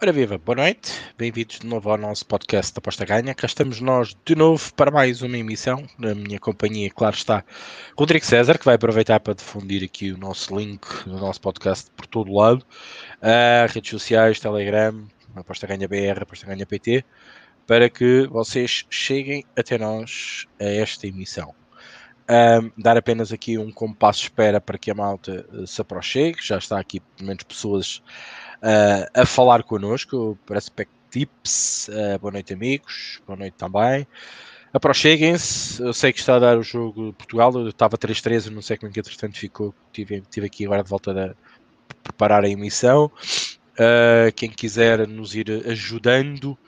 Ora 0.00 0.12
viva, 0.12 0.38
boa 0.38 0.54
noite, 0.54 0.92
bem-vindos 1.18 1.58
de 1.58 1.66
novo 1.66 1.90
ao 1.90 1.98
nosso 1.98 2.24
podcast 2.24 2.72
da 2.72 2.78
Aposta 2.78 3.04
Ganha. 3.04 3.34
Cá 3.34 3.48
estamos 3.48 3.80
nós 3.80 4.16
de 4.24 4.36
novo 4.36 4.72
para 4.74 4.92
mais 4.92 5.22
uma 5.22 5.36
emissão. 5.36 5.84
Na 5.98 6.14
minha 6.14 6.38
companhia, 6.38 6.88
claro 6.88 7.16
está, 7.16 7.44
Rodrigo 7.98 8.24
César, 8.24 8.56
que 8.58 8.64
vai 8.64 8.76
aproveitar 8.76 9.18
para 9.18 9.34
difundir 9.34 9.82
aqui 9.82 10.12
o 10.12 10.16
nosso 10.16 10.56
link 10.56 10.86
do 11.04 11.18
nosso 11.18 11.40
podcast 11.40 11.90
por 11.96 12.06
todo 12.06 12.30
o 12.30 12.38
lado. 12.38 12.64
Uh, 13.20 13.66
redes 13.74 13.90
sociais, 13.90 14.38
Telegram, 14.38 15.04
Aposta 15.34 15.66
Ganha 15.66 15.88
BR, 15.88 16.22
Aposta 16.22 16.46
Ganha 16.46 16.64
PT, 16.64 17.04
para 17.66 17.90
que 17.90 18.28
vocês 18.28 18.86
cheguem 18.88 19.44
até 19.56 19.78
nós 19.78 20.46
a 20.60 20.64
esta 20.64 21.08
emissão. 21.08 21.52
Dar 22.76 22.96
apenas 22.96 23.32
aqui 23.32 23.58
um 23.58 23.72
compasso 23.72 24.20
de 24.20 24.26
espera 24.26 24.60
para 24.60 24.78
que 24.78 24.92
a 24.92 24.94
malta 24.94 25.44
uh, 25.52 25.66
se 25.66 25.80
aproxime, 25.80 26.36
já 26.40 26.58
está 26.58 26.78
aqui 26.78 27.00
pelo 27.00 27.26
menos 27.26 27.42
pessoas 27.42 28.00
a 29.14 29.26
falar 29.26 29.62
connosco. 29.62 30.38
Tips. 31.10 31.88
Uh, 31.88 32.18
boa 32.18 32.32
noite, 32.32 32.52
amigos. 32.52 33.20
Boa 33.26 33.38
noite 33.38 33.54
também. 33.54 34.06
Aproxeguem-se. 34.72 35.82
Eu 35.82 35.92
sei 35.92 36.12
que 36.12 36.20
está 36.20 36.36
a 36.36 36.38
dar 36.38 36.58
o 36.58 36.62
jogo 36.62 37.06
de 37.06 37.12
Portugal. 37.12 37.52
Eu 37.54 37.68
estava 37.68 37.96
3-3, 37.96 38.50
não 38.50 38.60
sei 38.60 38.76
como 38.76 38.90
é 38.90 38.92
que 38.92 39.00
entretanto 39.00 39.38
ficou. 39.38 39.74
Tive, 39.92 40.22
tive 40.30 40.46
aqui 40.46 40.66
agora 40.66 40.82
de 40.82 40.90
volta 40.90 41.12
a 41.12 41.34
preparar 42.02 42.44
a 42.44 42.48
emissão. 42.48 43.10
Uh, 43.74 44.32
quem 44.34 44.50
quiser 44.50 45.06
nos 45.06 45.34
ir 45.34 45.50
ajudando 45.66 46.58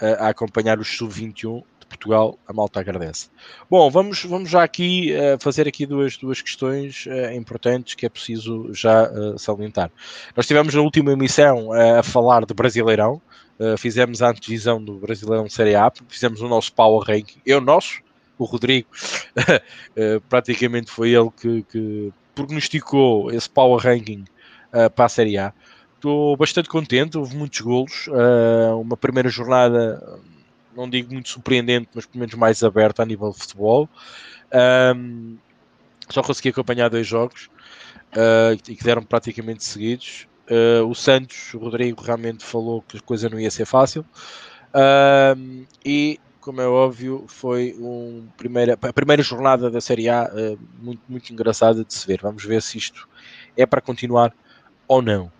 a 0.00 0.28
acompanhar 0.28 0.78
os 0.78 0.96
sub-21 0.96 1.64
Portugal, 1.88 2.38
a 2.46 2.52
malta 2.52 2.80
agradece. 2.80 3.28
Bom, 3.68 3.90
vamos, 3.90 4.24
vamos 4.24 4.50
já 4.50 4.62
aqui 4.62 5.12
uh, 5.12 5.42
fazer 5.42 5.66
aqui 5.66 5.86
duas, 5.86 6.16
duas 6.16 6.40
questões 6.40 7.06
uh, 7.06 7.34
importantes 7.34 7.94
que 7.94 8.06
é 8.06 8.08
preciso 8.08 8.72
já 8.72 9.10
uh, 9.10 9.38
salientar. 9.38 9.90
Nós 10.36 10.46
tivemos 10.46 10.74
na 10.74 10.80
última 10.80 11.12
emissão 11.12 11.72
a 11.72 12.02
falar 12.02 12.44
de 12.44 12.54
Brasileirão, 12.54 13.20
fizemos 13.76 14.22
a 14.22 14.30
antevisão 14.30 14.82
do 14.82 14.94
Brasileirão 14.98 15.48
Série 15.48 15.74
A, 15.74 15.90
fizemos 16.08 16.40
o 16.40 16.48
nosso 16.48 16.72
power 16.72 17.02
ranking, 17.02 17.40
eu 17.44 17.60
nosso, 17.60 18.00
o 18.38 18.44
Rodrigo, 18.44 18.86
praticamente 20.28 20.90
foi 20.90 21.10
ele 21.10 21.28
que, 21.30 21.64
que 21.64 22.12
prognosticou 22.36 23.32
esse 23.32 23.50
power 23.50 23.82
ranking 23.82 24.24
para 24.94 25.06
a 25.06 25.08
Série 25.08 25.38
A. 25.38 25.52
Estou 25.96 26.36
bastante 26.36 26.68
contente, 26.68 27.18
houve 27.18 27.36
muitos 27.36 27.60
golos, 27.60 28.08
uma 28.80 28.96
primeira 28.96 29.28
jornada 29.28 30.00
não 30.78 30.88
digo 30.88 31.12
muito 31.12 31.28
surpreendente, 31.28 31.88
mas 31.92 32.06
pelo 32.06 32.20
menos 32.20 32.34
mais 32.36 32.62
aberto 32.62 33.00
a 33.00 33.04
nível 33.04 33.30
de 33.30 33.38
futebol. 33.38 33.88
Um, 34.96 35.36
só 36.08 36.22
consegui 36.22 36.50
acompanhar 36.50 36.88
dois 36.88 37.06
jogos 37.06 37.50
uh, 38.12 38.54
e 38.54 38.76
que 38.76 38.84
deram 38.84 39.02
praticamente 39.02 39.64
seguidos. 39.64 40.26
Uh, 40.48 40.86
o 40.86 40.94
Santos, 40.94 41.52
o 41.52 41.58
Rodrigo, 41.58 42.02
realmente 42.02 42.44
falou 42.44 42.80
que 42.82 42.96
a 42.96 43.00
coisa 43.00 43.28
não 43.28 43.38
ia 43.38 43.50
ser 43.50 43.66
fácil. 43.66 44.06
E, 45.84 46.20
como 46.40 46.60
é 46.60 46.66
óbvio, 46.66 47.24
foi 47.26 47.74
um 47.78 48.28
primeira, 48.36 48.78
a 48.80 48.92
primeira 48.92 49.22
jornada 49.22 49.70
da 49.70 49.80
Série 49.80 50.08
A 50.08 50.30
uh, 50.32 50.58
muito, 50.80 51.02
muito 51.08 51.32
engraçada 51.32 51.84
de 51.84 51.92
se 51.92 52.06
ver. 52.06 52.20
Vamos 52.22 52.44
ver 52.44 52.62
se 52.62 52.78
isto 52.78 53.08
é 53.56 53.66
para 53.66 53.80
continuar 53.80 54.32
ou 54.86 55.02
não. 55.02 55.30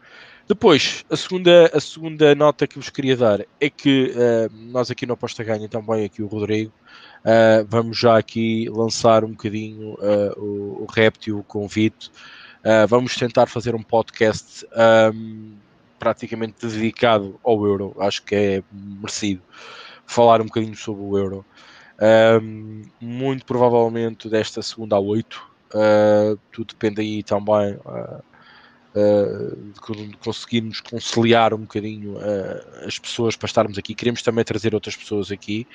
Depois, 0.48 1.04
a 1.10 1.16
segunda, 1.16 1.70
a 1.74 1.78
segunda 1.78 2.34
nota 2.34 2.66
que 2.66 2.76
vos 2.76 2.88
queria 2.88 3.14
dar 3.14 3.44
é 3.60 3.68
que 3.68 4.14
uh, 4.16 4.50
nós 4.72 4.90
aqui 4.90 5.04
no 5.04 5.12
Aposta 5.12 5.44
Ganha, 5.44 5.68
também 5.68 6.06
aqui 6.06 6.22
o 6.22 6.26
Rodrigo, 6.26 6.72
uh, 7.20 7.66
vamos 7.68 7.98
já 7.98 8.16
aqui 8.16 8.66
lançar 8.70 9.24
um 9.24 9.32
bocadinho 9.32 9.92
uh, 9.96 10.40
o, 10.42 10.84
o 10.84 10.86
réptil, 10.90 11.40
o 11.40 11.42
convite. 11.42 12.10
vamos 12.88 13.14
tentar 13.14 13.46
fazer 13.46 13.74
um 13.74 13.82
podcast 13.82 14.66
um, 15.14 15.52
praticamente 15.98 16.66
dedicado 16.66 17.38
ao 17.44 17.66
Euro, 17.66 17.94
acho 17.98 18.22
que 18.22 18.34
é 18.34 18.62
merecido 18.72 19.42
falar 20.06 20.40
um 20.40 20.46
bocadinho 20.46 20.74
sobre 20.74 21.02
o 21.02 21.18
Euro. 21.18 21.44
Um, 22.42 22.84
muito 22.98 23.44
provavelmente 23.44 24.30
desta 24.30 24.62
segunda 24.62 24.96
a 24.96 25.00
oito, 25.00 25.46
tudo 26.50 26.68
depende 26.68 27.02
aí 27.02 27.22
também 27.22 27.78
uh, 28.98 30.14
conseguirmos 30.20 30.80
conciliar 30.80 31.54
um 31.54 31.58
bocadinho 31.58 32.16
uh, 32.16 32.86
as 32.86 32.98
pessoas 32.98 33.36
para 33.36 33.46
estarmos 33.46 33.78
aqui. 33.78 33.94
Queremos 33.94 34.22
também 34.22 34.44
trazer 34.44 34.74
outras 34.74 34.96
pessoas 34.96 35.30
aqui. 35.30 35.66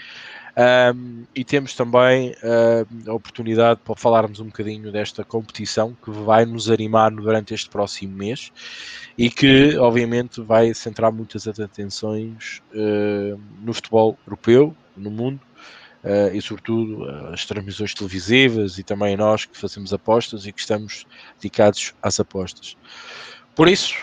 Um, 0.56 1.24
e 1.34 1.44
temos 1.44 1.74
também 1.74 2.32
uh, 2.32 3.10
a 3.10 3.14
oportunidade 3.14 3.80
para 3.84 3.96
falarmos 3.96 4.40
um 4.40 4.46
bocadinho 4.46 4.92
desta 4.92 5.24
competição 5.24 5.98
que 6.04 6.12
vai 6.12 6.46
nos 6.46 6.70
animar 6.70 7.10
durante 7.10 7.56
este 7.56 7.70
próximo 7.70 8.16
mês 8.16 8.52
e 9.18 9.32
que, 9.32 9.76
obviamente, 9.78 10.42
vai 10.42 10.74
centrar 10.74 11.12
muitas 11.12 11.48
atenções 11.48 12.62
no 13.62 13.74
futebol 13.74 14.18
europeu, 14.28 14.76
no 14.96 15.10
mundo, 15.10 15.40
e 16.34 16.42
sobretudo 16.42 17.04
uh, 17.04 17.34
as 17.34 17.46
transmissões 17.46 17.94
televisivas 17.94 18.78
e 18.78 18.84
também 18.84 19.16
nós 19.16 19.46
que 19.46 19.58
fazemos 19.58 19.94
apostas 19.94 20.46
e 20.46 20.52
que 20.52 20.60
estamos 20.60 21.06
dedicados 21.40 21.94
às 22.02 22.20
apostas. 22.20 22.76
Por 23.56 23.70
isso, 23.70 23.96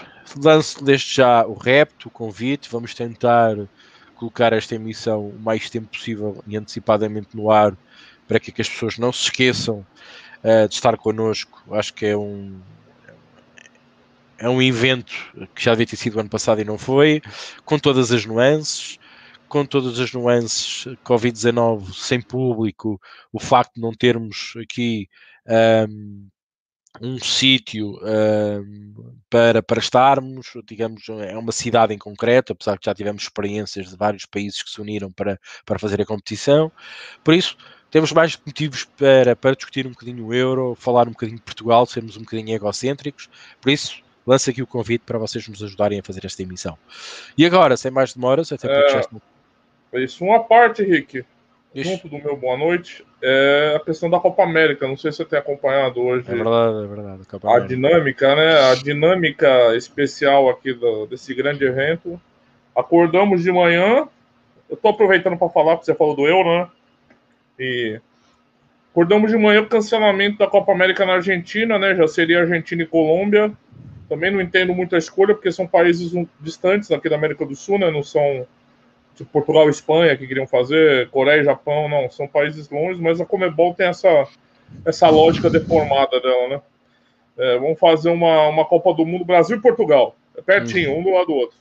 lanço 0.43 0.83
desde 0.83 1.15
já 1.15 1.45
o 1.45 1.55
repto, 1.55 2.09
o 2.09 2.11
convite, 2.11 2.71
vamos 2.71 2.95
tentar 2.95 3.57
colocar 4.15 4.53
esta 4.53 4.75
emissão 4.75 5.29
o 5.29 5.39
mais 5.39 5.69
tempo 5.69 5.89
possível 5.89 6.43
e 6.47 6.57
antecipadamente 6.57 7.37
no 7.37 7.51
ar 7.51 7.77
para 8.27 8.39
que, 8.39 8.53
que 8.53 8.63
as 8.63 8.69
pessoas 8.69 8.97
não 8.97 9.13
se 9.13 9.25
esqueçam 9.25 9.85
uh, 10.45 10.69
de 10.69 10.75
estar 10.75 10.97
connosco. 10.97 11.63
Acho 11.73 11.93
que 11.93 12.07
é 12.07 12.17
um, 12.17 12.61
é 14.39 14.49
um 14.49 14.63
evento 14.63 15.13
que 15.55 15.63
já 15.63 15.73
devia 15.73 15.87
ter 15.87 15.97
sido 15.97 16.19
ano 16.19 16.29
passado 16.29 16.61
e 16.61 16.65
não 16.65 16.79
foi, 16.79 17.21
com 17.65 17.79
todas 17.79 18.13
as 18.13 18.25
nuances 18.25 19.00
com 19.51 19.67
todas 19.67 19.99
as 19.99 20.13
nuances, 20.13 20.87
Covid-19 21.05 21.93
sem 21.93 22.23
público, 22.23 23.01
o 23.33 23.41
facto 23.41 23.75
de 23.75 23.81
não 23.81 23.93
termos 23.93 24.55
aqui 24.57 25.09
um, 25.89 26.29
um 27.03 27.19
sítio 27.19 27.99
um, 28.01 29.17
para, 29.29 29.61
para 29.61 29.81
estarmos, 29.81 30.53
digamos, 30.65 31.09
é 31.09 31.37
uma 31.37 31.51
cidade 31.51 31.93
em 31.93 31.99
concreto, 31.99 32.53
apesar 32.53 32.79
que 32.79 32.87
já 32.87 32.95
tivemos 32.95 33.25
experiências 33.25 33.91
de 33.91 33.97
vários 33.97 34.25
países 34.25 34.63
que 34.63 34.71
se 34.71 34.81
uniram 34.81 35.11
para, 35.11 35.39
para 35.67 35.81
fazer 35.81 36.01
a 36.01 36.07
competição. 36.07 36.71
Por 37.25 37.35
isso, 37.35 37.57
temos 37.91 38.13
mais 38.13 38.39
motivos 38.47 38.85
para, 38.85 39.35
para 39.35 39.57
discutir 39.57 39.85
um 39.85 39.91
bocadinho 39.91 40.27
o 40.27 40.33
euro, 40.33 40.77
falar 40.77 41.09
um 41.09 41.13
bocadinho 41.13 41.39
de 41.39 41.45
Portugal, 41.45 41.85
sermos 41.87 42.17
um 42.17 42.21
bocadinho 42.21 42.55
egocêntricos. 42.55 43.29
Por 43.61 43.71
isso, 43.71 44.01
lanço 44.25 44.49
aqui 44.49 44.63
o 44.63 44.67
convite 44.67 45.03
para 45.05 45.19
vocês 45.19 45.49
nos 45.49 45.61
ajudarem 45.61 45.99
a 45.99 46.03
fazer 46.05 46.25
esta 46.25 46.41
emissão. 46.41 46.79
E 47.37 47.45
agora, 47.45 47.77
sem 47.77 47.91
mais 47.91 48.15
demoras, 48.15 48.53
até 48.53 48.69
porque 48.69 48.91
é... 48.91 48.93
já 48.93 49.01
estou 49.01 49.21
isso. 49.95 50.25
Uma 50.25 50.41
parte, 50.41 50.83
Rick, 50.83 51.25
Ixi. 51.75 51.91
junto 51.91 52.09
do 52.09 52.19
meu 52.19 52.37
boa 52.37 52.57
noite, 52.57 53.05
é 53.23 53.75
a 53.77 53.81
questão 53.81 54.09
da 54.09 54.19
Copa 54.19 54.43
América. 54.43 54.87
Não 54.87 54.97
sei 54.97 55.11
se 55.13 55.19
você 55.19 55.25
tem 55.25 55.39
acompanhado 55.39 56.01
hoje. 56.01 56.25
É 56.29 56.35
verdade, 56.35 56.85
é 56.85 56.87
verdade. 56.87 57.23
A, 57.43 57.57
a 57.57 57.61
dinâmica, 57.61 58.35
né? 58.35 58.71
A 58.71 58.75
dinâmica 58.75 59.77
especial 59.77 60.49
aqui 60.49 60.73
do, 60.73 61.07
desse 61.07 61.35
grande 61.35 61.65
evento. 61.65 62.21
Acordamos 62.75 63.43
de 63.43 63.53
manhã. 63.53 64.09
Eu 64.69 64.77
tô 64.77 64.89
aproveitando 64.89 65.37
para 65.37 65.49
falar, 65.49 65.77
porque 65.77 65.87
você 65.87 65.95
falou 65.95 66.15
do 66.15 66.27
Euro, 66.27 66.49
né? 66.49 66.69
E 67.59 68.01
acordamos 68.93 69.31
de 69.31 69.37
manhã 69.37 69.61
o 69.61 69.67
cancelamento 69.67 70.39
da 70.39 70.47
Copa 70.47 70.73
América 70.73 71.05
na 71.05 71.15
Argentina, 71.15 71.79
né? 71.79 71.95
Já 71.95 72.07
seria 72.09 72.41
Argentina 72.41 72.83
e 72.83 72.87
Colômbia. 72.87 73.53
Também 74.09 74.31
não 74.31 74.41
entendo 74.41 74.75
muito 74.75 74.95
a 74.95 74.99
escolha, 74.99 75.35
porque 75.35 75.53
são 75.53 75.67
países 75.67 76.13
distantes 76.41 76.91
aqui 76.91 77.09
da 77.09 77.17
América 77.17 77.45
do 77.45 77.55
Sul, 77.55 77.79
né? 77.79 77.91
Não 77.91 78.03
são 78.03 78.47
Portugal 79.25 79.67
e 79.67 79.71
Espanha 79.71 80.17
que 80.17 80.27
queriam 80.27 80.47
fazer, 80.47 81.09
Coreia 81.11 81.41
e 81.41 81.45
Japão, 81.45 81.89
não, 81.89 82.11
são 82.11 82.27
países 82.27 82.69
longe, 82.69 83.01
mas 83.01 83.21
a 83.21 83.27
Comebol 83.27 83.75
tem 83.75 83.87
essa, 83.87 84.27
essa 84.85 85.09
lógica 85.09 85.51
deformada 85.51 86.21
dela, 86.21 86.49
né? 86.49 86.63
É, 87.39 87.59
vamos 87.59 87.79
fazer 87.79 88.11
uma, 88.11 88.49
uma 88.49 88.65
Copa 88.65 88.93
do 88.93 89.07
Mundo 89.07 89.25
Brasil 89.25 89.57
e 89.57 89.61
Portugal, 89.61 90.17
é 90.37 90.43
pertinho, 90.43 90.93
uhum. 90.93 91.01
um 91.01 91.03
do 91.03 91.11
lado 91.11 91.27
do 91.27 91.35
outro. 91.35 91.57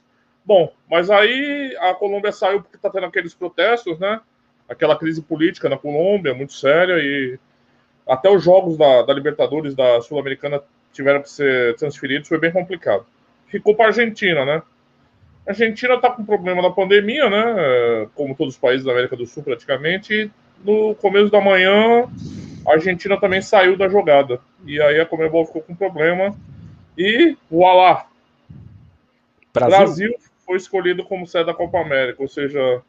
Bom, 0.45 0.71
mas 0.89 1.09
aí 1.09 1.75
a 1.79 1.93
Colômbia 1.93 2.31
saiu 2.31 2.61
porque 2.61 2.75
está 2.75 2.89
tendo 2.89 3.05
aqueles 3.05 3.33
protestos, 3.33 3.99
né? 3.99 4.19
Aquela 4.67 4.95
crise 4.95 5.21
política 5.21 5.69
na 5.69 5.77
Colômbia, 5.77 6.33
muito 6.33 6.53
séria, 6.53 6.97
e 6.97 7.37
até 8.07 8.29
os 8.29 8.43
jogos 8.43 8.77
da, 8.77 9.03
da 9.03 9.13
Libertadores 9.13 9.75
da 9.75 10.01
Sul-Americana 10.01 10.61
tiveram 10.91 11.21
que 11.21 11.29
ser 11.29 11.75
transferidos, 11.75 12.27
foi 12.27 12.39
bem 12.39 12.51
complicado. 12.51 13.05
Ficou 13.47 13.75
para 13.75 13.85
a 13.85 13.87
Argentina, 13.89 14.43
né? 14.45 14.61
A 15.45 15.51
Argentina 15.51 15.95
está 15.95 16.09
com 16.09 16.23
problema 16.23 16.61
da 16.61 16.69
pandemia, 16.69 17.29
né? 17.29 18.07
Como 18.13 18.35
todos 18.35 18.53
os 18.55 18.59
países 18.59 18.85
da 18.85 18.91
América 18.91 19.15
do 19.15 19.25
Sul, 19.25 19.43
praticamente. 19.43 20.31
No 20.63 20.93
começo 20.95 21.31
da 21.31 21.41
manhã, 21.41 22.07
a 22.67 22.73
Argentina 22.73 23.19
também 23.19 23.41
saiu 23.41 23.77
da 23.77 23.87
jogada. 23.89 24.39
E 24.65 24.81
aí 24.81 24.99
a 24.99 25.05
Comebol 25.05 25.45
ficou 25.45 25.61
com 25.61 25.75
problema. 25.75 26.35
E 26.97 27.35
voilá! 27.49 28.07
Brasil. 29.53 29.77
Brasil 29.77 30.15
foi 30.45 30.57
escolhido 30.57 31.03
como 31.03 31.27
sede 31.27 31.45
da 31.45 31.53
Copa 31.53 31.79
América, 31.79 32.21
ou 32.21 32.27
seja, 32.27 32.81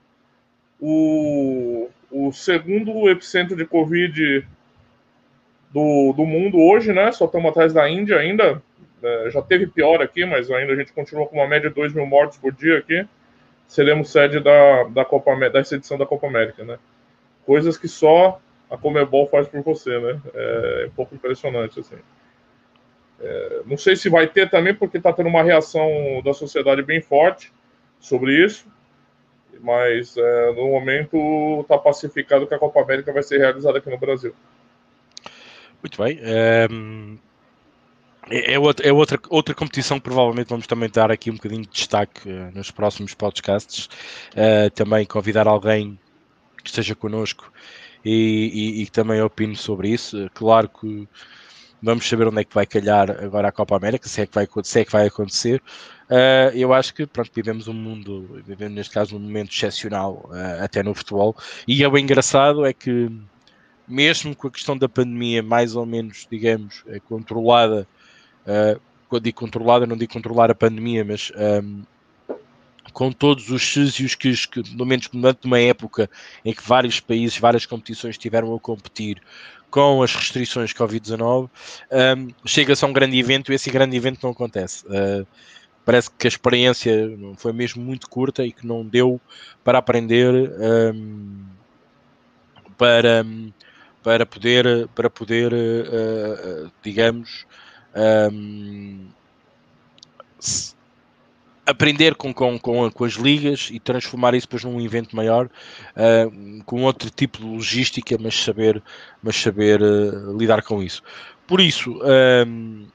o, 0.81 1.88
o 2.11 2.32
segundo 2.32 3.08
epicentro 3.08 3.56
de 3.56 3.67
Covid 3.67 4.46
do, 5.70 6.12
do 6.12 6.25
mundo 6.25 6.58
hoje, 6.58 6.93
né? 6.93 7.12
Só 7.12 7.26
estamos 7.26 7.50
atrás 7.50 7.73
da 7.73 7.88
Índia 7.88 8.19
ainda. 8.19 8.62
É, 9.02 9.31
já 9.31 9.43
teve 9.43 9.67
pior 9.67 10.02
aqui, 10.02 10.25
mas 10.25 10.50
ainda 10.50 10.73
a 10.73 10.76
gente 10.76 10.93
continua 10.93 11.26
com 11.26 11.37
uma 11.37 11.47
média 11.47 11.69
de 11.69 11.75
2 11.75 11.94
mil 11.94 12.06
mortes 12.06 12.38
por 12.38 12.52
dia 12.52 12.79
aqui. 12.79 13.06
Seremos 13.67 14.11
sede 14.11 14.41
da, 14.41 14.85
da 14.85 15.05
Copa 15.05 15.35
dessa 15.49 15.76
edição 15.76 15.97
da 15.97 16.06
Copa 16.06 16.26
América, 16.26 16.64
né? 16.64 16.79
Coisas 17.47 17.79
que 17.79 17.88
só 17.88 18.41
a 18.70 18.76
Comebol 18.76 19.29
faz 19.29 19.49
por 19.49 19.62
você, 19.62 19.99
né? 19.99 20.20
É, 20.35 20.82
é 20.85 20.87
um 20.87 20.91
pouco 20.91 21.14
impressionante, 21.14 21.81
assim. 21.81 21.97
É, 23.20 23.62
não 23.67 23.76
sei 23.76 23.97
se 23.97 24.08
vai 24.08 24.26
ter 24.26 24.49
também, 24.49 24.75
porque 24.75 24.97
está 24.97 25.12
tendo 25.12 25.29
uma 25.29 25.43
reação 25.43 26.23
da 26.25 26.32
sociedade 26.32 26.82
bem 26.82 27.00
forte 27.00 27.53
sobre 27.99 28.44
isso, 28.44 28.67
mas 29.61 30.17
é, 30.17 30.53
no 30.53 30.69
momento 30.69 31.61
está 31.61 31.76
pacificado 31.76 32.46
que 32.46 32.55
a 32.55 32.58
Copa 32.58 32.81
América 32.81 33.12
vai 33.12 33.23
ser 33.23 33.38
realizada 33.38 33.79
aqui 33.79 33.91
no 33.91 33.99
Brasil. 33.99 34.35
Muito 35.82 36.03
bem. 36.03 36.19
Ehm, 36.23 37.19
é, 38.31 38.55
é, 38.55 38.59
outra, 38.59 38.88
é 38.88 38.93
outra, 38.93 39.21
outra 39.29 39.55
competição 39.55 39.99
que 39.99 40.05
provavelmente 40.05 40.49
vamos 40.49 40.67
também 40.67 40.88
dar 40.88 41.11
aqui 41.11 41.31
um 41.31 41.35
bocadinho 41.35 41.62
de 41.62 41.71
destaque 41.71 42.29
uh, 42.29 42.50
nos 42.55 42.71
próximos 42.71 43.12
podcasts. 43.12 43.87
Uh, 44.32 44.71
também 44.75 45.05
convidar 45.05 45.49
alguém 45.49 45.99
que 46.62 46.69
esteja 46.69 46.94
connosco 46.94 47.53
e, 48.05 48.79
e, 48.81 48.82
e 48.82 48.87
também 48.87 49.21
opine 49.21 49.56
sobre 49.56 49.88
isso. 49.88 50.31
Claro 50.32 50.69
que 50.69 51.09
Vamos 51.82 52.06
saber 52.06 52.29
onde 52.29 52.43
é 52.43 52.44
que 52.44 52.55
vai 52.55 52.67
calhar 52.67 53.11
agora 53.11 53.49
a 53.49 53.53
Copa 53.53 53.75
América, 53.75 54.06
se 54.06 54.21
é 54.21 54.27
que 54.27 54.35
vai, 54.35 54.47
se 54.62 54.81
é 54.81 54.85
que 54.85 54.93
vai 54.93 55.06
acontecer. 55.06 55.62
Uh, 56.11 56.55
eu 56.55 56.75
acho 56.75 56.93
que 56.93 57.06
pronto, 57.06 57.31
vivemos 57.35 57.69
um 57.69 57.73
mundo, 57.73 58.43
vivemos 58.44 58.75
neste 58.75 58.93
caso 58.93 59.17
um 59.17 59.19
momento 59.19 59.50
excepcional, 59.50 60.29
até 60.61 60.82
no 60.82 60.94
futebol. 60.94 61.35
E 61.67 61.82
é 61.82 61.88
o 61.88 61.97
engraçado 61.97 62.67
é 62.67 62.75
que, 62.75 63.11
mesmo 63.88 64.37
com 64.37 64.49
a 64.49 64.50
questão 64.50 64.77
da 64.77 64.91
pandemia 64.91 65.43
mais 65.43 65.75
ou 65.75 65.87
menos, 65.87 66.27
digamos, 66.31 66.85
controlada, 67.09 67.88
uh, 68.46 68.81
quando 69.08 69.25
digo 69.25 69.38
controlada, 69.38 69.87
não 69.87 69.96
digo 69.96 70.12
controlar 70.12 70.50
a 70.50 70.54
pandemia, 70.54 71.04
mas 71.04 71.32
um, 71.37 71.82
com 72.92 73.12
todos 73.12 73.50
os 73.50 73.62
sítios 73.62 74.14
que, 74.14 74.32
que, 74.48 74.75
no 74.75 74.84
menos 74.87 75.08
durante 75.08 75.46
uma 75.46 75.58
época 75.58 76.08
em 76.44 76.52
que 76.52 76.62
vários 76.62 77.00
países, 77.00 77.38
várias 77.38 77.66
competições 77.66 78.16
tiveram 78.16 78.54
a 78.54 78.60
competir 78.60 79.20
com 79.70 80.02
as 80.02 80.14
restrições 80.14 80.72
Covid-19, 80.72 81.48
um, 82.19 82.28
chega-se 82.44 82.84
a 82.84 82.88
um 82.88 82.92
grande 82.92 83.19
evento 83.19 83.52
e 83.52 83.54
esse 83.54 83.70
grande 83.70 83.96
evento 83.96 84.20
não 84.22 84.31
acontece. 84.31 84.84
Uh, 84.86 85.26
parece 85.84 86.10
que 86.10 86.26
a 86.26 86.28
experiência 86.28 86.93
foi 87.36 87.52
mesmo 87.52 87.82
muito 87.82 88.08
curta 88.08 88.44
e 88.44 88.52
que 88.52 88.66
não 88.66 88.84
deu 88.84 89.20
para 89.62 89.78
aprender 89.78 90.34
um, 90.34 91.44
para, 92.76 93.25
para 94.02 94.26
poder, 94.26 94.88
para 94.88 95.08
poder 95.08 95.52
uh, 95.52 96.70
digamos, 96.82 97.46
um, 97.94 99.06
aprender 101.66 102.14
com, 102.14 102.32
com, 102.32 102.58
com, 102.58 102.90
com, 102.90 103.04
as 103.04 103.12
ligas 103.14 103.69
e 103.70 103.78
transformar 103.78 104.34
isso 104.34 104.46
depois 104.46 104.64
num 104.64 104.81
evento 104.81 105.14
maior, 105.14 105.46
uh, 105.46 106.64
com 106.64 106.82
outro 106.82 107.10
tipo 107.10 107.38
de 107.38 107.44
logística, 107.44 108.16
mas 108.19 108.34
saber, 108.34 108.82
mas 109.22 109.37
saber 109.37 109.81
uh, 109.81 110.37
lidar 110.37 110.62
com 110.62 110.82
isso. 110.82 111.02
Por 111.46 111.60
isso, 111.60 111.98
uh, 111.98 112.87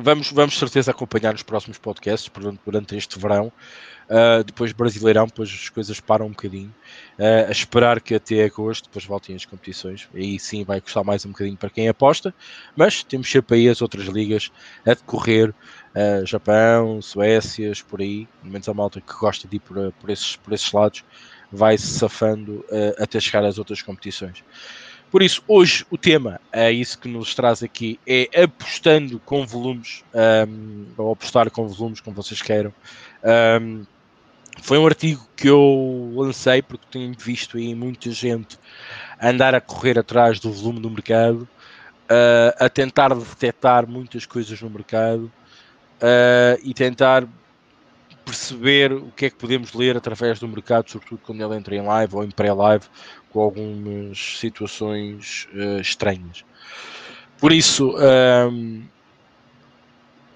vamos, 0.00 0.32
vamos 0.32 0.58
certeza 0.58 0.90
acompanhar 0.90 1.34
os 1.34 1.42
próximos 1.42 1.78
podcasts 1.78 2.30
durante, 2.32 2.60
durante 2.64 2.96
este 2.96 3.18
verão. 3.18 3.52
Uh, 4.10 4.42
depois 4.42 4.72
Brasileirão, 4.72 5.26
depois 5.26 5.48
as 5.48 5.68
coisas 5.68 6.00
param 6.00 6.26
um 6.26 6.30
bocadinho. 6.30 6.74
Uh, 7.16 7.48
a 7.48 7.52
esperar 7.52 8.00
que 8.00 8.14
até 8.14 8.44
agosto 8.44 8.86
depois 8.86 9.04
voltem 9.04 9.36
as 9.36 9.44
competições. 9.44 10.08
Aí 10.12 10.38
sim 10.38 10.64
vai 10.64 10.80
custar 10.80 11.04
mais 11.04 11.24
um 11.24 11.30
bocadinho 11.30 11.56
para 11.56 11.70
quem 11.70 11.88
aposta, 11.88 12.34
mas 12.74 13.04
temos 13.04 13.30
sempre 13.30 13.56
aí 13.56 13.68
as 13.68 13.80
outras 13.80 14.06
ligas 14.06 14.50
a 14.84 14.94
decorrer. 14.94 15.54
Uh, 15.94 16.26
Japão, 16.26 17.00
Suécias, 17.00 17.82
por 17.82 18.00
aí, 18.00 18.26
pelo 18.40 18.52
menos 18.52 18.68
a 18.68 18.74
malta 18.74 19.00
que 19.00 19.12
gosta 19.12 19.46
de 19.46 19.56
ir 19.56 19.60
por, 19.60 19.92
por, 19.92 20.10
esses, 20.10 20.34
por 20.36 20.52
esses 20.52 20.72
lados, 20.72 21.04
vai 21.52 21.76
se 21.78 21.86
safando 21.86 22.64
até 22.96 23.18
chegar 23.18 23.44
às 23.44 23.58
outras 23.58 23.82
competições. 23.82 24.44
Por 25.10 25.22
isso, 25.22 25.42
hoje 25.48 25.84
o 25.90 25.98
tema 25.98 26.40
é 26.52 26.70
isso 26.70 26.96
que 26.98 27.08
nos 27.08 27.34
traz 27.34 27.62
aqui, 27.64 27.98
é 28.06 28.44
apostando 28.44 29.18
com 29.18 29.44
volumes, 29.44 30.04
um, 30.48 30.86
ou 30.96 31.12
apostar 31.12 31.50
com 31.50 31.66
volumes, 31.66 32.00
como 32.00 32.14
vocês 32.14 32.40
queiram. 32.40 32.72
Um, 33.60 33.84
foi 34.62 34.78
um 34.78 34.86
artigo 34.86 35.26
que 35.36 35.48
eu 35.48 36.12
lancei 36.14 36.62
porque 36.62 36.86
tenho 36.90 37.12
visto 37.18 37.56
aí 37.56 37.74
muita 37.74 38.10
gente 38.12 38.56
andar 39.20 39.52
a 39.54 39.60
correr 39.60 39.98
atrás 39.98 40.38
do 40.38 40.52
volume 40.52 40.78
do 40.78 40.90
mercado, 40.90 41.48
uh, 42.10 42.64
a 42.64 42.68
tentar 42.68 43.12
detectar 43.12 43.88
muitas 43.88 44.24
coisas 44.26 44.60
no 44.62 44.70
mercado 44.70 45.24
uh, 45.24 46.60
e 46.62 46.72
tentar 46.72 47.26
perceber 48.24 48.92
o 48.92 49.10
que 49.16 49.26
é 49.26 49.30
que 49.30 49.36
podemos 49.36 49.72
ler 49.72 49.96
através 49.96 50.38
do 50.38 50.46
mercado, 50.46 50.88
sobretudo 50.88 51.20
quando 51.24 51.42
ele 51.42 51.56
entra 51.56 51.74
em 51.74 51.82
live 51.82 52.14
ou 52.14 52.22
em 52.22 52.30
pré-live, 52.30 52.84
com 53.30 53.40
algumas 53.40 54.38
situações 54.38 55.48
uh, 55.54 55.80
estranhas. 55.80 56.44
Por 57.38 57.52
isso, 57.52 57.96
um, 57.96 58.82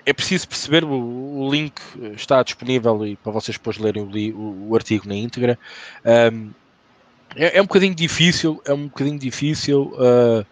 é 0.07 0.13
preciso 0.13 0.49
perceber, 0.49 0.85
o, 0.85 1.51
link 1.51 1.81
está 2.15 2.43
disponível 2.43 3.07
e 3.07 3.17
para 3.17 3.33
vocês 3.33 3.57
depois 3.57 3.79
lerem 3.79 4.03
o, 4.03 4.37
o, 4.37 4.71
o 4.71 4.75
artigo 4.75 5.09
na 5.09 5.15
íntegra. 5.15 5.59
Um, 6.33 6.51
é, 7.37 7.59
é, 7.59 7.61
um 7.61 7.65
bocadinho 7.65 7.95
difícil, 7.95 8.63
é 8.65 8.73
um 8.73 8.85
bocadinho 8.85 9.19
difícil 9.19 9.93
uh, 9.95 10.47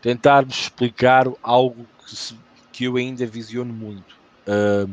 tentarmos 0.00 0.62
explicar 0.62 1.26
algo 1.42 1.86
que, 2.04 2.16
se, 2.16 2.36
que, 2.72 2.84
eu 2.84 2.96
ainda 2.96 3.24
visiono 3.26 3.72
muito. 3.72 4.14
Uh, 4.46 4.90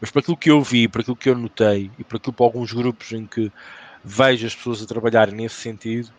mas 0.00 0.10
para 0.10 0.20
aquilo 0.20 0.36
que 0.36 0.50
eu 0.50 0.62
vi, 0.62 0.86
para 0.86 1.00
aquilo 1.00 1.16
que 1.16 1.28
eu 1.28 1.36
notei 1.36 1.90
e 1.98 2.04
para 2.04 2.18
aquilo 2.18 2.32
para 2.32 2.46
alguns 2.46 2.72
grupos 2.72 3.12
em 3.12 3.26
que 3.26 3.50
vejo 4.04 4.46
as 4.46 4.54
pessoas 4.54 4.82
a 4.82 4.86
trabalharem 4.86 5.34
nesse 5.34 5.56
sentido, 5.56 6.10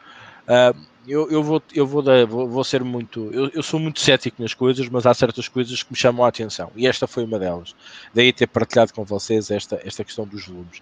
Uh, 0.45 0.77
eu, 1.07 1.29
eu, 1.29 1.43
vou, 1.43 1.61
eu 1.73 1.85
vou, 1.85 2.03
vou, 2.27 2.47
vou, 2.47 2.63
ser 2.63 2.83
muito. 2.83 3.29
Eu, 3.31 3.49
eu, 3.53 3.63
sou 3.63 3.79
muito 3.79 3.99
cético 3.99 4.41
nas 4.41 4.53
coisas, 4.53 4.87
mas 4.89 5.05
há 5.05 5.13
certas 5.13 5.47
coisas 5.47 5.83
que 5.83 5.91
me 5.91 5.97
chamam 5.97 6.25
a 6.25 6.29
atenção 6.29 6.71
e 6.75 6.87
esta 6.87 7.05
foi 7.05 7.23
uma 7.23 7.37
delas. 7.37 7.75
Daí 8.13 8.33
ter 8.33 8.47
partilhado 8.47 8.93
com 8.93 9.03
vocês 9.03 9.51
esta, 9.51 9.79
esta 9.83 10.03
questão 10.03 10.25
dos 10.25 10.47
volumes. 10.47 10.79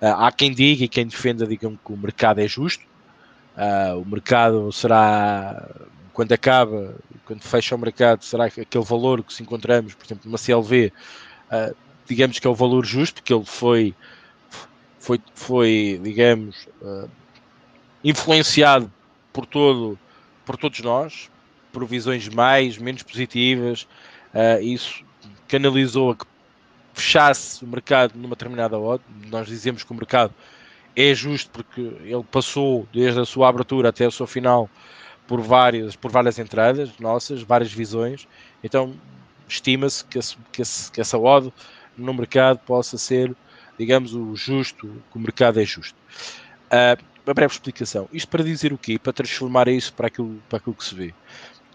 Uh, 0.00 0.06
há 0.18 0.32
quem 0.32 0.52
diga 0.52 0.84
e 0.84 0.88
quem 0.88 1.06
defenda, 1.06 1.46
digam 1.46 1.78
que 1.82 1.92
o 1.92 1.96
mercado 1.96 2.40
é 2.40 2.48
justo, 2.48 2.84
uh, 3.56 3.98
o 3.98 4.04
mercado 4.04 4.70
será. 4.72 5.66
Quando 6.12 6.32
acaba, 6.32 6.94
quando 7.24 7.42
fecha 7.42 7.74
o 7.74 7.78
mercado, 7.78 8.22
será 8.22 8.48
que 8.48 8.60
aquele 8.60 8.84
valor 8.84 9.24
que 9.24 9.34
se 9.34 9.42
encontramos, 9.42 9.94
por 9.94 10.04
exemplo, 10.06 10.22
numa 10.26 10.38
CLV, 10.38 10.92
digamos 12.06 12.38
que 12.38 12.46
é 12.46 12.50
o 12.50 12.54
valor 12.54 12.84
justo, 12.84 13.14
porque 13.14 13.34
ele 13.34 13.44
foi, 13.44 13.92
foi, 15.00 15.20
foi 15.34 16.00
digamos, 16.04 16.68
influenciado 18.04 18.92
por 19.32 19.46
todo, 19.46 19.98
por 20.44 20.56
todos 20.56 20.80
nós, 20.80 21.30
por 21.72 21.84
visões 21.86 22.28
mais, 22.28 22.78
menos 22.78 23.02
positivas, 23.02 23.88
uh, 24.34 24.62
isso 24.62 25.02
canalizou 25.48 26.12
a 26.12 26.16
que 26.16 26.26
fechasse 26.92 27.64
o 27.64 27.66
mercado 27.66 28.12
numa 28.14 28.36
determinada 28.36 28.78
hora. 28.78 29.00
Nós 29.28 29.48
dizemos 29.48 29.82
que 29.82 29.90
o 29.90 29.94
mercado 29.94 30.32
é 30.94 31.12
justo 31.14 31.50
porque 31.50 31.80
ele 31.80 32.24
passou 32.30 32.86
desde 32.92 33.20
a 33.20 33.24
sua 33.24 33.48
abertura 33.48 33.88
até 33.88 34.06
o 34.06 34.12
seu 34.12 34.26
final 34.26 34.70
por 35.26 35.40
várias, 35.40 35.96
por 35.96 36.10
várias 36.10 36.38
entradas 36.38 36.90
nossas, 37.00 37.42
várias 37.42 37.72
visões. 37.72 38.28
Então 38.62 38.94
estima-se 39.48 40.04
que, 40.04 40.20
que, 40.52 40.62
que 40.92 41.00
essa 41.00 41.18
odd 41.18 41.52
no 41.96 42.14
mercado 42.14 42.58
possa 42.60 42.96
ser, 42.96 43.34
digamos, 43.78 44.14
o 44.14 44.34
justo, 44.36 45.02
que 45.10 45.18
o 45.18 45.20
mercado 45.20 45.60
é 45.60 45.64
justo. 45.64 45.96
Uh, 46.66 47.13
uma 47.26 47.34
breve 47.34 47.52
explicação. 47.52 48.08
Isto 48.12 48.28
para 48.28 48.44
dizer 48.44 48.72
o 48.72 48.78
quê? 48.78 48.98
Para 48.98 49.12
transformar 49.12 49.68
isso 49.68 49.92
para 49.92 50.08
aquilo, 50.08 50.42
para 50.48 50.58
aquilo 50.58 50.74
que 50.74 50.84
se 50.84 50.94
vê. 50.94 51.14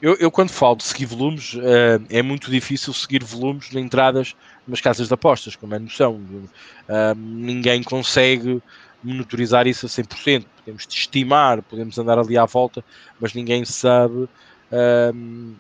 Eu, 0.02 0.16
eu 0.16 0.32
quando 0.32 0.50
falo 0.50 0.76
de 0.76 0.84
seguir 0.84 1.06
volumes, 1.06 1.56
uh, 1.56 2.02
é 2.10 2.22
muito 2.22 2.50
difícil 2.50 2.94
seguir 2.94 3.24
volumes 3.24 3.70
de 3.70 3.80
entradas 3.80 4.34
nas 4.66 4.80
casas 4.80 5.08
de 5.08 5.14
apostas, 5.14 5.56
como 5.56 5.76
é 5.76 5.80
noção. 5.80 6.16
Uh, 6.16 7.16
ninguém 7.18 7.84
consegue 7.84 8.62
monitorizar 9.04 9.68
isso 9.68 9.86
a 9.86 9.90
100%. 9.90 10.46
Podemos 10.58 10.88
estimar, 10.90 11.62
podemos 11.64 11.98
andar 11.98 12.18
ali 12.18 12.38
à 12.38 12.46
volta, 12.46 12.84
mas 13.20 13.34
ninguém 13.34 13.66
sabe 13.66 14.24
uh, 14.72 15.56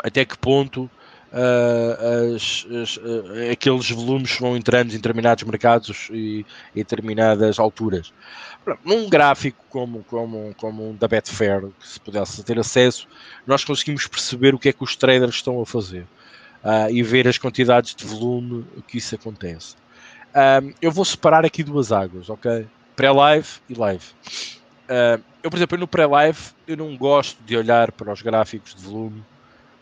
até 0.00 0.24
que 0.24 0.36
ponto 0.36 0.90
uh, 1.32 2.34
as, 2.34 2.66
as, 2.82 2.96
uh, 2.96 3.52
aqueles 3.52 3.90
volumes 3.90 4.36
vão 4.38 4.56
entrando 4.56 4.90
em 4.90 4.96
determinados 4.96 5.44
mercados 5.44 6.08
e 6.10 6.44
em 6.74 6.78
determinadas 6.78 7.58
alturas. 7.58 8.12
Num 8.84 9.08
gráfico 9.08 9.64
como, 9.70 10.04
como, 10.04 10.54
como 10.58 10.90
um 10.90 10.94
da 10.94 11.08
Betfair, 11.08 11.68
que 11.80 11.88
se 11.88 12.00
pudesse 12.00 12.42
ter 12.44 12.58
acesso, 12.58 13.08
nós 13.46 13.64
conseguimos 13.64 14.06
perceber 14.06 14.54
o 14.54 14.58
que 14.58 14.68
é 14.68 14.72
que 14.72 14.84
os 14.84 14.94
traders 14.94 15.36
estão 15.36 15.60
a 15.60 15.66
fazer 15.66 16.02
uh, 16.62 16.90
e 16.90 17.02
ver 17.02 17.26
as 17.26 17.38
quantidades 17.38 17.94
de 17.94 18.04
volume 18.04 18.66
que 18.86 18.98
isso 18.98 19.14
acontece. 19.14 19.74
eu 20.82 20.92
vou 20.92 21.04
separar 21.04 21.44
aqui 21.44 21.62
duas 21.62 21.92
águas, 21.92 22.28
ok? 22.28 22.66
Pré-live 22.94 23.48
e 23.70 23.74
live. 23.74 24.04
eu, 25.42 25.50
por 25.50 25.56
exemplo, 25.56 25.78
no 25.78 25.88
pré-live, 25.88 26.38
eu 26.66 26.76
não 26.76 26.94
gosto 26.96 27.42
de 27.44 27.56
olhar 27.56 27.90
para 27.92 28.12
os 28.12 28.20
gráficos 28.20 28.74
de 28.74 28.82
volume 28.82 29.24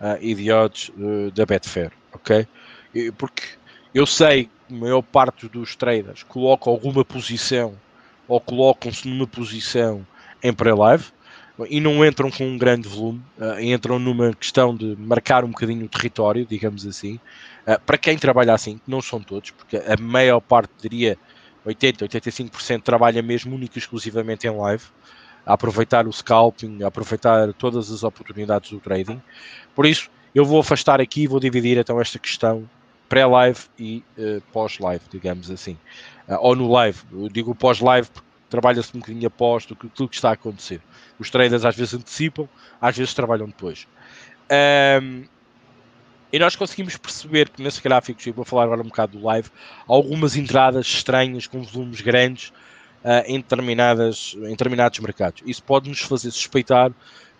uh, 0.00 0.18
e 0.20 0.34
de 0.34 0.50
odds 0.50 0.90
uh, 0.90 1.30
da 1.32 1.46
Betfair, 1.46 1.92
ok? 2.12 2.46
porque 3.18 3.42
eu 3.94 4.06
sei 4.06 4.44
que 4.44 4.74
a 4.74 4.78
maior 4.78 5.02
parte 5.02 5.48
dos 5.48 5.76
traders 5.76 6.22
coloca 6.22 6.70
alguma 6.70 7.04
posição 7.04 7.74
ou 8.26 8.40
colocam-se 8.40 9.06
numa 9.06 9.26
posição 9.26 10.06
em 10.42 10.50
pré-live 10.50 11.04
e 11.70 11.80
não 11.80 12.04
entram 12.04 12.30
com 12.30 12.44
um 12.46 12.58
grande 12.58 12.86
volume, 12.86 13.22
uh, 13.38 13.58
entram 13.58 13.98
numa 13.98 14.34
questão 14.34 14.76
de 14.76 14.94
marcar 14.98 15.44
um 15.44 15.48
bocadinho 15.48 15.86
o 15.86 15.88
território, 15.88 16.44
digamos 16.44 16.86
assim. 16.86 17.18
Uh, 17.66 17.80
para 17.86 17.96
quem 17.96 18.18
trabalha 18.18 18.52
assim, 18.52 18.76
que 18.76 18.90
não 18.90 19.00
são 19.00 19.20
todos, 19.20 19.50
porque 19.52 19.78
a 19.78 19.96
maior 19.98 20.40
parte, 20.40 20.70
diria 20.80 21.16
80, 21.64 22.06
85% 22.06 22.82
trabalha 22.82 23.22
mesmo 23.22 23.54
única 23.54 23.78
e 23.78 23.80
exclusivamente 23.80 24.46
em 24.46 24.50
live, 24.50 24.84
a 25.46 25.54
aproveitar 25.54 26.06
o 26.06 26.12
scalping, 26.12 26.82
a 26.82 26.88
aproveitar 26.88 27.52
todas 27.54 27.90
as 27.90 28.02
oportunidades 28.02 28.70
do 28.70 28.78
trading. 28.78 29.22
Por 29.76 29.86
isso, 29.86 30.10
eu 30.34 30.44
vou 30.44 30.58
afastar 30.58 31.00
aqui 31.00 31.22
e 31.22 31.26
vou 31.28 31.38
dividir 31.38 31.78
então 31.78 32.00
esta 32.00 32.18
questão 32.18 32.68
pré-live 33.08 33.60
e 33.78 34.02
uh, 34.18 34.42
pós-live, 34.52 35.04
digamos 35.10 35.48
assim. 35.50 35.78
ou 36.40 36.56
no 36.56 36.68
live, 36.68 36.98
eu 37.12 37.28
digo 37.28 37.54
pós-live 37.54 38.08
porque 38.08 38.26
trabalha-se 38.50 38.96
um 38.96 39.00
bocadinho 39.00 39.26
após 39.26 39.66
tudo 39.66 40.08
que 40.08 40.16
está 40.16 40.30
a 40.30 40.32
acontecer. 40.32 40.80
Os 41.18 41.30
traders 41.30 41.64
às 41.64 41.76
vezes 41.76 41.94
antecipam, 41.94 42.48
às 42.80 42.96
vezes 42.96 43.14
trabalham 43.14 43.46
depois. 43.46 43.86
Um, 45.02 45.24
e 46.32 46.38
nós 46.38 46.56
conseguimos 46.56 46.96
perceber 46.96 47.48
que 47.48 47.62
nesses 47.62 47.80
gráficos, 47.80 48.26
eu 48.26 48.32
vou 48.32 48.44
falar 48.44 48.64
agora 48.64 48.80
um 48.80 48.86
bocado 48.86 49.18
do 49.18 49.24
live, 49.24 49.48
algumas 49.86 50.36
entradas 50.36 50.86
estranhas 50.86 51.46
com 51.46 51.62
volumes 51.62 52.00
grandes 52.00 52.48
uh, 53.04 53.22
em, 53.26 53.38
determinadas, 53.38 54.34
em 54.36 54.50
determinados 54.50 54.98
mercados. 54.98 55.42
Isso 55.46 55.62
pode 55.62 55.88
nos 55.88 56.00
fazer 56.00 56.30
suspeitar 56.30 56.92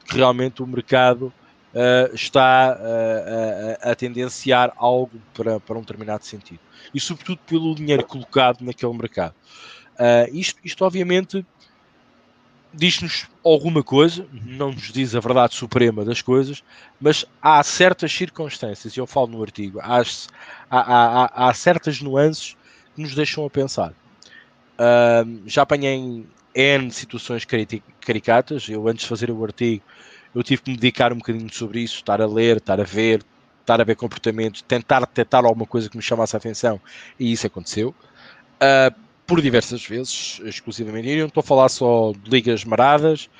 que 0.09 0.16
realmente 0.16 0.62
o 0.62 0.66
mercado 0.66 1.33
uh, 1.76 2.14
está 2.14 2.78
uh, 2.80 3.87
a, 3.87 3.92
a, 3.92 3.95
tendenciar 3.95 4.73
algo 4.76 5.21
para, 5.35 5.61
para 5.61 5.76
um 5.76 5.83
determinado 5.83 6.25
sentido. 6.25 6.61
E 6.95 6.99
sobretudo 6.99 7.38
pelo 7.47 7.75
dinheiro 7.75 8.04
colocado 8.04 8.62
naquele 8.62 8.95
mercado. 8.95 9.35
isto, 10.33 10.59
isto, 10.64 10.85
obviamente, 10.85 11.45
diz-nos 12.73 13.26
alguma 13.45 13.83
coisa, 13.83 14.26
não 14.33 14.71
nos 14.71 14.92
diz 14.92 15.14
a 15.14 15.21
verdade 15.21 15.54
suprema 15.54 16.04
das 16.04 16.23
coisas, 16.23 16.62
mas 17.00 17.25
há 17.40 17.62
certas 17.62 18.12
circunstâncias, 18.12 18.97
e 18.97 19.00
eu 19.00 19.06
falo 19.06 19.28
no 19.28 19.42
artigo, 19.42 19.80
há, 19.80 20.02
há, 20.71 21.25
há, 21.25 21.49
há 21.49 21.54
certas 21.54 22.00
nuances 22.00 22.56
que 22.95 23.02
nos 23.02 23.14
deixam 23.14 23.45
a 23.45 23.50
pensar. 23.50 23.92
Uh, 24.78 25.42
já 25.47 25.62
apanhei 25.62 26.26
N 26.54 26.90
situações 26.90 27.47
caricatas, 28.00 28.68
eu 28.68 28.88
antes 28.88 29.02
de 29.02 29.09
fazer 29.09 29.30
o 29.30 29.45
artigo, 29.45 29.83
eu 30.37 30.43
tive 30.43 30.61
que 30.61 30.71
me 30.71 30.76
dedicar 30.76 31.14
um 31.14 31.16
bocadinho 31.16 31.50
sobre 31.50 31.81
isso, 31.81 31.97
estar 31.97 32.21
a 32.21 32.26
ler, 32.26 32.59
estar 32.59 32.78
a 32.78 32.85
ver, 32.85 33.25
estar 33.62 33.81
a 33.81 33.85
ver 33.85 33.97
comportamento, 33.97 34.62
tentar 34.64 35.00
detectar 35.00 35.47
alguma 35.47 35.66
coisa 35.66 35.88
que 35.88 35.97
me 35.97 36.02
chamasse 36.02 36.37
a 36.37 36.38
atenção, 36.38 36.78
e 37.19 37.33
isso 37.33 37.47
aconteceu. 37.47 37.95
Uh, 38.57 38.95
por 39.26 39.40
diversas 39.40 39.83
vezes, 39.85 40.38
exclusivamente. 40.45 41.09
E 41.09 41.19
não 41.19 41.26
estou 41.26 41.40
a 41.40 41.45
falar 41.45 41.71
só 41.71 42.12
de 42.12 42.31
ligas 42.31 42.64
maradas, 42.64 43.31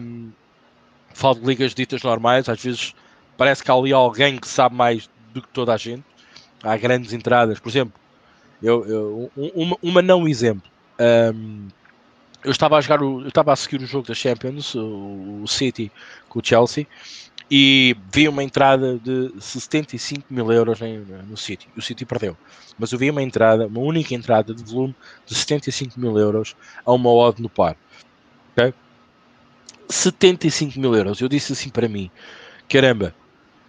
um, 0.00 0.30
falo 1.12 1.36
de 1.36 1.46
ligas 1.46 1.74
ditas 1.74 2.02
normais. 2.02 2.48
Às 2.48 2.62
vezes 2.62 2.94
parece 3.36 3.62
que 3.62 3.70
há 3.70 3.74
ali 3.74 3.92
alguém 3.92 4.38
que 4.38 4.48
sabe 4.48 4.74
mais 4.74 5.10
do 5.34 5.42
que 5.42 5.48
toda 5.48 5.74
a 5.74 5.76
gente. 5.76 6.04
Há 6.62 6.74
grandes 6.78 7.12
entradas, 7.12 7.60
por 7.60 7.68
exemplo, 7.68 7.94
eu, 8.62 9.30
eu 9.36 9.52
uma, 9.54 9.76
uma, 9.82 10.02
não 10.02 10.26
exemplo. 10.26 10.68
Um, 10.98 11.68
eu 12.44 12.50
estava 12.50 12.76
a 12.76 12.80
jogar, 12.80 13.02
o, 13.02 13.22
eu 13.22 13.28
estava 13.28 13.52
a 13.52 13.56
seguir 13.56 13.82
o 13.82 13.86
jogo 13.86 14.06
da 14.06 14.14
Champions, 14.14 14.74
o, 14.74 15.40
o 15.42 15.48
City 15.48 15.90
com 16.28 16.38
o 16.38 16.44
Chelsea, 16.44 16.86
e 17.50 17.96
vi 18.12 18.28
uma 18.28 18.42
entrada 18.42 18.98
de 18.98 19.32
75 19.40 20.26
mil 20.28 20.52
euros 20.52 20.78
no 21.26 21.36
City. 21.36 21.68
O 21.76 21.80
City 21.80 22.04
perdeu. 22.04 22.36
Mas 22.78 22.92
eu 22.92 22.98
vi 22.98 23.10
uma 23.10 23.22
entrada, 23.22 23.66
uma 23.66 23.80
única 23.80 24.14
entrada 24.14 24.54
de 24.54 24.62
volume 24.62 24.94
de 25.26 25.34
75 25.34 25.98
mil 25.98 26.18
euros 26.18 26.54
a 26.84 26.92
uma 26.92 27.10
odd 27.10 27.40
no 27.40 27.48
par. 27.48 27.76
Okay? 28.52 28.74
75 29.88 30.78
mil 30.78 30.94
euros. 30.94 31.20
Eu 31.20 31.28
disse 31.28 31.52
assim 31.52 31.70
para 31.70 31.88
mim: 31.88 32.10
caramba, 32.68 33.14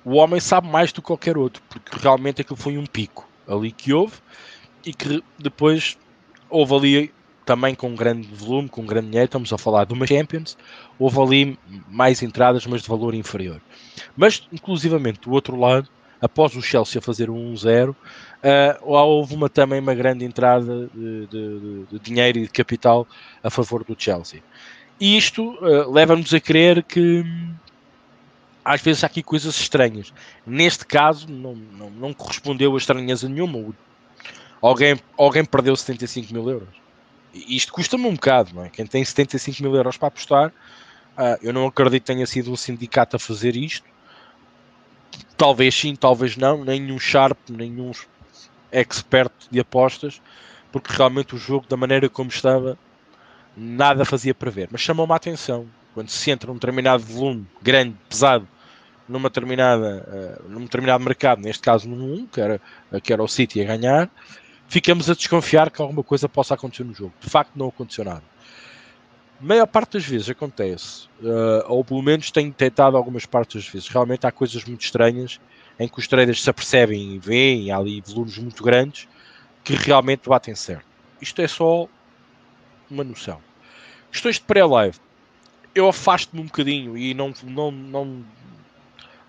o 0.03 0.15
homem 0.15 0.41
sabe 0.41 0.67
mais 0.67 0.91
do 0.91 1.01
que 1.01 1.07
qualquer 1.07 1.37
outro, 1.37 1.63
porque 1.69 1.97
realmente 1.97 2.41
aquilo 2.41 2.57
foi 2.57 2.77
um 2.77 2.85
pico 2.85 3.29
ali 3.47 3.71
que 3.71 3.93
houve 3.93 4.17
e 4.85 4.93
que 4.93 5.23
depois 5.37 5.97
houve 6.49 6.75
ali 6.75 7.13
também 7.49 7.73
com 7.73 7.89
um 7.89 7.95
grande 7.95 8.27
volume, 8.27 8.69
com 8.69 8.81
um 8.81 8.85
grande 8.85 9.07
dinheiro, 9.07 9.25
estamos 9.25 9.51
a 9.51 9.57
falar 9.57 9.83
de 9.83 9.91
uma 9.91 10.05
Champions, 10.05 10.55
houve 10.99 11.19
ali 11.19 11.59
mais 11.89 12.21
entradas, 12.21 12.63
mas 12.67 12.83
de 12.83 12.87
valor 12.87 13.15
inferior. 13.15 13.59
Mas, 14.15 14.47
inclusivamente, 14.53 15.21
do 15.21 15.31
outro 15.31 15.55
lado, 15.59 15.89
após 16.21 16.55
o 16.55 16.61
Chelsea 16.61 17.01
fazer 17.01 17.27
um 17.27 17.55
1-0, 17.55 17.89
uh, 17.89 17.95
houve 18.83 19.33
uma, 19.33 19.49
também 19.49 19.79
uma 19.79 19.95
grande 19.95 20.23
entrada 20.23 20.91
de, 20.93 21.25
de, 21.25 21.85
de, 21.91 21.99
dinheiro 21.99 22.37
e 22.37 22.41
de 22.43 22.49
capital 22.49 23.07
a 23.43 23.49
favor 23.49 23.83
do 23.83 23.95
Chelsea. 23.97 24.43
E 24.99 25.17
isto 25.17 25.55
uh, 25.55 25.91
leva-nos 25.91 26.31
a 26.31 26.39
crer 26.39 26.83
que 26.83 27.25
às 28.63 28.79
vezes 28.79 29.03
há 29.03 29.07
aqui 29.07 29.23
coisas 29.23 29.59
estranhas. 29.59 30.13
Neste 30.45 30.85
caso, 30.85 31.27
não, 31.27 31.55
não, 31.55 31.89
não 31.89 32.13
correspondeu 32.13 32.75
a 32.75 32.77
estranheza 32.77 33.27
nenhuma. 33.27 33.73
Alguém, 34.61 34.99
alguém 35.17 35.43
perdeu 35.43 35.75
75 35.75 36.31
mil 36.31 36.47
euros 36.47 36.79
isto 37.33 37.71
custa-me 37.71 38.05
um 38.05 38.13
bocado, 38.13 38.53
não 38.53 38.65
é? 38.65 38.69
Quem 38.69 38.85
tem 38.85 39.03
75 39.03 39.61
mil 39.61 39.75
euros 39.75 39.97
para 39.97 40.07
apostar, 40.07 40.49
uh, 40.49 41.37
eu 41.41 41.53
não 41.53 41.67
acredito 41.67 42.03
que 42.03 42.13
tenha 42.13 42.25
sido 42.25 42.51
um 42.51 42.55
sindicato 42.55 43.15
a 43.15 43.19
fazer 43.19 43.55
isto. 43.55 43.87
Talvez 45.37 45.75
sim, 45.75 45.95
talvez 45.95 46.35
não. 46.35 46.63
Nenhum 46.63 46.99
Sharp, 46.99 47.37
nenhum 47.49 47.91
expert 48.71 49.31
de 49.49 49.59
apostas, 49.59 50.21
porque 50.71 50.93
realmente 50.93 51.35
o 51.35 51.37
jogo, 51.37 51.65
da 51.67 51.77
maneira 51.77 52.09
como 52.09 52.29
estava, 52.29 52.77
nada 53.55 54.05
fazia 54.05 54.33
prever. 54.33 54.69
Mas 54.71 54.81
chamou-me 54.81 55.13
a 55.13 55.15
atenção. 55.15 55.67
Quando 55.93 56.09
se 56.09 56.29
entra 56.29 56.47
num 56.47 56.55
determinado 56.55 57.03
volume 57.03 57.47
grande, 57.61 57.95
pesado, 58.07 58.47
numa 59.07 59.29
determinada, 59.29 60.39
uh, 60.45 60.49
num 60.49 60.61
determinado 60.61 61.03
mercado, 61.03 61.41
neste 61.41 61.63
caso 61.63 61.89
num 61.89 62.13
1, 62.23 62.27
que 62.27 62.41
era, 62.41 62.61
que 63.01 63.11
era 63.11 63.23
o 63.23 63.27
City 63.27 63.61
a 63.61 63.65
ganhar, 63.65 64.09
ficamos 64.69 65.09
a 65.09 65.15
desconfiar 65.15 65.69
que 65.71 65.81
alguma 65.81 66.03
coisa 66.03 66.29
possa 66.29 66.53
acontecer 66.53 66.83
no 66.83 66.93
jogo. 66.93 67.13
De 67.19 67.29
facto, 67.29 67.51
não 67.55 67.67
aconteceu 67.67 68.05
nada. 68.05 68.23
A 69.41 69.43
maior 69.43 69.65
parte 69.65 69.93
das 69.93 70.05
vezes 70.05 70.29
acontece, 70.29 71.07
uh, 71.21 71.63
ou 71.67 71.83
pelo 71.83 72.01
menos 72.01 72.29
tenho 72.29 72.53
tentado 72.53 72.95
algumas 72.95 73.25
partes 73.25 73.63
das 73.63 73.71
vezes. 73.71 73.87
Realmente 73.87 74.27
há 74.27 74.31
coisas 74.31 74.63
muito 74.65 74.83
estranhas 74.83 75.39
em 75.79 75.87
que 75.87 75.97
os 75.97 76.07
traders 76.07 76.43
se 76.43 76.49
apercebem 76.49 77.15
e 77.15 77.19
veem, 77.19 77.71
há 77.71 77.77
ali 77.77 78.01
volumes 78.01 78.37
muito 78.37 78.63
grandes 78.63 79.07
que 79.63 79.73
realmente 79.73 80.27
batem 80.27 80.53
certo. 80.53 80.85
Isto 81.21 81.41
é 81.41 81.47
só 81.47 81.87
uma 82.91 83.03
noção. 83.03 83.41
Questões 84.11 84.35
de 84.35 84.41
pré-live. 84.41 84.97
Eu 85.73 85.87
afasto-me 85.87 86.41
um 86.41 86.45
bocadinho 86.45 86.97
e 86.97 87.13
não, 87.13 87.33
não, 87.43 87.71
não 87.71 88.25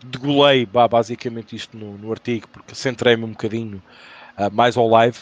degolei 0.04 0.66
basicamente 0.66 1.54
isto 1.54 1.76
no, 1.76 1.97
no 1.97 2.11
artigo 2.11 2.49
porque 2.49 2.75
centrei-me 2.75 3.25
um 3.25 3.30
bocadinho 3.30 3.80
uh, 4.37 4.52
mais 4.52 4.76
ao 4.76 4.88
live 4.88 5.18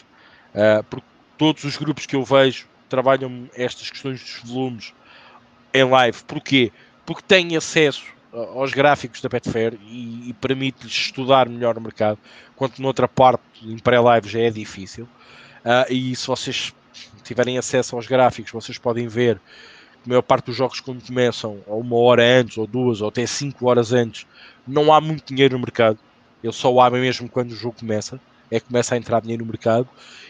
Uh, 0.53 0.83
porque 0.89 1.07
todos 1.37 1.63
os 1.63 1.77
grupos 1.77 2.05
que 2.05 2.15
eu 2.15 2.23
vejo 2.23 2.67
trabalham 2.87 3.49
estas 3.55 3.89
questões 3.89 4.21
dos 4.21 4.51
volumes 4.51 4.93
em 5.73 5.83
live. 5.83 6.23
Porquê? 6.23 6.71
Porque 7.05 7.23
têm 7.27 7.55
acesso 7.55 8.03
aos 8.31 8.71
gráficos 8.71 9.21
da 9.21 9.29
Betfair 9.29 9.77
e, 9.87 10.29
e 10.29 10.33
permite-lhes 10.33 10.93
estudar 10.93 11.49
melhor 11.49 11.77
o 11.77 11.81
mercado, 11.81 12.19
quanto 12.55 12.81
noutra 12.81 13.07
parte, 13.07 13.43
em 13.63 13.77
pré-live, 13.77 14.29
já 14.29 14.39
é 14.39 14.49
difícil. 14.49 15.05
Uh, 15.65 15.91
e 15.91 16.15
se 16.15 16.27
vocês 16.27 16.73
tiverem 17.23 17.57
acesso 17.57 17.95
aos 17.95 18.07
gráficos, 18.07 18.51
vocês 18.51 18.77
podem 18.77 19.07
ver 19.07 19.39
que 20.01 20.07
a 20.07 20.09
maior 20.09 20.21
parte 20.21 20.45
dos 20.45 20.55
jogos, 20.55 20.79
quando 20.79 21.05
começam, 21.05 21.61
ou 21.67 21.81
uma 21.81 21.97
hora 21.97 22.23
antes, 22.23 22.57
ou 22.57 22.65
duas, 22.65 23.01
ou 23.01 23.09
até 23.09 23.25
cinco 23.25 23.67
horas 23.67 23.91
antes, 23.91 24.25
não 24.67 24.93
há 24.93 25.01
muito 25.01 25.33
dinheiro 25.33 25.53
no 25.53 25.59
mercado. 25.59 25.99
Ele 26.43 26.53
só 26.53 26.79
abre 26.79 27.01
mesmo 27.01 27.27
quando 27.27 27.51
o 27.51 27.55
jogo 27.55 27.75
começa. 27.79 28.19
É 28.51 28.59
que 28.59 28.67
começa 28.67 28.95
a 28.95 28.97
entrar 28.97 29.21
dinheiro 29.21 29.45
no 29.45 29.51
mercado 29.51 29.87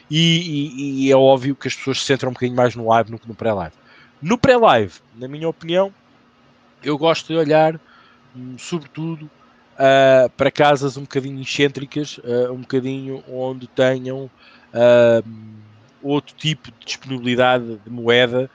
e, 0.09 0.17
e, 0.17 1.05
e, 1.05 1.11
é 1.11 1.15
óbvio 1.15 1.55
que 1.55 1.67
as 1.67 1.75
pessoas 1.75 1.99
se 1.99 2.05
centram 2.05 2.31
um 2.31 2.33
bocadinho 2.33 2.57
mais 2.57 2.75
no 2.75 2.87
live 2.87 3.11
do 3.11 3.19
que 3.19 3.27
no 3.27 3.35
pré-live. 3.35 3.75
No 4.21 4.37
pré-live, 4.37 4.93
na 5.15 5.27
minha 5.27 5.47
opinião, 5.47 5.93
eu 6.83 6.97
gosto 6.97 7.27
de 7.27 7.37
olhar, 7.37 7.79
hum, 8.35 8.55
sobretudo, 8.57 9.29
uh, 9.75 10.29
para 10.31 10.51
casas 10.51 10.97
um 10.97 11.01
bocadinho 11.01 11.41
excêntricas, 11.41 12.17
uh, 12.19 12.51
um 12.51 12.61
bocadinho 12.61 13.23
onde 13.29 13.67
tenham 13.67 14.29
uh, 14.73 15.29
outro 16.01 16.35
tipo 16.35 16.71
de 16.71 16.85
disponibilidade 16.85 17.77
de 17.77 17.89
moeda, 17.89 18.49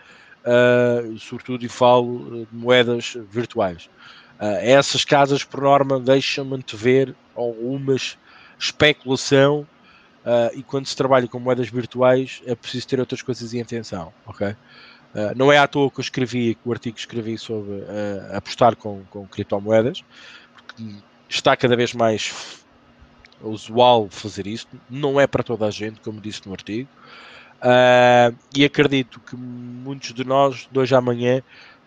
sobretudo 1.20 1.64
e 1.64 1.68
falo 1.68 2.46
de 2.50 2.56
moedas 2.56 3.16
virtuais. 3.30 3.88
essas 4.60 5.04
casas, 5.04 5.42
por 5.42 5.62
norma, 5.62 5.98
deixam-me 5.98 6.62
ver 6.74 7.14
algumas 7.34 8.18
especulação 8.58 9.66
Uh, 10.24 10.48
e 10.58 10.62
quando 10.62 10.86
se 10.86 10.96
trabalha 10.96 11.28
com 11.28 11.38
moedas 11.38 11.68
virtuais 11.68 12.40
é 12.46 12.54
preciso 12.54 12.88
ter 12.88 12.98
outras 12.98 13.20
coisas 13.20 13.52
em 13.52 13.60
atenção, 13.60 14.10
ok? 14.24 14.48
Uh, 14.48 14.56
não 15.36 15.52
é 15.52 15.58
à 15.58 15.68
toa 15.68 15.90
que 15.90 16.00
eu 16.00 16.02
escrevi, 16.02 16.54
que 16.54 16.66
o 16.66 16.72
artigo 16.72 16.94
que 16.94 17.00
escrevi 17.00 17.36
sobre 17.36 17.72
uh, 17.72 18.34
apostar 18.34 18.74
com, 18.74 19.02
com 19.10 19.26
criptomoedas, 19.26 20.02
porque 20.54 20.82
está 21.28 21.54
cada 21.54 21.76
vez 21.76 21.92
mais 21.92 22.64
usual 23.42 24.08
fazer 24.08 24.46
isso, 24.46 24.66
não 24.88 25.20
é 25.20 25.26
para 25.26 25.42
toda 25.42 25.66
a 25.66 25.70
gente, 25.70 26.00
como 26.00 26.22
disse 26.22 26.46
no 26.46 26.54
artigo, 26.54 26.88
e 28.54 28.64
acredito 28.64 29.20
que 29.20 29.36
muitos 29.36 30.14
de 30.14 30.24
nós, 30.24 30.68
de 30.70 30.78
hoje 30.78 30.94
à 30.94 31.00
manhã, 31.00 31.42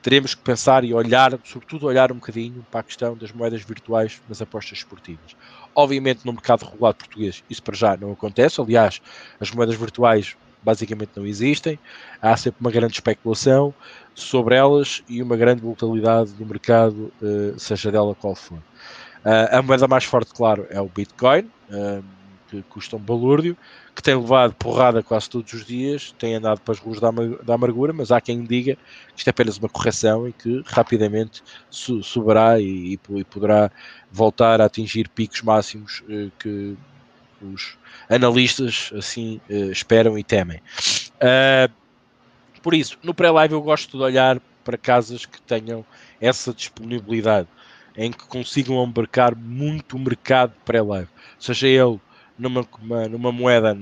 teremos 0.07 0.33
que 0.33 0.41
pensar 0.41 0.85
e 0.85 0.93
olhar, 0.93 1.37
sobretudo 1.43 1.85
olhar 1.85 2.13
um 2.13 2.15
bocadinho 2.15 2.65
para 2.71 2.79
a 2.79 2.83
questão 2.83 3.13
das 3.13 3.29
moedas 3.33 3.61
virtuais 3.61 4.21
nas 4.29 4.41
apostas 4.41 4.77
esportivas. 4.77 5.35
Obviamente, 5.75 6.25
no 6.25 6.31
mercado 6.31 6.63
regulado 6.63 6.95
português, 6.95 7.43
isso 7.49 7.61
para 7.61 7.75
já 7.75 7.97
não 7.97 8.13
acontece. 8.13 8.61
Aliás, 8.61 9.01
as 9.37 9.51
moedas 9.51 9.75
virtuais 9.75 10.37
basicamente 10.63 11.11
não 11.17 11.25
existem. 11.25 11.77
Há 12.21 12.37
sempre 12.37 12.61
uma 12.61 12.71
grande 12.71 12.93
especulação 12.93 13.73
sobre 14.15 14.55
elas 14.55 15.03
e 15.09 15.21
uma 15.21 15.35
grande 15.35 15.61
volatilidade 15.61 16.31
do 16.31 16.45
mercado, 16.45 17.11
eh, 17.21 17.55
seja 17.57 17.91
dela 17.91 18.15
qual 18.15 18.33
for. 18.33 18.59
Eh, 19.25 19.57
a 19.57 19.61
moeda 19.61 19.89
mais 19.89 20.05
forte, 20.05 20.33
claro, 20.33 20.65
é 20.69 20.79
o 20.79 20.87
Bitcoin, 20.87 21.51
eh, 21.69 22.01
que 22.49 22.61
custa 22.63 22.95
um 22.95 22.99
balúrdio, 22.99 23.57
que 23.95 24.01
tem 24.01 24.15
levado 24.15 24.53
porrada 24.53 25.03
quase 25.03 25.29
todos 25.29 25.51
os 25.53 25.65
dias, 25.65 26.13
tem 26.17 26.35
andado 26.35 26.61
para 26.61 26.73
as 26.73 26.79
ruas 26.79 26.99
da 26.99 27.53
amargura, 27.53 27.93
mas 27.93 28.11
há 28.11 28.21
quem 28.21 28.43
diga 28.43 28.75
que 28.75 29.17
isto 29.17 29.27
é 29.27 29.31
apenas 29.31 29.57
uma 29.57 29.69
correção 29.69 30.27
e 30.27 30.33
que 30.33 30.63
rapidamente 30.65 31.43
subirá 31.69 32.59
e, 32.59 32.93
e 32.93 33.23
poderá 33.23 33.71
voltar 34.11 34.61
a 34.61 34.65
atingir 34.65 35.09
picos 35.09 35.41
máximos 35.41 36.03
que 36.39 36.77
os 37.41 37.77
analistas 38.09 38.91
assim 38.95 39.39
uh, 39.49 39.71
esperam 39.71 40.17
e 40.17 40.23
temem. 40.23 40.61
Uh, 41.15 41.71
por 42.61 42.73
isso, 42.73 42.97
no 43.03 43.13
pré-live 43.13 43.53
eu 43.53 43.61
gosto 43.61 43.97
de 43.97 44.03
olhar 44.03 44.39
para 44.63 44.77
casas 44.77 45.25
que 45.25 45.41
tenham 45.41 45.85
essa 46.19 46.53
disponibilidade, 46.53 47.47
em 47.95 48.11
que 48.11 48.25
consigam 48.25 48.83
embarcar 48.83 49.35
muito 49.35 49.95
o 49.95 49.99
mercado 49.99 50.53
pré-live, 50.65 51.07
seja 51.39 51.67
ele 51.67 51.99
numa, 52.37 52.65
uma, 52.81 53.07
numa 53.07 53.31
moeda 53.31 53.77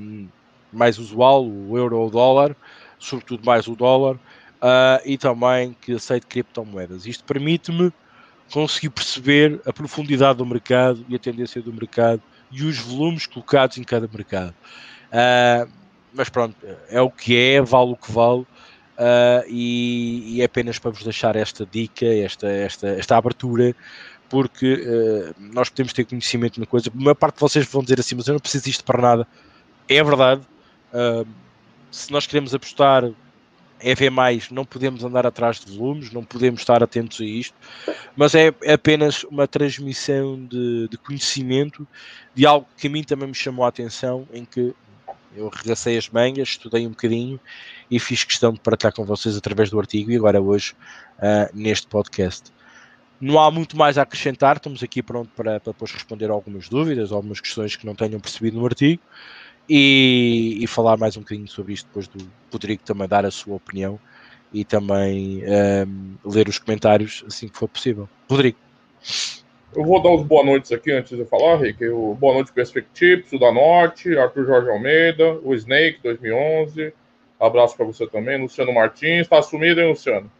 mais 0.71 0.97
usual, 0.97 1.45
o 1.45 1.77
euro 1.77 1.97
ou 1.97 2.07
o 2.07 2.11
dólar, 2.11 2.55
sobretudo 2.99 3.45
mais 3.45 3.67
o 3.67 3.75
dólar, 3.75 4.15
uh, 4.15 5.01
e 5.05 5.17
também 5.17 5.75
que 5.81 5.93
aceite 5.93 6.27
criptomoedas. 6.27 7.05
Isto 7.05 7.23
permite-me 7.23 7.91
conseguir 8.51 8.89
perceber 8.89 9.61
a 9.65 9.73
profundidade 9.73 10.37
do 10.37 10.45
mercado 10.45 11.05
e 11.09 11.15
a 11.15 11.19
tendência 11.19 11.61
do 11.61 11.73
mercado 11.73 12.21
e 12.51 12.63
os 12.63 12.77
volumes 12.77 13.25
colocados 13.25 13.77
em 13.77 13.83
cada 13.83 14.07
mercado. 14.07 14.53
Uh, 15.07 15.69
mas 16.13 16.29
pronto, 16.29 16.55
é 16.89 17.01
o 17.01 17.09
que 17.09 17.37
é, 17.37 17.61
vale 17.61 17.91
o 17.91 17.95
que 17.95 18.11
vale. 18.11 18.45
Uh, 18.97 19.43
e, 19.49 20.37
e, 20.37 20.41
é 20.41 20.45
apenas 20.45 20.79
para 20.79 20.89
vos 20.89 21.03
deixar 21.03 21.35
esta 21.35 21.65
dica, 21.65 22.05
esta, 22.05 22.47
esta, 22.47 22.87
esta 22.87 23.17
abertura, 23.17 23.75
porque 24.29 24.73
uh, 24.73 25.35
nós 25.53 25.69
podemos 25.69 25.93
ter 25.93 26.05
conhecimento 26.05 26.59
na 26.59 26.65
coisa. 26.65 26.89
A 26.89 26.97
maior 26.97 27.15
parte 27.15 27.35
de 27.35 27.41
vocês 27.41 27.65
vão 27.67 27.81
dizer 27.81 27.99
assim, 27.99 28.15
mas 28.15 28.27
eu 28.27 28.33
não 28.33 28.39
preciso 28.39 28.65
disto 28.65 28.83
para 28.83 29.01
nada. 29.01 29.27
É 29.87 30.03
verdade. 30.03 30.41
Uh, 30.93 31.27
se 31.91 32.11
nós 32.11 32.25
queremos 32.27 32.53
apostar 32.53 33.09
ver 33.93 34.09
mais, 34.09 34.49
não 34.49 34.65
podemos 34.65 35.03
andar 35.03 35.27
atrás 35.27 35.59
de 35.59 35.77
volumes, 35.77 36.11
não 36.11 36.23
podemos 36.23 36.61
estar 36.61 36.81
atentos 36.81 37.21
a 37.21 37.25
isto, 37.25 37.55
mas 38.15 38.33
é, 38.33 38.47
apenas 38.73 39.23
uma 39.25 39.47
transmissão 39.47 40.43
de, 40.45 40.87
de, 40.87 40.97
conhecimento 40.97 41.87
de 42.33 42.45
algo 42.45 42.65
que 42.77 42.87
a 42.87 42.89
mim 42.89 43.03
também 43.03 43.27
me 43.27 43.35
chamou 43.35 43.65
a 43.65 43.69
atenção, 43.69 44.27
em 44.33 44.45
que 44.45 44.73
eu 45.35 45.49
regacei 45.49 45.97
as 45.97 46.09
mangas, 46.09 46.49
estudei 46.49 46.87
um 46.87 46.91
bocadinho 46.91 47.39
e 47.91 47.99
fiz 47.99 48.23
questão 48.23 48.53
de 48.53 48.59
partilhar 48.59 48.93
com 48.93 49.03
vocês 49.03 49.35
através 49.35 49.69
do 49.69 49.77
artigo 49.77 50.09
e 50.09 50.15
agora 50.15 50.41
hoje 50.41 50.73
uh, 51.19 51.53
neste 51.53 51.87
podcast. 51.87 52.51
Não 53.19 53.39
há 53.39 53.49
muito 53.49 53.77
mais 53.77 53.97
a 53.97 54.01
acrescentar, 54.01 54.57
estamos 54.57 54.83
aqui 54.83 55.01
pronto 55.01 55.29
para, 55.35 55.59
para 55.59 55.71
depois 55.71 55.91
responder 55.91 56.29
algumas 56.29 56.67
dúvidas, 56.67 57.11
algumas 57.11 57.39
questões 57.39 57.75
que 57.75 57.85
não 57.85 57.95
tenham 57.95 58.19
percebido 58.19 58.59
no 58.59 58.65
artigo 58.65 59.01
e, 59.69 60.57
e, 60.61 60.67
falar 60.67 60.97
mais 60.97 61.17
um 61.17 61.21
bocadinho 61.21 61.47
sobre 61.47 61.73
isto 61.73 61.87
depois 61.87 62.07
do 62.07 62.29
Rodrigo 62.51 62.83
também 62.83 63.07
dar 63.07 63.25
a 63.25 63.31
sua 63.31 63.55
opinião 63.55 63.99
e 64.53 64.63
também 64.63 65.43
um, 65.87 66.15
ler 66.29 66.47
os 66.47 66.59
comentários 66.59 67.23
assim 67.27 67.47
que 67.47 67.57
for 67.57 67.67
possível. 67.67 68.07
Rodrigo. 68.29 68.57
Eu 69.75 69.83
vou 69.83 70.01
dar 70.01 70.11
os 70.11 70.23
boa 70.23 70.45
noites 70.45 70.71
aqui 70.71 70.91
antes 70.91 71.17
de 71.17 71.25
falar, 71.25 71.57
Rick. 71.57 71.85
O 71.89 72.15
boa 72.15 72.35
noite 72.35 72.53
Perspectives, 72.53 73.31
o 73.33 73.39
da 73.39 73.51
Norte, 73.51 74.17
Arthur 74.17 74.45
Jorge 74.45 74.69
Almeida, 74.69 75.37
o 75.43 75.53
Snake 75.53 75.99
2011. 76.01 76.93
Abraço 77.37 77.75
para 77.75 77.85
você 77.85 78.07
também, 78.07 78.41
Luciano 78.41 78.73
Martins. 78.73 79.21
Está 79.21 79.41
sumido, 79.41 79.81
hein, 79.81 79.89
Luciano? 79.89 80.31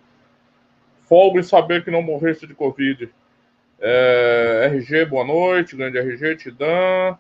Folga 1.08 1.40
em 1.40 1.44
saber 1.44 1.84
que 1.84 1.92
não 1.92 2.02
morreste 2.02 2.46
de 2.46 2.54
Covid. 2.54 3.10
É, 3.80 4.70
RG, 4.72 5.06
boa 5.06 5.24
noite. 5.24 5.76
Grande 5.76 5.98
RG, 5.98 6.36
Tidan 6.36 7.18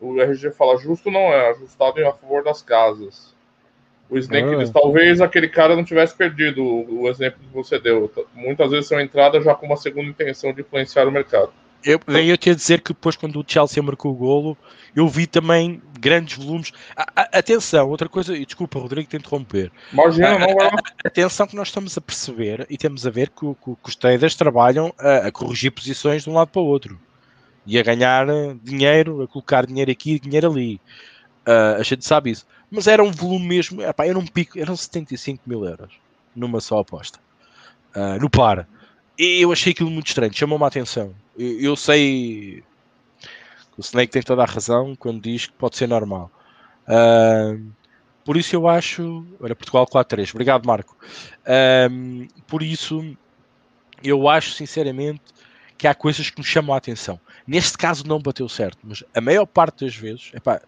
o 0.00 0.20
RG 0.20 0.50
fala 0.50 0.76
justo 0.78 1.10
não 1.10 1.32
é, 1.32 1.50
ajustado 1.50 2.00
em 2.00 2.06
a 2.06 2.12
favor 2.12 2.44
das 2.44 2.62
casas. 2.62 3.34
O 4.08 4.16
Snake 4.18 4.54
ah. 4.54 4.58
diz, 4.58 4.70
talvez 4.70 5.20
aquele 5.20 5.48
cara 5.48 5.74
não 5.74 5.84
tivesse 5.84 6.14
perdido 6.14 6.62
o, 6.62 7.02
o, 7.02 7.08
exemplo 7.08 7.40
que 7.40 7.52
você 7.52 7.78
deu. 7.78 8.10
Muitas 8.34 8.70
vezes 8.70 8.88
são 8.88 9.00
entradas 9.00 9.44
já 9.44 9.54
com 9.54 9.66
uma 9.66 9.76
segunda 9.76 10.08
intenção 10.08 10.52
de 10.52 10.60
influenciar 10.60 11.08
o 11.08 11.12
mercado. 11.12 11.52
Eu, 11.84 12.00
eu 12.06 12.36
tinha 12.36 12.52
a 12.52 12.56
dizer 12.56 12.80
que 12.80 12.92
depois, 12.92 13.16
quando 13.16 13.40
o 13.40 13.44
Chelsea 13.46 13.82
marcou 13.82 14.12
o 14.12 14.14
golo, 14.14 14.56
eu 14.94 15.06
vi 15.08 15.26
também 15.26 15.80
grandes 16.00 16.36
volumes. 16.36 16.72
A, 16.96 17.22
a, 17.22 17.38
atenção, 17.38 17.88
outra 17.88 18.08
coisa, 18.08 18.36
e 18.36 18.44
desculpa, 18.44 18.78
Rodrigo, 18.78 19.08
te 19.08 19.16
interromper. 19.16 19.70
Imagina, 19.92 20.38
não, 20.38 20.48
Atenção, 21.04 21.46
que 21.46 21.54
nós 21.54 21.68
estamos 21.68 21.96
a 21.96 22.00
perceber 22.00 22.66
e 22.68 22.76
temos 22.76 23.06
a 23.06 23.10
ver 23.10 23.30
que, 23.30 23.46
que, 23.46 23.76
que 23.82 23.88
os 23.88 23.96
traders 23.96 24.34
trabalham 24.34 24.92
a, 24.98 25.28
a 25.28 25.32
corrigir 25.32 25.70
posições 25.70 26.24
de 26.24 26.30
um 26.30 26.34
lado 26.34 26.48
para 26.48 26.60
o 26.60 26.66
outro 26.66 26.98
e 27.66 27.78
a 27.78 27.82
ganhar 27.82 28.26
dinheiro, 28.62 29.22
a 29.22 29.28
colocar 29.28 29.66
dinheiro 29.66 29.90
aqui 29.90 30.14
e 30.14 30.20
dinheiro 30.20 30.50
ali. 30.50 30.80
Uh, 31.46 31.80
a 31.80 31.82
gente 31.82 32.04
sabe 32.04 32.30
isso. 32.30 32.46
Mas 32.70 32.86
era 32.86 33.02
um 33.02 33.10
volume 33.10 33.46
mesmo, 33.46 33.82
epá, 33.82 34.06
era 34.06 34.18
um 34.18 34.26
pico, 34.26 34.58
eram 34.58 34.76
75 34.76 35.42
mil 35.46 35.64
euros 35.64 35.92
numa 36.34 36.60
só 36.60 36.78
aposta. 36.78 37.18
Uh, 37.94 38.20
no 38.20 38.30
par. 38.30 38.68
E 39.18 39.40
eu 39.40 39.50
achei 39.50 39.72
aquilo 39.72 39.90
muito 39.90 40.08
estranho, 40.08 40.32
chamou-me 40.34 40.64
a 40.64 40.68
atenção. 40.68 41.14
Eu, 41.38 41.76
sei 41.76 42.62
que 43.72 43.80
o 43.80 43.82
Snake 43.82 44.12
tem 44.12 44.22
toda 44.22 44.42
a 44.42 44.46
razão 44.46 44.96
quando 44.96 45.20
diz 45.20 45.46
que 45.46 45.52
pode 45.52 45.76
ser 45.76 45.86
normal. 45.86 46.30
Uh, 46.88 47.70
por 48.24 48.36
isso 48.36 48.56
eu 48.56 48.66
acho. 48.66 49.26
Olha, 49.40 49.54
Portugal 49.54 49.86
4-3. 49.86 50.30
Obrigado, 50.30 50.66
Marco. 50.66 50.96
por 52.46 52.62
isso 52.62 53.16
eu 54.02 54.28
acho 54.28 54.52
sinceramente 54.52 55.22
que 55.76 55.86
há 55.86 55.94
coisas 55.94 56.30
que 56.30 56.40
me 56.40 56.46
chamam 56.46 56.74
a 56.74 56.78
atenção. 56.78 57.20
Neste 57.46 57.76
caso 57.76 58.06
não 58.06 58.20
bateu 58.20 58.48
certo, 58.48 58.78
mas 58.82 59.04
a 59.14 59.20
maior 59.20 59.46
parte 59.46 59.84
das 59.84 59.94
vezes, 59.94 60.30
epá, 60.34 60.60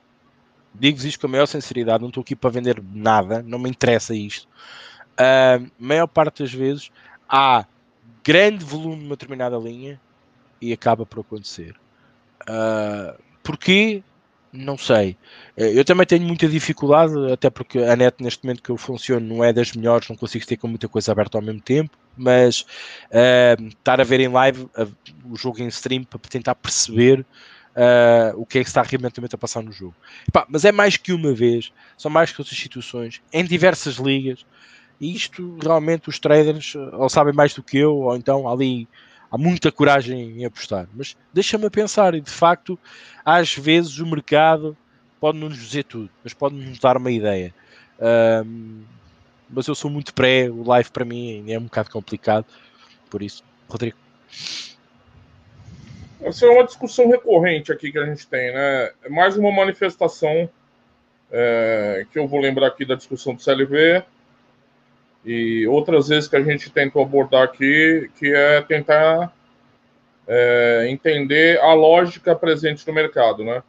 digo 0.74 0.98
isto 0.98 1.20
com 1.20 1.26
a 1.26 1.30
maior 1.30 1.46
sinceridade, 1.46 2.02
não 2.02 2.08
estou 2.08 2.20
aqui 2.20 2.36
para 2.36 2.50
vender 2.50 2.82
nada, 2.92 3.42
não 3.42 3.58
me 3.58 3.68
interessa 3.68 4.14
isto. 4.14 4.48
A 5.16 5.58
uh, 5.58 5.70
maior 5.78 6.06
parte 6.06 6.42
das 6.42 6.52
vezes 6.52 6.90
há 7.28 7.66
grande 8.22 8.64
volume 8.64 9.02
numa 9.02 9.16
determinada 9.16 9.56
linha 9.56 10.00
e 10.60 10.72
acaba 10.72 11.06
por 11.06 11.20
acontecer. 11.20 11.74
Uh, 12.42 13.20
porquê? 13.42 14.02
Não 14.52 14.78
sei. 14.78 15.16
Eh, 15.56 15.78
eu 15.78 15.84
também 15.84 16.06
tenho 16.06 16.24
muita 16.26 16.48
dificuldade, 16.48 17.12
até 17.32 17.50
porque 17.50 17.78
a 17.78 17.94
net 17.94 18.22
neste 18.22 18.44
momento 18.44 18.62
que 18.62 18.70
eu 18.70 18.76
funciono 18.78 19.26
não 19.26 19.44
é 19.44 19.52
das 19.52 19.72
melhores, 19.72 20.08
não 20.08 20.16
consigo 20.16 20.46
ter 20.46 20.56
com 20.56 20.66
muita 20.66 20.88
coisa 20.88 21.12
aberta 21.12 21.36
ao 21.36 21.42
mesmo 21.42 21.60
tempo, 21.60 21.96
mas 22.16 22.62
uh, 23.10 23.62
estar 23.68 24.00
a 24.00 24.04
ver 24.04 24.20
em 24.20 24.28
live 24.28 24.62
uh, 24.62 24.94
o 25.30 25.36
jogo 25.36 25.62
em 25.62 25.68
stream 25.68 26.02
para 26.02 26.18
tentar 26.20 26.54
perceber 26.54 27.20
uh, 27.20 28.40
o 28.40 28.46
que 28.46 28.58
é 28.58 28.62
que 28.62 28.68
está 28.68 28.82
realmente 28.82 29.20
a 29.34 29.38
passar 29.38 29.62
no 29.62 29.70
jogo. 29.70 29.94
Epá, 30.26 30.46
mas 30.48 30.64
é 30.64 30.72
mais 30.72 30.96
que 30.96 31.12
uma 31.12 31.32
vez, 31.34 31.70
são 31.96 32.10
mais 32.10 32.32
que 32.32 32.40
outras 32.40 32.58
situações, 32.58 33.20
em 33.32 33.44
diversas 33.44 33.96
ligas, 33.96 34.46
e 35.00 35.14
isto 35.14 35.56
realmente 35.62 36.08
os 36.08 36.18
traders 36.18 36.74
ou 36.74 37.08
sabem 37.08 37.32
mais 37.32 37.54
do 37.54 37.62
que 37.62 37.78
eu, 37.78 37.94
ou 37.94 38.16
então 38.16 38.48
ali 38.48 38.88
há 39.30 39.38
muita 39.38 39.70
coragem 39.70 40.40
em 40.40 40.44
apostar. 40.44 40.88
Mas 40.94 41.16
deixa-me 41.32 41.68
pensar, 41.70 42.14
e 42.14 42.20
de 42.20 42.30
facto, 42.30 42.78
às 43.24 43.54
vezes 43.54 43.98
o 43.98 44.06
mercado 44.06 44.76
pode 45.20 45.38
não 45.38 45.48
nos 45.48 45.58
dizer 45.58 45.84
tudo, 45.84 46.10
mas 46.22 46.32
pode 46.32 46.54
nos 46.54 46.78
dar 46.78 46.96
uma 46.96 47.10
ideia. 47.10 47.54
Um, 48.44 48.82
mas 49.50 49.66
eu 49.66 49.74
sou 49.74 49.90
muito 49.90 50.14
pré, 50.14 50.48
o 50.50 50.62
live 50.62 50.90
para 50.90 51.04
mim 51.04 51.50
é 51.50 51.58
um 51.58 51.64
bocado 51.64 51.90
complicado, 51.90 52.46
por 53.10 53.22
isso, 53.22 53.42
Rodrigo. 53.68 53.96
Essa 56.20 56.46
é 56.46 56.50
uma 56.50 56.64
discussão 56.64 57.08
recorrente 57.08 57.72
aqui 57.72 57.92
que 57.92 57.98
a 57.98 58.04
gente 58.04 58.26
tem, 58.26 58.52
né? 58.52 58.90
É 59.02 59.08
mais 59.08 59.36
uma 59.36 59.50
manifestação 59.50 60.48
é, 61.30 62.06
que 62.12 62.18
eu 62.18 62.26
vou 62.26 62.40
lembrar 62.40 62.66
aqui 62.66 62.84
da 62.84 62.94
discussão 62.94 63.34
do 63.34 63.42
CLV, 63.42 64.02
e 65.30 65.66
outras 65.66 66.08
vezes 66.08 66.26
que 66.26 66.36
a 66.36 66.42
gente 66.42 66.70
tentou 66.70 67.02
abordar 67.02 67.42
aqui, 67.42 68.10
que 68.18 68.34
é 68.34 68.62
tentar 68.62 69.30
é, 70.26 70.86
entender 70.88 71.60
a 71.60 71.74
lógica 71.74 72.34
presente 72.34 72.86
no 72.88 72.94
mercado, 72.94 73.44
né? 73.44 73.62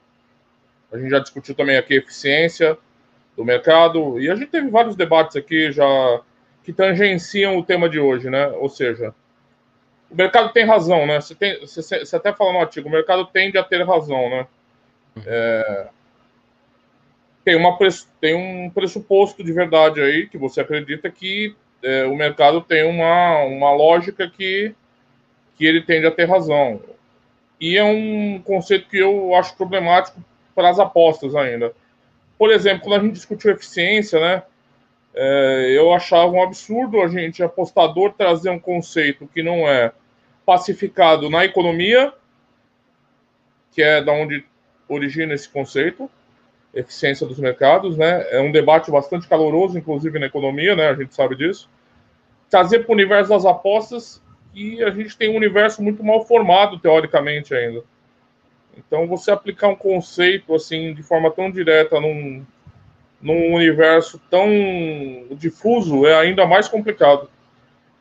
A 0.89 0.97
gente 0.97 1.09
já 1.09 1.19
discutiu 1.19 1.53
também 1.53 1.75
aqui 1.75 1.95
a 1.95 1.97
eficiência 1.97 2.77
do 3.35 3.43
mercado, 3.43 4.17
e 4.21 4.29
a 4.29 4.35
gente 4.35 4.47
teve 4.47 4.69
vários 4.69 4.95
debates 4.95 5.35
aqui 5.35 5.69
já 5.69 6.21
que 6.63 6.71
tangenciam 6.71 7.57
o 7.57 7.63
tema 7.63 7.89
de 7.89 7.99
hoje, 7.99 8.29
né? 8.29 8.47
Ou 8.55 8.69
seja, 8.69 9.13
o 10.09 10.15
mercado 10.15 10.53
tem 10.53 10.65
razão, 10.65 11.05
né? 11.05 11.19
Você, 11.19 11.35
tem, 11.35 11.59
você, 11.59 11.81
você 11.81 12.15
até 12.15 12.31
fala 12.31 12.53
no 12.53 12.59
artigo, 12.59 12.87
o 12.87 12.91
mercado 12.91 13.25
tende 13.25 13.57
a 13.57 13.63
ter 13.65 13.85
razão, 13.85 14.29
né? 14.29 14.47
É, 15.25 15.87
tem, 17.43 17.55
uma, 17.55 17.77
tem 18.19 18.35
um 18.35 18.69
pressuposto 18.69 19.43
de 19.43 19.51
verdade 19.51 20.01
aí, 20.01 20.27
que 20.27 20.37
você 20.37 20.61
acredita 20.61 21.09
que 21.09 21.55
é, 21.81 22.05
o 22.05 22.15
mercado 22.15 22.61
tem 22.61 22.83
uma, 22.83 23.43
uma 23.43 23.71
lógica 23.73 24.29
que, 24.29 24.73
que 25.55 25.65
ele 25.65 25.81
tende 25.81 26.05
a 26.05 26.11
ter 26.11 26.25
razão. 26.25 26.81
E 27.59 27.77
é 27.77 27.83
um 27.83 28.41
conceito 28.43 28.87
que 28.87 28.97
eu 28.97 29.33
acho 29.35 29.55
problemático 29.55 30.23
para 30.55 30.69
as 30.69 30.79
apostas 30.79 31.35
ainda. 31.35 31.73
Por 32.37 32.51
exemplo, 32.51 32.83
quando 32.83 33.01
a 33.01 33.03
gente 33.03 33.13
discutiu 33.13 33.51
eficiência, 33.51 34.19
né, 34.19 34.43
é, 35.13 35.73
eu 35.75 35.93
achava 35.93 36.31
um 36.31 36.41
absurdo 36.41 37.01
a 37.01 37.07
gente, 37.07 37.43
apostador, 37.43 38.13
trazer 38.13 38.49
um 38.49 38.59
conceito 38.59 39.27
que 39.27 39.43
não 39.43 39.67
é 39.67 39.91
pacificado 40.45 41.29
na 41.29 41.45
economia, 41.45 42.13
que 43.71 43.81
é 43.81 44.01
da 44.01 44.11
onde 44.11 44.43
origina 44.87 45.33
esse 45.33 45.47
conceito, 45.47 46.09
eficiência 46.73 47.25
dos 47.25 47.39
mercados, 47.39 47.97
né? 47.97 48.25
É 48.31 48.41
um 48.41 48.51
debate 48.51 48.91
bastante 48.91 49.27
caloroso, 49.27 49.77
inclusive 49.77 50.19
na 50.19 50.27
economia, 50.27 50.75
né? 50.75 50.89
A 50.89 50.95
gente 50.95 51.13
sabe 51.13 51.35
disso. 51.35 51.69
Trazer 52.49 52.79
para 52.79 52.91
o 52.91 52.95
universo 52.95 53.29
das 53.29 53.45
apostas 53.45 54.21
e 54.53 54.83
a 54.83 54.89
gente 54.91 55.17
tem 55.17 55.29
um 55.29 55.37
universo 55.37 55.81
muito 55.81 56.03
mal 56.03 56.25
formado 56.25 56.79
teoricamente 56.79 57.53
ainda. 57.53 57.83
Então, 58.77 59.07
você 59.07 59.31
aplicar 59.31 59.67
um 59.67 59.75
conceito 59.75 60.53
assim 60.55 60.93
de 60.93 61.03
forma 61.03 61.29
tão 61.31 61.51
direta 61.51 61.99
num, 61.99 62.45
num 63.21 63.53
universo 63.53 64.19
tão 64.29 64.49
difuso 65.31 66.05
é 66.05 66.15
ainda 66.15 66.45
mais 66.45 66.67
complicado. 66.67 67.29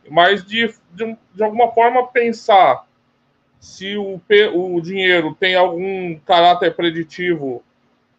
Mas 0.09 0.45
de, 0.45 0.73
de, 0.93 1.17
de 1.35 1.43
alguma 1.43 1.73
forma 1.73 2.07
pensar 2.07 2.87
se 3.59 3.97
o, 3.97 4.21
o 4.55 4.81
dinheiro 4.81 5.35
tem 5.35 5.55
algum 5.55 6.19
caráter 6.21 6.75
preditivo 6.75 7.63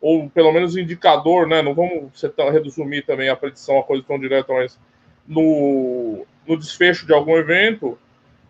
ou 0.02 0.30
pelo 0.30 0.52
menos 0.52 0.78
indicador, 0.78 1.48
né? 1.48 1.62
Não 1.62 1.74
vamos 1.74 2.12
resumir 2.52 3.06
também 3.06 3.30
a 3.30 3.36
predição 3.36 3.80
a 3.80 3.84
coisa 3.84 4.04
tão 4.08 4.20
direta, 4.20 4.54
mas 4.54 4.80
no, 5.28 6.26
no 6.48 6.58
desfecho 6.58 7.06
de 7.06 7.14
algum 7.14 7.36
evento, 7.38 7.98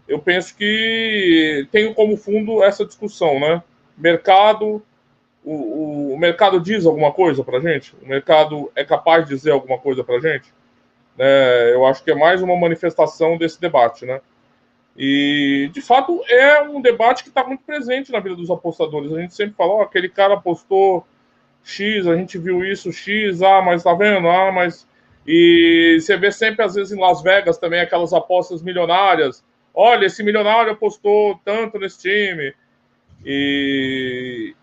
eu 0.07 0.19
penso 0.19 0.55
que 0.55 1.67
tem 1.71 1.93
como 1.93 2.15
fundo 2.17 2.63
essa 2.63 2.85
discussão, 2.85 3.39
né? 3.39 3.63
Mercado, 3.97 4.81
o, 5.43 5.53
o, 5.53 6.13
o 6.13 6.19
mercado 6.19 6.59
diz 6.59 6.85
alguma 6.85 7.11
coisa 7.11 7.43
para 7.43 7.59
gente? 7.59 7.95
O 8.01 8.07
mercado 8.07 8.71
é 8.75 8.83
capaz 8.83 9.25
de 9.25 9.35
dizer 9.35 9.51
alguma 9.51 9.77
coisa 9.77 10.03
para 10.03 10.19
gente? 10.19 10.53
É, 11.17 11.71
eu 11.73 11.85
acho 11.85 12.03
que 12.03 12.11
é 12.11 12.15
mais 12.15 12.41
uma 12.41 12.55
manifestação 12.55 13.37
desse 13.37 13.59
debate, 13.59 14.05
né? 14.05 14.21
E, 14.95 15.69
de 15.73 15.81
fato, 15.81 16.21
é 16.27 16.61
um 16.61 16.81
debate 16.81 17.23
que 17.23 17.29
está 17.29 17.43
muito 17.43 17.63
presente 17.63 18.11
na 18.11 18.19
vida 18.19 18.35
dos 18.35 18.49
apostadores. 18.49 19.13
A 19.13 19.21
gente 19.21 19.33
sempre 19.33 19.55
fala, 19.55 19.75
oh, 19.75 19.81
aquele 19.81 20.09
cara 20.09 20.33
apostou 20.33 21.05
X, 21.63 22.07
a 22.07 22.15
gente 22.15 22.37
viu 22.37 22.63
isso, 22.63 22.91
X, 22.91 23.41
ah, 23.41 23.61
mas 23.61 23.83
tá 23.83 23.93
vendo? 23.93 24.27
Ah, 24.27 24.51
mas. 24.51 24.87
E 25.25 25.99
você 25.99 26.17
vê 26.17 26.31
sempre, 26.31 26.63
às 26.63 26.75
vezes, 26.75 26.91
em 26.91 26.99
Las 26.99 27.21
Vegas 27.21 27.57
também 27.57 27.79
aquelas 27.79 28.13
apostas 28.13 28.63
milionárias. 28.63 29.43
Olha, 29.73 30.05
esse 30.05 30.23
milionário 30.23 30.71
apostou 30.71 31.39
tanto 31.45 31.77
nesse 31.77 31.99
time. 31.99 32.53
E. 33.25 34.55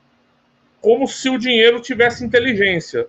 Como 0.81 1.07
se 1.07 1.29
o 1.29 1.39
dinheiro 1.39 1.81
tivesse 1.81 2.25
inteligência. 2.25 3.09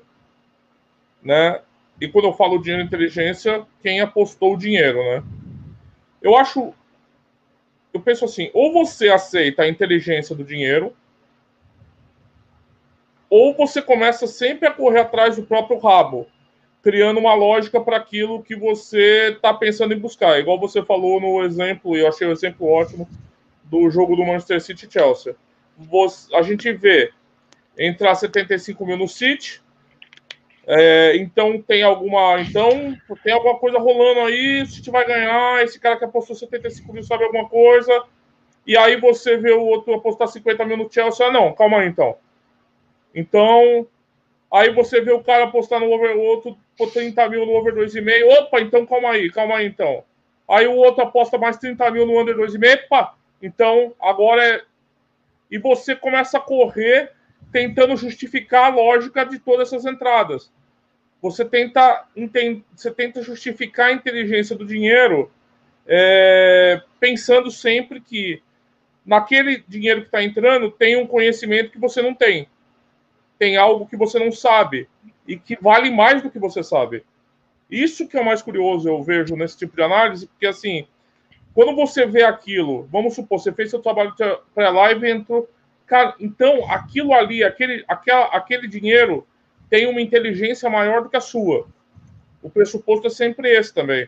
Né? 1.24 1.60
E 2.00 2.08
quando 2.08 2.26
eu 2.26 2.34
falo 2.34 2.62
dinheiro 2.62 2.84
inteligência, 2.84 3.66
quem 3.82 4.00
apostou 4.00 4.54
o 4.54 4.58
dinheiro, 4.58 4.98
né? 4.98 5.24
Eu 6.22 6.36
acho. 6.36 6.74
Eu 7.94 8.00
penso 8.02 8.26
assim: 8.26 8.52
ou 8.54 8.72
você 8.72 9.10
aceita 9.10 9.64
a 9.64 9.68
inteligência 9.68 10.36
do 10.36 10.44
dinheiro 10.44 10.96
ou 13.30 13.54
você 13.56 13.82
começa 13.82 14.28
sempre 14.28 14.68
a 14.68 14.74
correr 14.74 15.00
atrás 15.00 15.36
do 15.36 15.44
próprio 15.44 15.80
rabo, 15.80 16.28
criando 16.82 17.20
uma 17.20 17.34
lógica 17.34 17.82
para 17.82 17.98
aquilo 17.98 18.42
que 18.42 18.56
você 18.56 19.34
está 19.36 19.54
pensando 19.54 19.94
em 19.94 20.00
buscar. 20.00 20.40
Igual 20.40 20.60
você 20.60 20.82
falou 20.82 21.20
no 21.20 21.44
exemplo, 21.44 21.98
e 21.98 22.00
eu 22.00 22.08
achei 22.08 22.28
o 22.28 22.32
exemplo 22.32 22.68
ótimo, 22.68 23.08
do 23.64 23.90
jogo 23.90 24.16
do 24.16 24.26
Manchester 24.26 24.62
City 24.62 24.88
Chelsea. 24.90 25.36
A 26.34 26.42
gente 26.42 26.72
vê 26.72 27.12
entrar 27.78 28.16
75 28.16 28.86
mil 28.86 28.98
no 28.98 29.08
City, 29.08 29.62
é, 30.66 31.16
então 31.18 31.62
tem 31.62 31.84
alguma. 31.84 32.42
Então 32.42 32.98
tem 33.24 33.34
alguma 33.34 33.58
coisa 33.58 33.78
rolando 33.78 34.22
aí, 34.22 34.64
o 34.64 34.66
City 34.66 34.90
vai 34.90 35.06
ganhar, 35.06 35.64
esse 35.64 35.80
cara 35.80 35.98
que 35.98 36.06
apostou 36.06 36.36
75 36.36 36.92
mil 36.94 37.04
sabe 37.04 37.24
alguma 37.24 37.48
coisa, 37.48 38.04
e 38.66 38.76
aí 38.78 39.00
você 39.00 39.38
vê 39.38 39.52
o 39.52 39.62
outro 39.62 39.94
apostar 39.94 40.28
50 40.28 40.66
mil 40.66 40.78
no 40.78 40.92
Chelsea. 40.92 41.26
Ah, 41.26 41.32
não, 41.32 41.54
calma 41.54 41.80
aí 41.80 41.88
então. 41.88 42.18
Então, 43.18 43.88
aí 44.54 44.72
você 44.72 45.02
vê 45.02 45.12
o 45.12 45.24
cara 45.24 45.46
apostar 45.46 45.80
no 45.80 45.92
over, 45.92 46.16
o 46.16 46.22
outro 46.22 46.56
por 46.78 46.92
30 46.92 47.28
mil 47.30 47.48
no 47.48 47.54
over 47.54 47.74
2,5. 47.74 48.44
Opa, 48.44 48.62
então 48.62 48.86
calma 48.86 49.10
aí, 49.10 49.32
calma 49.32 49.58
aí 49.58 49.66
então. 49.66 50.04
Aí 50.48 50.68
o 50.68 50.76
outro 50.76 51.02
aposta 51.02 51.36
mais 51.36 51.58
30 51.58 51.90
mil 51.90 52.06
no 52.06 52.22
under 52.22 52.36
2,5. 52.38 52.64
Epa, 52.64 53.16
então 53.42 53.96
agora 54.00 54.46
é. 54.46 54.62
E 55.50 55.58
você 55.58 55.96
começa 55.96 56.38
a 56.38 56.42
correr 56.42 57.12
tentando 57.52 57.98
justificar 57.98 58.66
a 58.66 58.76
lógica 58.76 59.26
de 59.26 59.40
todas 59.40 59.74
essas 59.74 59.92
entradas. 59.92 60.52
Você 61.20 61.44
tenta, 61.44 62.06
você 62.76 62.92
tenta 62.92 63.24
justificar 63.24 63.88
a 63.88 63.94
inteligência 63.94 64.56
do 64.56 64.64
dinheiro 64.64 65.32
é... 65.88 66.84
pensando 67.00 67.50
sempre 67.50 68.00
que 68.00 68.44
naquele 69.04 69.64
dinheiro 69.68 70.02
que 70.02 70.08
está 70.08 70.22
entrando 70.22 70.70
tem 70.70 70.96
um 70.96 71.08
conhecimento 71.08 71.72
que 71.72 71.80
você 71.80 72.00
não 72.04 72.14
tem 72.14 72.48
tem 73.38 73.58
algo 73.58 73.88
que 73.88 73.98
você 73.98 74.20
não 74.20 74.32
sabe 74.32 74.88
e 75.28 75.38
que 75.38 75.58
vale 75.62 75.90
mais 75.90 76.22
do 76.22 76.32
que 76.32 76.40
você 76.40 76.64
sabe. 76.64 77.04
Isso 77.70 78.08
que 78.08 78.18
é 78.18 78.22
o 78.22 78.26
mais 78.26 78.42
curioso, 78.42 78.88
eu 78.88 79.04
vejo 79.04 79.36
nesse 79.36 79.58
tipo 79.58 79.76
de 79.76 79.84
análise, 79.84 80.28
porque 80.28 80.48
assim, 80.48 80.88
quando 81.54 81.76
você 81.76 82.06
vê 82.06 82.24
aquilo, 82.24 82.88
vamos 82.92 83.16
supor, 83.16 83.40
você 83.40 83.52
fez 83.52 83.70
seu 83.70 83.82
trabalho 83.82 84.14
pré-live 84.54 85.10
entrou. 85.10 85.50
Cara, 85.86 86.16
então 86.20 86.70
aquilo 86.70 87.14
ali, 87.14 87.44
aquele, 87.44 87.84
aquela, 87.88 88.26
aquele 88.26 88.68
dinheiro 88.68 89.26
tem 89.70 89.88
uma 89.88 90.02
inteligência 90.02 90.70
maior 90.70 91.04
do 91.04 91.10
que 91.10 91.18
a 91.18 91.22
sua. 91.22 91.68
O 92.42 92.50
pressuposto 92.50 93.08
é 93.08 93.10
sempre 93.10 93.50
esse 93.50 93.74
também. 93.74 94.08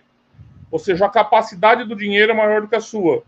Ou 0.71 0.79
seja, 0.79 1.05
a 1.05 1.09
capacidade 1.09 1.83
do 1.83 1.95
dinheiro 1.95 2.31
é 2.31 2.35
maior 2.35 2.61
do 2.61 2.67
que 2.67 2.75
a 2.75 2.81
sua. 2.81 3.23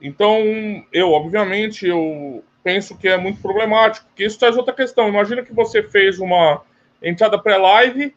Então, 0.00 0.84
eu, 0.92 1.12
obviamente, 1.12 1.86
eu 1.86 2.44
penso 2.64 2.96
que 2.96 3.06
é 3.06 3.18
muito 3.18 3.42
problemático, 3.42 4.06
porque 4.06 4.24
isso 4.24 4.38
traz 4.38 4.56
outra 4.56 4.72
questão. 4.72 5.06
Imagina 5.06 5.44
que 5.44 5.52
você 5.52 5.82
fez 5.82 6.18
uma 6.18 6.62
entrada 7.02 7.38
pré-live 7.38 8.16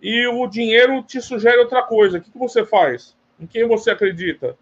e 0.00 0.26
o 0.26 0.46
dinheiro 0.46 1.02
te 1.02 1.20
sugere 1.20 1.58
outra 1.58 1.82
coisa. 1.82 2.16
O 2.16 2.20
que, 2.20 2.30
que 2.30 2.38
você 2.38 2.64
faz? 2.64 3.14
Em 3.38 3.46
quem 3.46 3.68
você 3.68 3.90
acredita? 3.90 4.56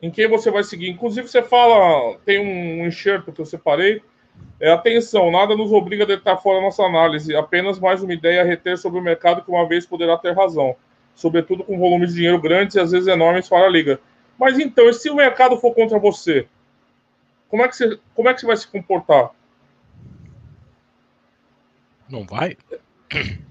Em 0.00 0.10
quem 0.10 0.26
você 0.26 0.50
vai 0.50 0.64
seguir? 0.64 0.88
Inclusive, 0.88 1.28
você 1.28 1.42
fala, 1.42 2.18
tem 2.24 2.38
um 2.38 2.86
enxerto 2.86 3.32
que 3.32 3.40
eu 3.40 3.46
separei. 3.46 4.02
É, 4.58 4.70
atenção, 4.72 5.30
nada 5.30 5.56
nos 5.56 5.72
obriga 5.72 6.04
a 6.04 6.06
deitar 6.06 6.36
fora 6.38 6.60
nossa 6.60 6.82
análise, 6.82 7.36
apenas 7.36 7.78
mais 7.78 8.02
uma 8.02 8.12
ideia 8.12 8.40
a 8.40 8.44
reter 8.44 8.78
sobre 8.78 8.98
o 8.98 9.02
mercado 9.02 9.42
que 9.42 9.50
uma 9.50 9.66
vez 9.66 9.86
poderá 9.86 10.16
ter 10.16 10.32
razão, 10.32 10.74
sobretudo 11.14 11.62
com 11.62 11.78
volumes 11.78 12.10
de 12.10 12.16
dinheiro 12.16 12.40
grandes 12.40 12.74
e 12.74 12.80
às 12.80 12.90
vezes 12.90 13.06
enormes 13.06 13.48
para 13.48 13.66
a 13.66 13.68
liga. 13.68 14.00
Mas 14.38 14.58
então, 14.58 14.88
e 14.88 14.94
se 14.94 15.10
o 15.10 15.16
mercado 15.16 15.56
for 15.56 15.74
contra 15.74 15.98
você? 15.98 16.46
Como 17.48 17.62
é 17.62 17.68
que 17.68 17.76
você, 17.76 17.98
como 18.14 18.28
é 18.28 18.34
que 18.34 18.40
você 18.40 18.46
vai 18.46 18.56
se 18.56 18.66
comportar? 18.66 19.30
Não 22.08 22.24
vai? 22.24 22.56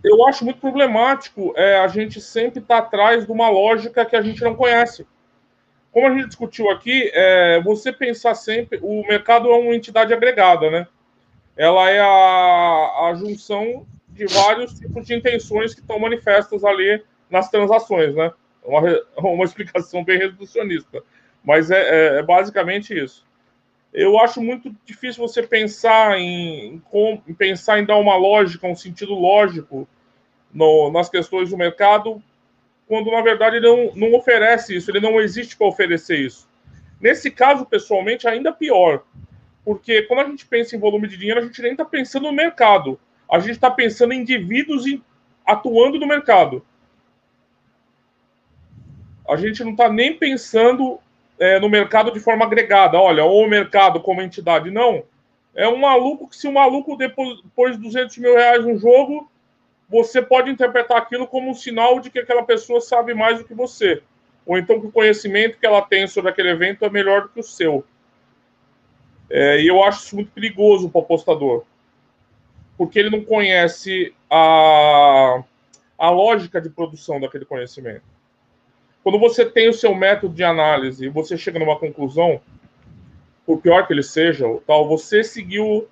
Eu 0.03 0.25
acho 0.27 0.43
muito 0.43 0.59
problemático 0.59 1.53
é, 1.55 1.79
a 1.79 1.87
gente 1.87 2.19
sempre 2.19 2.59
estar 2.59 2.81
tá 2.81 2.87
atrás 2.87 3.25
de 3.25 3.31
uma 3.31 3.49
lógica 3.49 4.05
que 4.05 4.15
a 4.15 4.21
gente 4.21 4.43
não 4.43 4.55
conhece. 4.55 5.07
Como 5.91 6.07
a 6.07 6.09
gente 6.11 6.27
discutiu 6.27 6.69
aqui, 6.69 7.09
é, 7.13 7.61
você 7.61 7.93
pensar 7.93 8.35
sempre. 8.35 8.79
O 8.81 9.07
mercado 9.07 9.49
é 9.49 9.55
uma 9.55 9.75
entidade 9.75 10.13
agregada, 10.13 10.69
né? 10.69 10.87
Ela 11.55 11.89
é 11.89 11.99
a, 11.99 13.07
a 13.07 13.13
junção 13.15 13.85
de 14.09 14.25
vários 14.25 14.73
tipos 14.73 15.05
de 15.05 15.13
intenções 15.13 15.73
que 15.73 15.81
estão 15.81 15.99
manifestas 15.99 16.63
ali 16.63 17.03
nas 17.29 17.49
transações, 17.49 18.15
né? 18.15 18.31
Uma, 18.65 18.81
uma 19.17 19.45
explicação 19.45 20.03
bem 20.03 20.17
reducionista, 20.17 21.03
mas 21.43 21.71
é, 21.71 21.81
é, 21.81 22.19
é, 22.19 22.23
basicamente 22.23 22.97
isso. 22.97 23.25
Eu 23.93 24.19
acho 24.19 24.41
muito 24.41 24.75
difícil 24.85 25.21
você 25.21 25.43
pensar 25.43 26.17
em, 26.17 26.81
em 27.27 27.33
pensar 27.33 27.79
em 27.79 27.85
dar 27.85 27.97
uma 27.97 28.15
lógica, 28.15 28.67
um 28.67 28.75
sentido 28.75 29.13
lógico 29.13 29.87
no, 30.51 30.91
nas 30.91 31.09
questões 31.09 31.51
do 31.51 31.57
mercado, 31.57 32.21
quando 32.87 33.11
na 33.11 33.21
verdade 33.21 33.57
ele 33.57 33.67
não, 33.67 33.95
não 33.95 34.17
oferece 34.17 34.75
isso, 34.75 34.89
ele 34.89 34.99
não 34.99 35.19
existe 35.21 35.55
para 35.55 35.67
oferecer 35.67 36.17
isso. 36.19 36.49
Nesse 36.99 37.29
caso, 37.29 37.65
pessoalmente, 37.65 38.27
ainda 38.27 38.51
pior, 38.51 39.03
porque 39.63 40.03
quando 40.03 40.21
a 40.21 40.29
gente 40.29 40.45
pensa 40.45 40.75
em 40.75 40.79
volume 40.79 41.07
de 41.07 41.17
dinheiro, 41.17 41.39
a 41.39 41.43
gente 41.43 41.61
nem 41.61 41.73
está 41.73 41.85
pensando 41.85 42.23
no 42.23 42.33
mercado, 42.33 42.99
a 43.29 43.39
gente 43.39 43.51
está 43.51 43.69
pensando 43.69 44.13
em 44.13 44.21
indivíduos 44.21 44.85
atuando 45.45 45.99
no 45.99 46.07
mercado 46.07 46.65
a 49.27 49.35
gente 49.35 49.63
não 49.63 49.71
está 49.71 49.89
nem 49.89 50.15
pensando 50.17 50.99
é, 51.39 51.59
no 51.59 51.69
mercado 51.69 52.11
de 52.11 52.19
forma 52.19 52.45
agregada. 52.45 52.99
Olha, 52.99 53.23
ou 53.23 53.43
o 53.43 53.49
mercado 53.49 54.01
como 54.01 54.21
entidade. 54.21 54.69
Não. 54.69 55.03
É 55.55 55.67
um 55.67 55.77
maluco 55.77 56.27
que, 56.27 56.35
se 56.35 56.47
o 56.47 56.51
maluco 56.51 56.95
depois, 56.95 57.41
depois 57.41 57.75
de 57.75 57.83
200 57.83 58.17
mil 58.17 58.35
reais 58.35 58.65
no 58.65 58.77
jogo, 58.77 59.29
você 59.89 60.21
pode 60.21 60.49
interpretar 60.49 60.97
aquilo 60.97 61.27
como 61.27 61.49
um 61.49 61.53
sinal 61.53 61.99
de 61.99 62.09
que 62.09 62.19
aquela 62.19 62.43
pessoa 62.43 62.81
sabe 62.81 63.13
mais 63.13 63.37
do 63.39 63.45
que 63.45 63.53
você. 63.53 64.01
Ou 64.45 64.57
então 64.57 64.79
que 64.79 64.87
o 64.87 64.91
conhecimento 64.91 65.59
que 65.59 65.65
ela 65.65 65.81
tem 65.81 66.07
sobre 66.07 66.31
aquele 66.31 66.49
evento 66.49 66.83
é 66.83 66.89
melhor 66.89 67.23
do 67.23 67.29
que 67.29 67.39
o 67.39 67.43
seu. 67.43 67.85
É, 69.29 69.61
e 69.61 69.67
eu 69.67 69.83
acho 69.83 70.05
isso 70.05 70.15
muito 70.15 70.31
perigoso 70.31 70.89
para 70.89 70.99
o 70.99 71.03
apostador. 71.03 71.63
Porque 72.77 72.99
ele 72.99 73.09
não 73.09 73.23
conhece 73.23 74.13
a, 74.29 75.43
a 75.97 76.09
lógica 76.09 76.59
de 76.59 76.69
produção 76.69 77.19
daquele 77.19 77.45
conhecimento. 77.45 78.12
Quando 79.03 79.19
você 79.19 79.45
tem 79.45 79.69
o 79.69 79.73
seu 79.73 79.93
método 79.93 80.33
de 80.33 80.43
análise 80.43 81.05
e 81.05 81.09
você 81.09 81.37
chega 81.37 81.59
numa 81.59 81.77
conclusão, 81.77 82.39
por 83.45 83.59
pior 83.59 83.85
que 83.85 83.93
ele 83.93 84.03
seja, 84.03 84.45
tal, 84.65 84.87
você 84.87 85.23
seguiu 85.23 85.87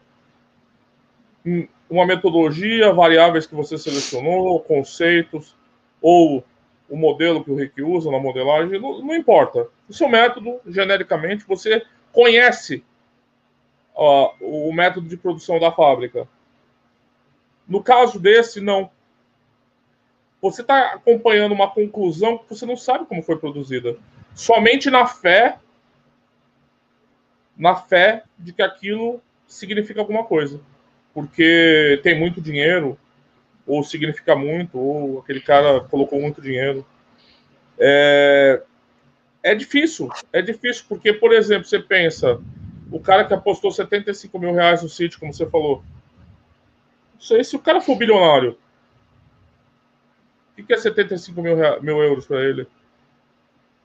uma 1.90 2.06
metodologia, 2.06 2.94
variáveis 2.94 3.46
que 3.46 3.54
você 3.54 3.78
selecionou, 3.78 4.60
conceitos, 4.62 5.56
ou 6.02 6.44
o 6.90 6.96
modelo 6.96 7.44
que 7.44 7.52
o 7.52 7.56
Rick 7.56 7.82
usa 7.82 8.10
na 8.12 8.20
modelagem, 8.20 8.80
não, 8.80 9.02
não 9.02 9.16
importa. 9.16 9.68
O 9.90 9.94
seu 9.94 10.08
método, 10.08 10.60
genericamente, 10.66 11.46
você 11.46 11.84
conhece 12.12 12.84
ó, 13.94 14.34
o 14.40 14.72
método 14.74 15.08
de 15.08 15.18
produção 15.18 15.60
da 15.60 15.72
fábrica. 15.72 16.28
No 17.68 17.84
caso 17.84 18.20
desse, 18.20 18.60
não. 18.60 18.90
Você 20.42 20.62
está 20.62 20.94
acompanhando 20.94 21.54
uma 21.54 21.70
conclusão 21.70 22.38
que 22.38 22.50
você 22.50 22.66
não 22.66 22.76
sabe 22.76 23.06
como 23.06 23.22
foi 23.22 23.38
produzida. 23.38 23.96
Somente 24.34 24.90
na 24.90 25.06
fé, 25.06 25.58
na 27.56 27.76
fé 27.76 28.24
de 28.40 28.52
que 28.52 28.62
aquilo 28.62 29.22
significa 29.48 30.00
alguma 30.00 30.24
coisa 30.24 30.60
porque 31.14 32.00
tem 32.04 32.18
muito 32.18 32.42
dinheiro, 32.42 32.98
ou 33.66 33.84
significa 33.84 34.36
muito, 34.36 34.78
ou 34.78 35.20
aquele 35.20 35.42
cara 35.42 35.82
colocou 35.82 36.20
muito 36.20 36.42
dinheiro. 36.42 36.86
É, 37.78 38.62
é 39.44 39.56
difícil, 39.56 40.10
é 40.32 40.42
difícil, 40.42 40.86
porque, 40.88 41.14
por 41.14 41.34
exemplo, 41.34 41.66
você 41.66 41.80
pensa, 41.80 42.40
o 42.92 43.00
cara 43.00 43.26
que 43.26 43.34
apostou 43.34 43.72
75 43.72 44.38
mil 44.40 44.54
reais 44.54 44.82
no 44.82 44.90
City, 44.90 45.18
como 45.18 45.34
você 45.34 45.46
falou, 45.46 45.84
não 47.14 47.22
sei 47.22 47.44
se 47.44 47.56
o 47.56 47.60
cara 47.60 47.82
for 47.82 47.96
bilionário, 47.96 48.58
o 50.62 50.66
que 50.66 50.74
é 50.74 50.78
75 50.78 51.42
mil, 51.42 51.58
mil 51.82 52.02
euros 52.02 52.26
para 52.26 52.44
ele? 52.44 52.68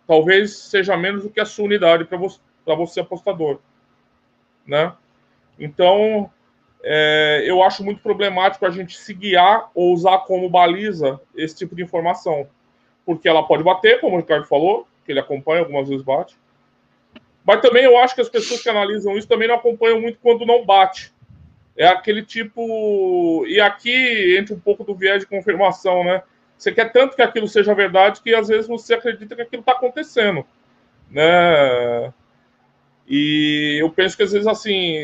Talvez 0.07 0.57
seja 0.57 0.97
menos 0.97 1.25
do 1.25 1.31
que 1.31 1.41
a 1.41 1.45
sua 1.45 1.65
unidade 1.65 2.05
para 2.05 2.17
você, 2.17 2.39
você 2.65 3.01
apostador, 3.01 3.59
né? 4.67 4.93
Então, 5.59 6.31
é, 6.83 7.43
eu 7.45 7.63
acho 7.63 7.83
muito 7.83 8.01
problemático 8.01 8.65
a 8.65 8.71
gente 8.71 8.97
se 8.97 9.13
guiar 9.13 9.71
ou 9.75 9.93
usar 9.93 10.19
como 10.19 10.49
baliza 10.49 11.21
esse 11.35 11.57
tipo 11.57 11.75
de 11.75 11.83
informação. 11.83 12.49
Porque 13.05 13.29
ela 13.29 13.43
pode 13.43 13.65
bater, 13.65 14.01
como 14.01 14.17
o 14.17 14.19
Ricardo 14.19 14.47
falou, 14.47 14.87
que 15.05 15.13
ele 15.13 15.21
acompanha, 15.21 15.61
algumas 15.61 15.89
vezes 15.89 16.05
bate. 16.05 16.37
Mas 17.45 17.61
também 17.61 17.85
eu 17.85 17.97
acho 17.99 18.15
que 18.15 18.21
as 18.21 18.29
pessoas 18.29 18.63
que 18.63 18.69
analisam 18.69 19.17
isso 19.17 19.29
também 19.29 19.49
não 19.49 19.55
acompanham 19.55 20.01
muito 20.01 20.19
quando 20.21 20.45
não 20.45 20.65
bate. 20.65 21.13
É 21.77 21.87
aquele 21.87 22.23
tipo. 22.23 23.45
E 23.47 23.61
aqui 23.61 24.37
entra 24.37 24.55
um 24.55 24.59
pouco 24.59 24.83
do 24.83 24.95
viés 24.95 25.21
de 25.21 25.27
confirmação, 25.27 26.03
né? 26.03 26.23
Você 26.57 26.73
quer 26.73 26.91
tanto 26.93 27.17
que 27.17 27.23
aquilo 27.23 27.47
seja 27.47 27.75
verdade 27.75 28.21
que 28.23 28.35
às 28.35 28.49
vezes 28.49 28.67
você 28.67 28.95
acredita 28.95 29.37
que 29.37 29.43
aquilo 29.43 29.61
está 29.61 29.73
acontecendo. 29.73 30.45
Né? 31.11 32.13
E 33.07 33.79
eu 33.81 33.91
penso 33.91 34.17
que 34.17 34.23
às 34.23 34.33
vezes 34.33 34.47
assim 34.47 34.97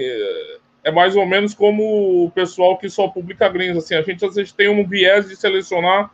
é 0.84 0.90
mais 0.90 1.14
ou 1.14 1.24
menos 1.24 1.54
como 1.54 2.24
o 2.24 2.30
pessoal 2.30 2.76
que 2.76 2.88
só 2.88 3.08
publica 3.08 3.48
greens. 3.48 3.76
Assim, 3.76 3.94
a 3.94 4.02
gente 4.02 4.24
às 4.24 4.34
vezes 4.34 4.52
tem 4.52 4.68
um 4.68 4.86
viés 4.86 5.28
de 5.28 5.36
selecionar 5.36 6.10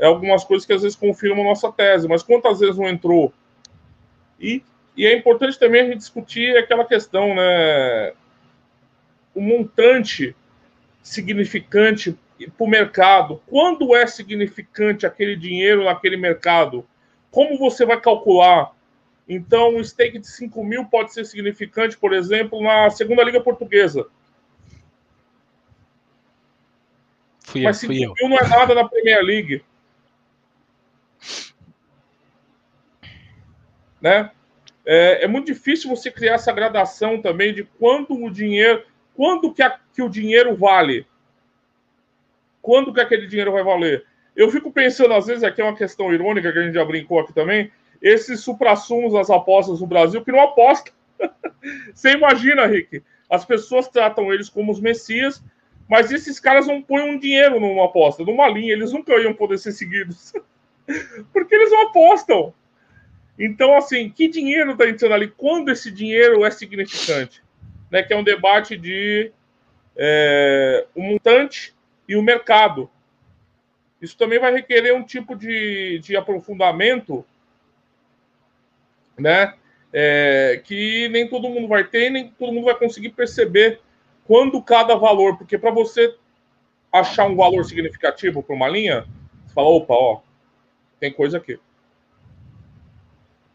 algumas 0.00 0.44
coisas 0.44 0.66
que 0.66 0.72
às 0.72 0.82
vezes 0.82 0.96
confirmam 0.96 1.44
nossa 1.44 1.70
tese, 1.70 2.08
mas 2.08 2.22
quantas 2.22 2.60
vezes 2.60 2.76
não 2.76 2.88
entrou? 2.88 3.32
E, 4.40 4.62
e 4.96 5.06
é 5.06 5.16
importante 5.16 5.58
também 5.58 5.82
a 5.82 5.84
gente 5.84 5.98
discutir 5.98 6.56
aquela 6.56 6.84
questão, 6.84 7.34
né? 7.34 8.12
O 9.34 9.40
montante 9.40 10.34
significante 11.02 12.18
para 12.50 12.64
o 12.64 12.68
mercado. 12.68 13.42
Quando 13.46 13.94
é 13.94 14.06
significante 14.06 15.06
aquele 15.06 15.36
dinheiro 15.36 15.84
naquele 15.84 16.16
mercado? 16.16 16.86
Como 17.30 17.58
você 17.58 17.84
vai 17.86 18.00
calcular? 18.00 18.72
Então, 19.28 19.76
o 19.76 19.84
stake 19.84 20.18
de 20.18 20.28
5 20.28 20.64
mil 20.64 20.84
pode 20.86 21.12
ser 21.12 21.24
significante, 21.24 21.96
por 21.96 22.12
exemplo, 22.12 22.60
na 22.62 22.90
segunda 22.90 23.22
Liga 23.22 23.40
Portuguesa. 23.40 24.06
Fui 27.40 27.62
Mas 27.62 27.78
5 27.78 27.92
mil 27.92 28.14
não 28.28 28.38
é 28.38 28.48
nada 28.48 28.74
na 28.74 28.88
Premier 28.88 29.22
League. 29.22 29.64
Né? 34.00 34.30
É, 34.84 35.24
é, 35.24 35.28
muito 35.28 35.46
difícil 35.46 35.88
você 35.88 36.10
criar 36.10 36.34
essa 36.34 36.52
gradação 36.52 37.20
também 37.20 37.54
de 37.54 37.62
quanto 37.62 38.14
o 38.14 38.30
dinheiro, 38.30 38.84
quando 39.14 39.52
que, 39.52 39.62
a, 39.62 39.78
que 39.94 40.02
o 40.02 40.08
dinheiro 40.08 40.56
vale, 40.56 41.06
quando 42.62 42.94
que 42.94 43.00
aquele 43.00 43.26
dinheiro 43.26 43.52
vai 43.52 43.64
valer. 43.64 44.06
Eu 44.34 44.50
fico 44.50 44.72
pensando, 44.72 45.12
às 45.12 45.26
vezes, 45.26 45.42
aqui 45.42 45.60
é 45.60 45.64
uma 45.64 45.76
questão 45.76 46.14
irônica 46.14 46.50
que 46.50 46.58
a 46.58 46.62
gente 46.62 46.74
já 46.74 46.84
brincou 46.84 47.20
aqui 47.20 47.34
também, 47.34 47.70
esses 48.00 48.40
suprassumos 48.40 49.12
das 49.12 49.28
apostas 49.28 49.80
no 49.80 49.86
Brasil 49.86 50.24
que 50.24 50.32
não 50.32 50.40
apostam. 50.40 50.92
Você 51.92 52.12
imagina, 52.12 52.66
Rick, 52.66 53.02
as 53.28 53.44
pessoas 53.44 53.88
tratam 53.88 54.32
eles 54.32 54.48
como 54.48 54.72
os 54.72 54.80
messias, 54.80 55.42
mas 55.88 56.10
esses 56.10 56.40
caras 56.40 56.66
não 56.66 56.80
põem 56.80 57.10
um 57.10 57.18
dinheiro 57.18 57.60
numa 57.60 57.84
aposta, 57.84 58.24
numa 58.24 58.48
linha, 58.48 58.72
eles 58.72 58.92
nunca 58.92 59.14
iam 59.20 59.34
poder 59.34 59.58
ser 59.58 59.72
seguidos. 59.72 60.32
Porque 61.32 61.54
eles 61.54 61.70
não 61.70 61.88
apostam. 61.88 62.54
Então, 63.38 63.76
assim, 63.76 64.08
que 64.08 64.28
dinheiro 64.28 64.72
está 64.72 64.88
entrando 64.88 65.14
ali? 65.14 65.28
Quando 65.28 65.70
esse 65.70 65.90
dinheiro 65.90 66.44
é 66.44 66.50
significante? 66.50 67.42
Né, 67.90 68.02
que 68.02 68.14
é 68.14 68.16
um 68.16 68.24
debate 68.24 68.76
de 68.76 69.30
é, 69.94 70.86
o 70.94 71.02
montante 71.02 71.74
e 72.08 72.16
o 72.16 72.22
mercado. 72.22 72.90
Isso 74.00 74.16
também 74.16 74.38
vai 74.38 74.52
requerer 74.52 74.94
um 74.94 75.04
tipo 75.04 75.36
de, 75.36 75.98
de 76.00 76.16
aprofundamento 76.16 77.24
né? 79.18 79.54
É, 79.92 80.60
que 80.64 81.08
nem 81.08 81.28
todo 81.28 81.48
mundo 81.48 81.68
vai 81.68 81.84
ter, 81.84 82.10
nem 82.10 82.30
todo 82.30 82.52
mundo 82.52 82.64
vai 82.64 82.74
conseguir 82.74 83.10
perceber 83.10 83.80
quando 84.24 84.62
cada 84.62 84.94
valor, 84.94 85.36
porque 85.36 85.58
para 85.58 85.70
você 85.70 86.16
achar 86.90 87.26
um 87.26 87.36
valor 87.36 87.64
significativo 87.64 88.42
para 88.42 88.56
uma 88.56 88.68
linha, 88.68 89.06
você 89.46 89.54
fala, 89.54 89.68
opa, 89.68 89.94
ó, 89.94 90.20
tem 90.98 91.12
coisa 91.12 91.36
aqui. 91.36 91.58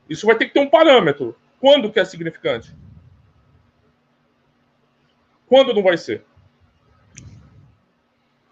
Isso 0.09 0.25
vai 0.25 0.37
ter 0.37 0.45
que 0.45 0.53
ter 0.53 0.59
um 0.59 0.69
parâmetro. 0.69 1.35
Quando 1.59 1.91
que 1.91 1.99
é 1.99 2.05
significante? 2.05 2.73
Quando 5.47 5.73
não 5.73 5.81
vai 5.81 5.97
ser? 5.97 6.23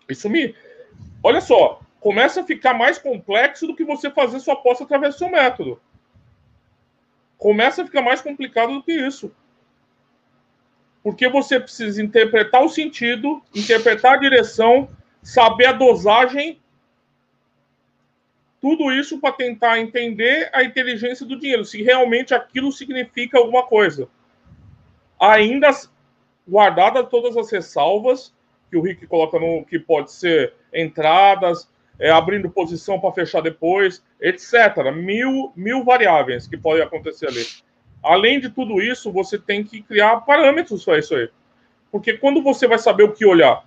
Isso 0.10 0.30
me. 0.30 0.56
Olha 1.24 1.42
só, 1.42 1.82
começa 2.00 2.42
a 2.42 2.46
ficar 2.46 2.74
mais 2.74 2.98
complexo 2.98 3.68
do 3.68 3.76
que 3.76 3.84
você 3.84 4.10
fazer 4.10 4.40
sua 4.40 4.54
aposta 4.54 4.84
através 4.84 5.16
do 5.16 5.20
seu 5.20 5.30
método 5.30 5.80
começa 7.38 7.84
a 7.84 7.86
ficar 7.86 8.02
mais 8.02 8.22
complicado 8.22 8.74
do 8.74 8.84
que 8.84 8.92
isso. 8.92 9.32
Porque 11.04 11.30
você 11.30 11.60
precisa 11.60 12.02
interpretar 12.02 12.64
o 12.64 12.70
sentido, 12.70 13.42
interpretar 13.54 14.14
a 14.14 14.20
direção, 14.20 14.90
saber 15.22 15.68
a 15.68 15.74
dosagem, 15.74 16.60
tudo 18.60 18.92
isso 18.92 19.20
para 19.20 19.32
tentar 19.32 19.80
entender 19.80 20.50
a 20.52 20.64
inteligência 20.64 21.24
do 21.24 21.40
dinheiro, 21.40 21.64
se 21.64 21.84
realmente 21.84 22.34
aquilo 22.34 22.72
significa 22.72 23.38
alguma 23.38 23.62
coisa. 23.62 24.10
Ainda 25.20 25.70
guardada 26.48 27.04
todas 27.04 27.38
as 27.38 27.52
ressalvas 27.52 28.34
que 28.70 28.78
o 28.78 28.82
Rick 28.82 29.06
coloca 29.08 29.40
no 29.40 29.66
que 29.66 29.80
pode 29.80 30.12
ser 30.12 30.54
entradas, 30.74 31.70
é, 32.00 32.10
abrindo 32.10 32.50
posição 32.50 33.00
para 33.00 33.14
fechar 33.14 33.42
depois, 33.42 34.04
etc. 34.20 34.92
Mil, 34.94 35.52
mil 35.56 35.84
variáveis 35.84 36.48
que 36.48 36.58
podem 36.58 36.84
acontecer 36.84 37.28
ali. 37.28 37.46
Além 38.04 38.40
de 38.40 38.50
tudo 38.50 38.82
isso, 38.82 39.12
você 39.12 39.38
tem 39.38 39.64
que 39.64 39.82
criar 39.82 40.22
parâmetros 40.22 40.84
para 40.84 41.00
isso 41.00 41.16
aí. 41.16 41.30
Porque 41.92 42.14
quando 42.14 42.42
você 42.44 42.68
vai 42.68 42.78
saber 42.78 43.04
o 43.04 43.14
que 43.14 43.26
olhar, 43.26 43.66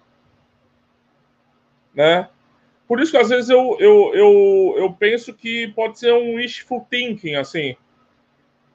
né? 1.94 2.28
Por 2.86 3.00
isso 3.00 3.10
que 3.10 3.18
às 3.18 3.28
vezes 3.28 3.50
eu, 3.50 3.76
eu, 3.80 4.14
eu, 4.14 4.74
eu 4.78 4.92
penso 4.92 5.34
que 5.34 5.68
pode 5.68 5.98
ser 5.98 6.12
um 6.12 6.36
wishful 6.36 6.86
thinking, 6.88 7.34
assim. 7.34 7.76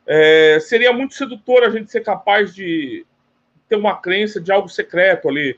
É, 0.05 0.59
seria 0.59 0.91
muito 0.91 1.13
sedutor 1.13 1.63
a 1.63 1.69
gente 1.69 1.91
ser 1.91 2.01
capaz 2.01 2.53
de 2.53 3.05
ter 3.69 3.75
uma 3.75 3.95
crença 3.95 4.41
de 4.41 4.51
algo 4.51 4.67
secreto 4.67 5.29
ali 5.29 5.57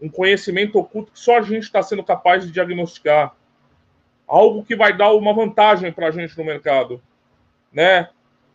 um 0.00 0.08
conhecimento 0.08 0.78
oculto 0.78 1.12
que 1.12 1.18
só 1.18 1.38
a 1.38 1.42
gente 1.42 1.64
está 1.64 1.82
sendo 1.82 2.02
capaz 2.04 2.44
de 2.44 2.52
diagnosticar. 2.52 3.34
Algo 4.26 4.64
que 4.64 4.76
vai 4.76 4.96
dar 4.96 5.12
uma 5.12 5.32
vantagem 5.32 5.92
para 5.92 6.08
a 6.08 6.10
gente 6.10 6.36
no 6.36 6.44
mercado, 6.44 7.02
né? 7.72 8.08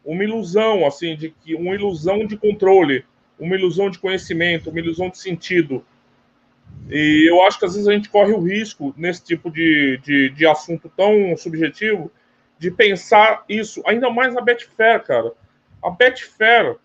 uma 0.04 0.24
ilusão, 0.24 0.86
assim, 0.86 1.16
de 1.16 1.30
que 1.30 1.56
uma 1.56 1.74
ilusão 1.74 2.26
de 2.26 2.38
controle, 2.38 3.06
uma 3.40 3.56
ilusão 3.56 3.90
de 3.90 4.00
conhecimento, 4.00 4.70
uma 4.70 4.80
ilusão 4.80 5.10
de 5.10 5.18
sentido. 5.18 5.86
E 6.90 7.30
eu 7.30 7.42
acho 7.44 7.58
que 7.58 7.66
às 7.66 7.74
vezes 7.74 7.88
a 7.88 7.94
gente 7.94 8.10
corre 8.10 8.34
o 8.34 8.42
risco, 8.42 8.94
nesse 8.98 9.24
tipo 9.24 9.50
de, 9.50 9.98
de, 10.04 10.30
de 10.30 10.46
assunto 10.46 10.92
tão 10.96 11.36
subjetivo, 11.38 12.12
de 12.60 12.70
pensar 12.70 13.44
isso, 13.48 13.82
ainda 13.86 14.10
mais 14.10 14.34
na 14.34 14.42
Betfair, 14.42 15.02
cara. 15.04 15.32
A 15.82 15.90
Betfair, 15.90 16.76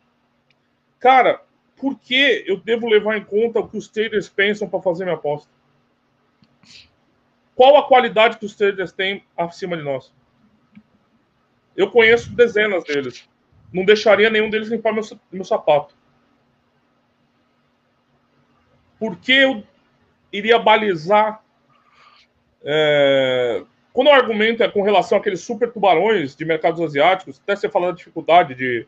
cara, 1.01 1.41
por 1.81 1.99
que 1.99 2.45
eu 2.47 2.57
devo 2.57 2.89
levar 2.89 3.17
em 3.17 3.25
conta 3.25 3.61
o 3.61 3.69
que 3.69 3.77
os 3.77 3.89
traders 3.89 4.29
pensam 4.29 4.69
para 4.69 4.83
fazer 4.83 5.05
minha 5.05 5.17
aposta? 5.17 5.51
Qual 7.55 7.77
a 7.77 7.87
qualidade 7.87 8.39
que 8.39 8.47
os 8.47 8.55
traders 8.55 8.93
têm 8.93 9.25
acima 9.37 9.77
de 9.77 9.83
nós? 9.83 10.13
Eu 11.77 11.91
conheço 11.91 12.35
dezenas 12.35 12.85
deles. 12.85 13.29
Não 13.73 13.85
deixaria 13.85 14.31
nenhum 14.31 14.51
deles 14.51 14.69
limpar 14.69 14.93
meu, 14.93 15.03
meu 15.31 15.45
sapato. 15.45 15.97
Por 18.99 19.17
que 19.17 19.33
eu 19.33 19.65
iria 20.33 20.59
balizar. 20.59 21.43
É... 22.63 23.63
Quando 23.93 24.09
o 24.09 24.13
argumento 24.13 24.63
é 24.63 24.71
com 24.71 24.83
relação 24.83 25.19
àqueles 25.19 25.41
super 25.41 25.73
tubarões 25.73 26.37
de 26.37 26.45
mercados 26.45 26.81
asiáticos, 26.81 27.41
até 27.43 27.57
você 27.57 27.69
fala 27.69 27.89
da 27.89 27.97
dificuldade 27.97 28.55
de, 28.55 28.87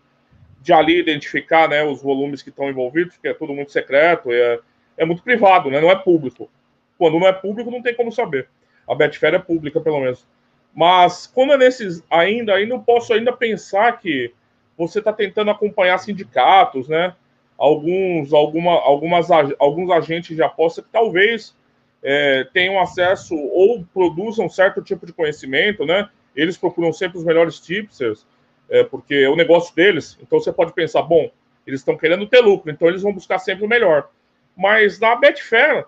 de 0.61 0.73
ali 0.73 0.99
identificar 0.99 1.69
né, 1.69 1.83
os 1.83 2.03
volumes 2.03 2.43
que 2.43 2.51
estão 2.51 2.69
envolvidos, 2.69 3.15
porque 3.15 3.29
é 3.29 3.35
tudo 3.35 3.55
muito 3.55 3.73
secreto, 3.73 4.31
é, 4.31 4.59
é 4.97 5.05
muito 5.05 5.23
privado, 5.23 5.71
né, 5.71 5.81
não 5.81 5.91
é 5.91 5.97
público. 5.97 6.51
Quando 6.99 7.19
não 7.19 7.27
é 7.27 7.33
público, 7.33 7.71
não 7.71 7.83
tem 7.83 7.95
como 7.95 8.13
saber. 8.13 8.49
A 8.87 8.95
Betfair 8.95 9.35
é 9.35 9.39
pública, 9.39 9.81
pelo 9.81 10.01
menos. 10.01 10.27
Mas 10.75 11.27
quando 11.27 11.55
é 11.55 11.57
nesses 11.57 12.05
ainda, 12.11 12.55
ainda 12.55 12.75
eu 12.75 12.81
posso 12.81 13.13
ainda 13.13 13.33
pensar 13.33 13.99
que 13.99 14.33
você 14.77 14.99
está 14.99 15.13
tentando 15.13 15.51
acompanhar 15.51 15.99
sindicatos, 15.99 16.89
né? 16.89 17.15
alguns, 17.61 18.33
alguma, 18.33 18.73
algumas, 18.73 19.29
alguns 19.59 19.91
agentes 19.91 20.35
de 20.35 20.43
aposta 20.43 20.81
que 20.81 20.89
talvez 20.91 21.55
é, 22.03 22.49
tenham 22.55 22.81
acesso 22.81 23.37
ou 23.37 23.85
produzam 23.93 24.49
certo 24.49 24.81
tipo 24.81 25.05
de 25.05 25.13
conhecimento, 25.13 25.85
né? 25.85 26.09
Eles 26.35 26.57
procuram 26.57 26.91
sempre 26.91 27.19
os 27.19 27.25
melhores 27.25 27.61
tipsters, 27.61 28.27
é, 28.71 28.85
porque 28.85 29.15
é 29.15 29.29
o 29.29 29.37
negócio 29.37 29.75
deles. 29.75 30.17
Então 30.23 30.41
você 30.41 30.53
pode 30.53 30.73
pensar, 30.73 31.03
bom, 31.03 31.31
eles 31.67 31.81
estão 31.81 31.99
querendo 31.99 32.27
ter 32.27 32.41
lucro, 32.41 32.71
então 32.71 32.89
eles 32.89 33.03
vão 33.03 33.13
buscar 33.13 33.39
sempre 33.39 33.65
o 33.65 33.69
melhor. 33.69 34.09
Mas 34.57 34.99
na 34.99 35.17
Betfair, 35.17 35.85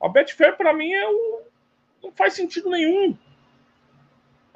a 0.00 0.08
Betfair 0.08 0.56
para 0.56 0.72
mim 0.72 0.92
é 0.92 1.08
um, 1.08 1.40
não 2.04 2.12
faz 2.12 2.34
sentido 2.34 2.70
nenhum. 2.70 3.16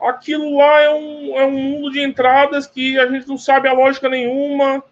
Aquilo 0.01 0.57
lá 0.57 0.81
é 0.81 0.91
um, 0.91 1.39
é 1.39 1.47
um 1.47 1.53
mundo 1.53 1.91
de 1.91 2.01
entradas 2.01 2.67
que 2.67 2.99
a 2.99 3.07
gente 3.07 3.29
não 3.29 3.39
sabe 3.39 3.69
a 3.69 3.73
lógica 3.73 4.09
nenhuma 4.09 4.83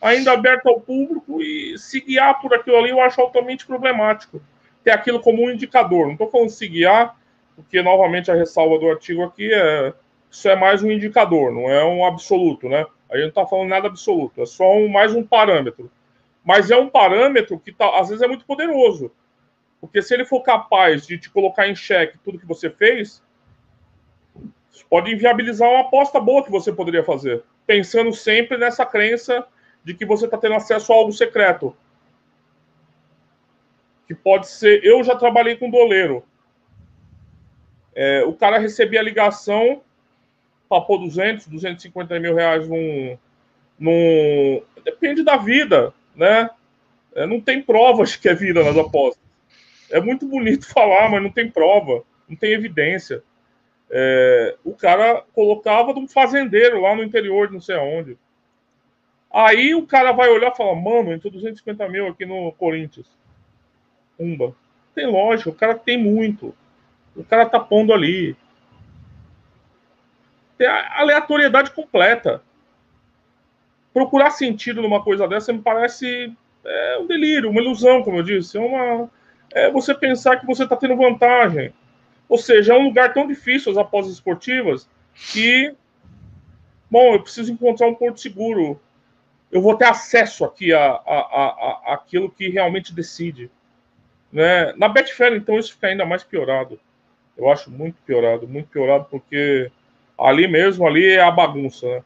ainda 0.00 0.32
aberto 0.32 0.66
ao 0.66 0.80
público 0.80 1.40
e 1.40 1.78
se 1.78 2.00
guiar 2.00 2.40
por 2.40 2.52
aquilo 2.52 2.76
ali 2.76 2.90
eu 2.90 3.00
acho 3.00 3.20
altamente 3.20 3.64
problemático. 3.64 4.42
Ter 4.82 4.90
aquilo 4.90 5.20
como 5.20 5.44
um 5.44 5.50
indicador. 5.50 6.06
Não 6.06 6.14
estou 6.14 6.28
falando 6.28 6.50
se 6.50 6.66
guiar, 6.66 7.16
porque 7.54 7.80
novamente 7.82 8.30
a 8.30 8.34
ressalva 8.34 8.78
do 8.78 8.90
artigo 8.90 9.22
aqui 9.22 9.52
é 9.52 9.92
isso 10.32 10.48
é 10.48 10.56
mais 10.56 10.82
um 10.82 10.90
indicador, 10.90 11.52
não 11.52 11.68
é 11.68 11.84
um 11.84 12.06
absoluto, 12.06 12.66
né? 12.66 12.86
A 13.10 13.16
gente 13.16 13.24
não 13.24 13.28
está 13.28 13.46
falando 13.46 13.68
nada 13.68 13.86
absoluto, 13.86 14.40
é 14.40 14.46
só 14.46 14.74
um, 14.74 14.88
mais 14.88 15.14
um 15.14 15.22
parâmetro. 15.22 15.90
Mas 16.42 16.70
é 16.70 16.76
um 16.76 16.88
parâmetro 16.88 17.58
que 17.58 17.70
tá, 17.70 18.00
às 18.00 18.08
vezes 18.08 18.22
é 18.22 18.26
muito 18.26 18.46
poderoso. 18.46 19.12
Porque 19.78 20.00
se 20.00 20.14
ele 20.14 20.24
for 20.24 20.40
capaz 20.40 21.06
de 21.06 21.18
te 21.18 21.28
colocar 21.28 21.68
em 21.68 21.74
xeque 21.74 22.18
tudo 22.24 22.38
que 22.38 22.46
você 22.46 22.70
fez, 22.70 23.22
pode 24.88 25.12
inviabilizar 25.12 25.68
uma 25.68 25.82
aposta 25.82 26.18
boa 26.18 26.42
que 26.42 26.50
você 26.50 26.72
poderia 26.72 27.04
fazer. 27.04 27.44
Pensando 27.66 28.12
sempre 28.14 28.56
nessa 28.56 28.86
crença 28.86 29.46
de 29.84 29.92
que 29.92 30.06
você 30.06 30.24
está 30.24 30.38
tendo 30.38 30.54
acesso 30.54 30.94
a 30.94 30.96
algo 30.96 31.12
secreto. 31.12 31.76
Que 34.06 34.14
pode 34.14 34.48
ser. 34.48 34.82
Eu 34.82 35.04
já 35.04 35.14
trabalhei 35.14 35.56
com 35.56 35.68
doleiro. 35.68 36.24
É, 37.94 38.24
o 38.24 38.32
cara 38.32 38.58
recebia 38.58 39.00
a 39.00 39.04
ligação 39.04 39.82
pôr 40.80 40.98
200, 40.98 41.46
250 41.46 42.18
mil 42.20 42.34
reais 42.34 42.68
num, 42.68 43.16
num. 43.78 44.62
Depende 44.84 45.22
da 45.22 45.36
vida, 45.36 45.92
né? 46.14 46.50
É, 47.14 47.26
não 47.26 47.40
tem 47.40 47.62
provas 47.62 48.16
que 48.16 48.28
é 48.28 48.34
vida 48.34 48.62
nas 48.64 48.76
apostas. 48.76 49.22
É 49.90 50.00
muito 50.00 50.26
bonito 50.26 50.66
falar, 50.72 51.10
mas 51.10 51.22
não 51.22 51.30
tem 51.30 51.50
prova, 51.50 52.02
não 52.28 52.36
tem 52.36 52.52
evidência. 52.52 53.22
É, 53.90 54.56
o 54.64 54.72
cara 54.72 55.22
colocava 55.34 55.92
de 55.92 56.00
um 56.00 56.08
fazendeiro 56.08 56.80
lá 56.80 56.94
no 56.96 57.02
interior 57.02 57.50
não 57.50 57.60
sei 57.60 57.76
aonde. 57.76 58.16
Aí 59.30 59.74
o 59.74 59.86
cara 59.86 60.12
vai 60.12 60.28
olhar 60.28 60.52
e 60.52 60.56
falar, 60.56 60.74
mano, 60.74 61.12
entrou 61.12 61.32
250 61.32 61.88
mil 61.88 62.06
aqui 62.06 62.26
no 62.26 62.52
Corinthians. 62.52 63.06
Pumba. 64.16 64.54
Tem 64.94 65.06
lógica, 65.06 65.50
o 65.50 65.54
cara 65.54 65.74
tem 65.74 65.96
muito. 65.96 66.54
O 67.16 67.24
cara 67.24 67.46
tá 67.46 67.58
pondo 67.58 67.92
ali. 67.94 68.36
Tem 70.62 70.68
a 70.68 71.00
aleatoriedade 71.00 71.72
completa. 71.72 72.40
Procurar 73.92 74.30
sentido 74.30 74.80
numa 74.80 75.02
coisa 75.02 75.26
dessa 75.26 75.52
me 75.52 75.60
parece 75.60 76.32
é 76.64 76.98
um 77.00 77.06
delírio, 77.08 77.50
uma 77.50 77.60
ilusão, 77.60 78.00
como 78.04 78.18
eu 78.18 78.22
disse. 78.22 78.56
É, 78.56 78.60
uma, 78.60 79.10
é 79.50 79.68
você 79.72 79.92
pensar 79.92 80.36
que 80.36 80.46
você 80.46 80.62
está 80.62 80.76
tendo 80.76 80.94
vantagem. 80.94 81.74
Ou 82.28 82.38
seja, 82.38 82.74
é 82.74 82.78
um 82.78 82.84
lugar 82.84 83.12
tão 83.12 83.26
difícil 83.26 83.72
as 83.72 83.76
apostas 83.76 84.14
esportivas 84.14 84.88
que, 85.32 85.74
bom, 86.88 87.14
eu 87.14 87.22
preciso 87.24 87.52
encontrar 87.52 87.88
um 87.88 87.94
porto 87.96 88.20
seguro 88.20 88.80
eu 89.50 89.60
vou 89.60 89.76
ter 89.76 89.86
acesso 89.86 90.44
aqui 90.44 90.72
a, 90.72 90.80
a, 90.80 90.94
a, 90.94 91.82
a 91.86 91.94
aquilo 91.94 92.30
que 92.30 92.48
realmente 92.50 92.94
decide. 92.94 93.50
Né? 94.32 94.72
Na 94.74 94.88
Betfair, 94.88 95.34
então, 95.34 95.58
isso 95.58 95.72
fica 95.72 95.88
ainda 95.88 96.06
mais 96.06 96.22
piorado. 96.22 96.78
Eu 97.36 97.50
acho 97.50 97.68
muito 97.68 97.96
piorado, 98.06 98.46
muito 98.46 98.68
piorado, 98.68 99.08
porque 99.10 99.72
ali 100.18 100.46
mesmo, 100.46 100.86
ali 100.86 101.06
é 101.06 101.20
a 101.20 101.30
bagunça, 101.30 101.86
né? 101.86 102.02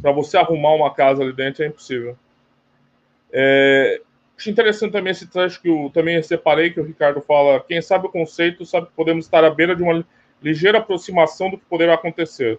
Para 0.00 0.12
você 0.12 0.36
arrumar 0.36 0.74
uma 0.74 0.92
casa 0.92 1.22
ali 1.22 1.32
dentro 1.32 1.62
é 1.62 1.66
impossível. 1.66 2.16
É, 3.32 4.00
acho 4.36 4.50
interessante 4.50 4.92
também 4.92 5.10
esse 5.10 5.26
trecho 5.26 5.60
que 5.60 5.68
eu 5.68 5.90
também 5.92 6.22
separei, 6.22 6.70
que 6.70 6.80
o 6.80 6.84
Ricardo 6.84 7.20
fala: 7.20 7.60
quem 7.60 7.80
sabe 7.80 8.06
o 8.06 8.10
conceito 8.10 8.64
sabe 8.64 8.86
que 8.86 8.92
podemos 8.92 9.24
estar 9.24 9.44
à 9.44 9.50
beira 9.50 9.74
de 9.74 9.82
uma 9.82 10.04
ligeira 10.42 10.78
aproximação 10.78 11.50
do 11.50 11.58
que 11.58 11.64
poderá 11.64 11.94
acontecer. 11.94 12.58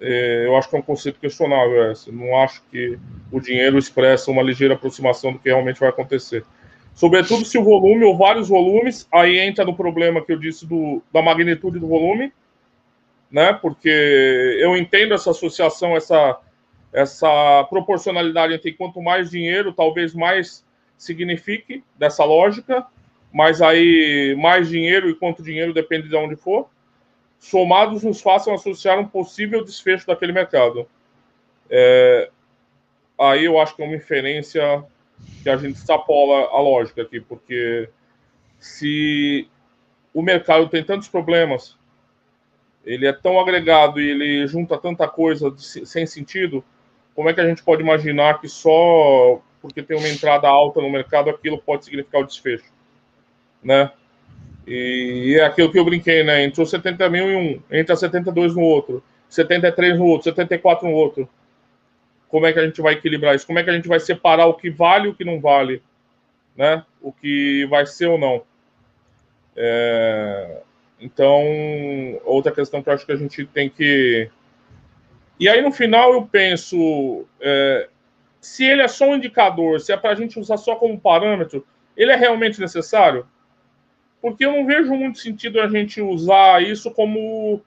É, 0.00 0.46
eu 0.46 0.56
acho 0.56 0.68
que 0.68 0.76
é 0.76 0.78
um 0.78 0.82
conceito 0.82 1.20
questionável 1.20 1.92
esse. 1.92 2.10
Não 2.10 2.36
acho 2.38 2.62
que 2.70 2.98
o 3.30 3.38
dinheiro 3.38 3.78
expressa 3.78 4.30
uma 4.30 4.42
ligeira 4.42 4.74
aproximação 4.74 5.32
do 5.32 5.38
que 5.38 5.48
realmente 5.48 5.78
vai 5.78 5.90
acontecer. 5.90 6.44
Sobretudo 6.94 7.44
se 7.44 7.56
o 7.56 7.64
volume 7.64 8.04
ou 8.04 8.16
vários 8.16 8.48
volumes, 8.48 9.06
aí 9.12 9.38
entra 9.38 9.64
no 9.64 9.76
problema 9.76 10.24
que 10.24 10.32
eu 10.32 10.38
disse 10.38 10.66
do, 10.66 11.02
da 11.12 11.22
magnitude 11.22 11.78
do 11.78 11.86
volume, 11.86 12.32
né? 13.30 13.52
Porque 13.52 13.88
eu 14.60 14.76
entendo 14.76 15.14
essa 15.14 15.30
associação, 15.30 15.96
essa, 15.96 16.38
essa 16.92 17.64
proporcionalidade 17.70 18.54
entre 18.54 18.72
quanto 18.72 19.00
mais 19.00 19.30
dinheiro, 19.30 19.72
talvez 19.72 20.14
mais 20.14 20.64
signifique 20.96 21.82
dessa 21.98 22.24
lógica, 22.24 22.86
mas 23.32 23.62
aí 23.62 24.36
mais 24.38 24.68
dinheiro 24.68 25.08
e 25.08 25.14
quanto 25.14 25.42
dinheiro 25.42 25.72
depende 25.72 26.08
de 26.08 26.16
onde 26.16 26.36
for 26.36 26.68
somados 27.40 28.04
nos 28.04 28.20
façam 28.20 28.54
associar 28.54 28.98
um 28.98 29.08
possível 29.08 29.64
desfecho 29.64 30.06
daquele 30.06 30.30
mercado. 30.30 30.86
É, 31.70 32.30
aí 33.18 33.46
eu 33.46 33.58
acho 33.58 33.74
que 33.74 33.82
é 33.82 33.86
uma 33.86 33.96
inferência 33.96 34.84
que 35.42 35.48
a 35.48 35.56
gente 35.56 35.76
extrapola 35.76 36.48
a 36.50 36.60
lógica 36.60 37.02
aqui, 37.02 37.18
porque 37.18 37.88
se 38.58 39.48
o 40.12 40.20
mercado 40.20 40.68
tem 40.68 40.84
tantos 40.84 41.08
problemas, 41.08 41.78
ele 42.84 43.06
é 43.06 43.12
tão 43.12 43.38
agregado 43.38 44.00
e 44.00 44.10
ele 44.10 44.46
junta 44.46 44.78
tanta 44.78 45.06
coisa 45.06 45.54
sem 45.58 46.06
sentido, 46.06 46.64
como 47.14 47.28
é 47.28 47.34
que 47.34 47.40
a 47.40 47.46
gente 47.46 47.62
pode 47.62 47.82
imaginar 47.82 48.40
que 48.40 48.48
só 48.48 49.40
porque 49.60 49.82
tem 49.82 49.96
uma 49.96 50.08
entrada 50.08 50.48
alta 50.48 50.80
no 50.80 50.90
mercado 50.90 51.28
aquilo 51.28 51.58
pode 51.58 51.84
significar 51.84 52.22
o 52.22 52.26
desfecho, 52.26 52.72
né? 53.62 53.90
E 54.66 55.36
é 55.38 55.44
aquilo 55.44 55.70
que 55.70 55.78
eu 55.78 55.84
brinquei, 55.84 56.22
né? 56.22 56.44
Entrou 56.44 56.66
70 56.66 57.08
mil 57.10 57.30
em 57.30 57.36
um, 57.36 57.62
entra 57.70 57.96
72 57.96 58.54
no 58.54 58.62
outro, 58.62 59.02
73 59.28 59.98
no 59.98 60.06
outro, 60.06 60.24
74 60.30 60.88
no 60.88 60.94
outro. 60.94 61.28
Como 62.28 62.46
é 62.46 62.52
que 62.52 62.60
a 62.60 62.64
gente 62.64 62.80
vai 62.80 62.94
equilibrar 62.94 63.34
isso? 63.34 63.46
Como 63.46 63.58
é 63.58 63.64
que 63.64 63.70
a 63.70 63.72
gente 63.72 63.88
vai 63.88 63.98
separar 63.98 64.46
o 64.46 64.54
que 64.54 64.70
vale 64.70 65.06
e 65.06 65.10
o 65.10 65.14
que 65.14 65.24
não 65.24 65.40
vale? 65.40 65.82
Né? 66.56 66.84
O 67.00 67.12
que 67.12 67.66
vai 67.66 67.84
ser 67.86 68.06
ou 68.06 68.18
não. 68.18 68.42
É... 69.56 70.62
Então, 71.00 71.42
outra 72.24 72.52
questão 72.52 72.82
que 72.82 72.88
eu 72.88 72.92
acho 72.92 73.06
que 73.06 73.12
a 73.12 73.16
gente 73.16 73.46
tem 73.46 73.68
que. 73.68 74.30
E 75.38 75.48
aí, 75.48 75.62
no 75.62 75.72
final, 75.72 76.12
eu 76.12 76.26
penso: 76.26 77.26
é... 77.40 77.88
se 78.40 78.64
ele 78.64 78.82
é 78.82 78.88
só 78.88 79.06
um 79.06 79.16
indicador, 79.16 79.80
se 79.80 79.92
é 79.92 79.96
para 79.96 80.10
a 80.10 80.14
gente 80.14 80.38
usar 80.38 80.56
só 80.56 80.76
como 80.76 81.00
parâmetro, 81.00 81.66
ele 81.96 82.12
é 82.12 82.16
realmente 82.16 82.60
necessário? 82.60 83.26
porque 84.20 84.44
eu 84.44 84.52
não 84.52 84.66
vejo 84.66 84.94
muito 84.94 85.18
sentido 85.18 85.60
a 85.60 85.68
gente 85.68 86.00
usar 86.00 86.62
isso 86.62 86.90
como 86.90 87.62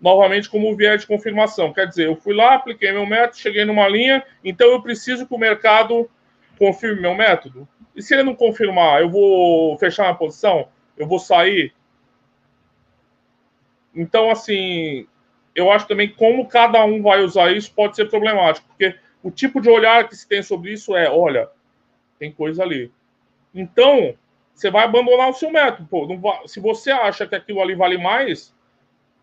novamente 0.00 0.50
como 0.50 0.76
viés 0.76 1.02
de 1.02 1.06
confirmação. 1.06 1.72
Quer 1.72 1.86
dizer, 1.86 2.06
eu 2.06 2.16
fui 2.16 2.34
lá, 2.34 2.54
apliquei 2.54 2.90
meu 2.90 3.06
método, 3.06 3.38
cheguei 3.38 3.64
numa 3.64 3.88
linha, 3.88 4.24
então 4.44 4.66
eu 4.68 4.82
preciso 4.82 5.26
que 5.26 5.34
o 5.34 5.38
mercado 5.38 6.10
confirme 6.58 7.00
meu 7.00 7.14
método. 7.14 7.68
E 7.94 8.02
se 8.02 8.14
ele 8.14 8.24
não 8.24 8.34
confirmar, 8.34 9.00
eu 9.00 9.08
vou 9.08 9.78
fechar 9.78 10.08
a 10.08 10.14
posição? 10.14 10.68
Eu 10.96 11.06
vou 11.06 11.20
sair? 11.20 11.72
Então, 13.94 14.30
assim, 14.30 15.06
eu 15.54 15.70
acho 15.70 15.86
também 15.86 16.08
como 16.08 16.48
cada 16.48 16.84
um 16.84 17.02
vai 17.02 17.22
usar 17.22 17.52
isso 17.52 17.72
pode 17.74 17.96
ser 17.96 18.08
problemático, 18.08 18.66
porque 18.68 18.94
o 19.22 19.30
tipo 19.30 19.60
de 19.60 19.68
olhar 19.68 20.08
que 20.08 20.16
se 20.16 20.26
tem 20.26 20.42
sobre 20.42 20.72
isso 20.72 20.96
é, 20.96 21.10
olha, 21.10 21.48
tem 22.18 22.32
coisa 22.32 22.62
ali. 22.62 22.90
Então, 23.54 24.14
você 24.54 24.70
vai 24.70 24.84
abandonar 24.84 25.28
o 25.28 25.34
seu 25.34 25.50
método. 25.50 25.88
Pô, 25.88 26.06
vai, 26.16 26.46
se 26.46 26.60
você 26.60 26.90
acha 26.90 27.26
que 27.26 27.34
aquilo 27.34 27.60
ali 27.60 27.74
vale 27.74 27.98
mais, 27.98 28.54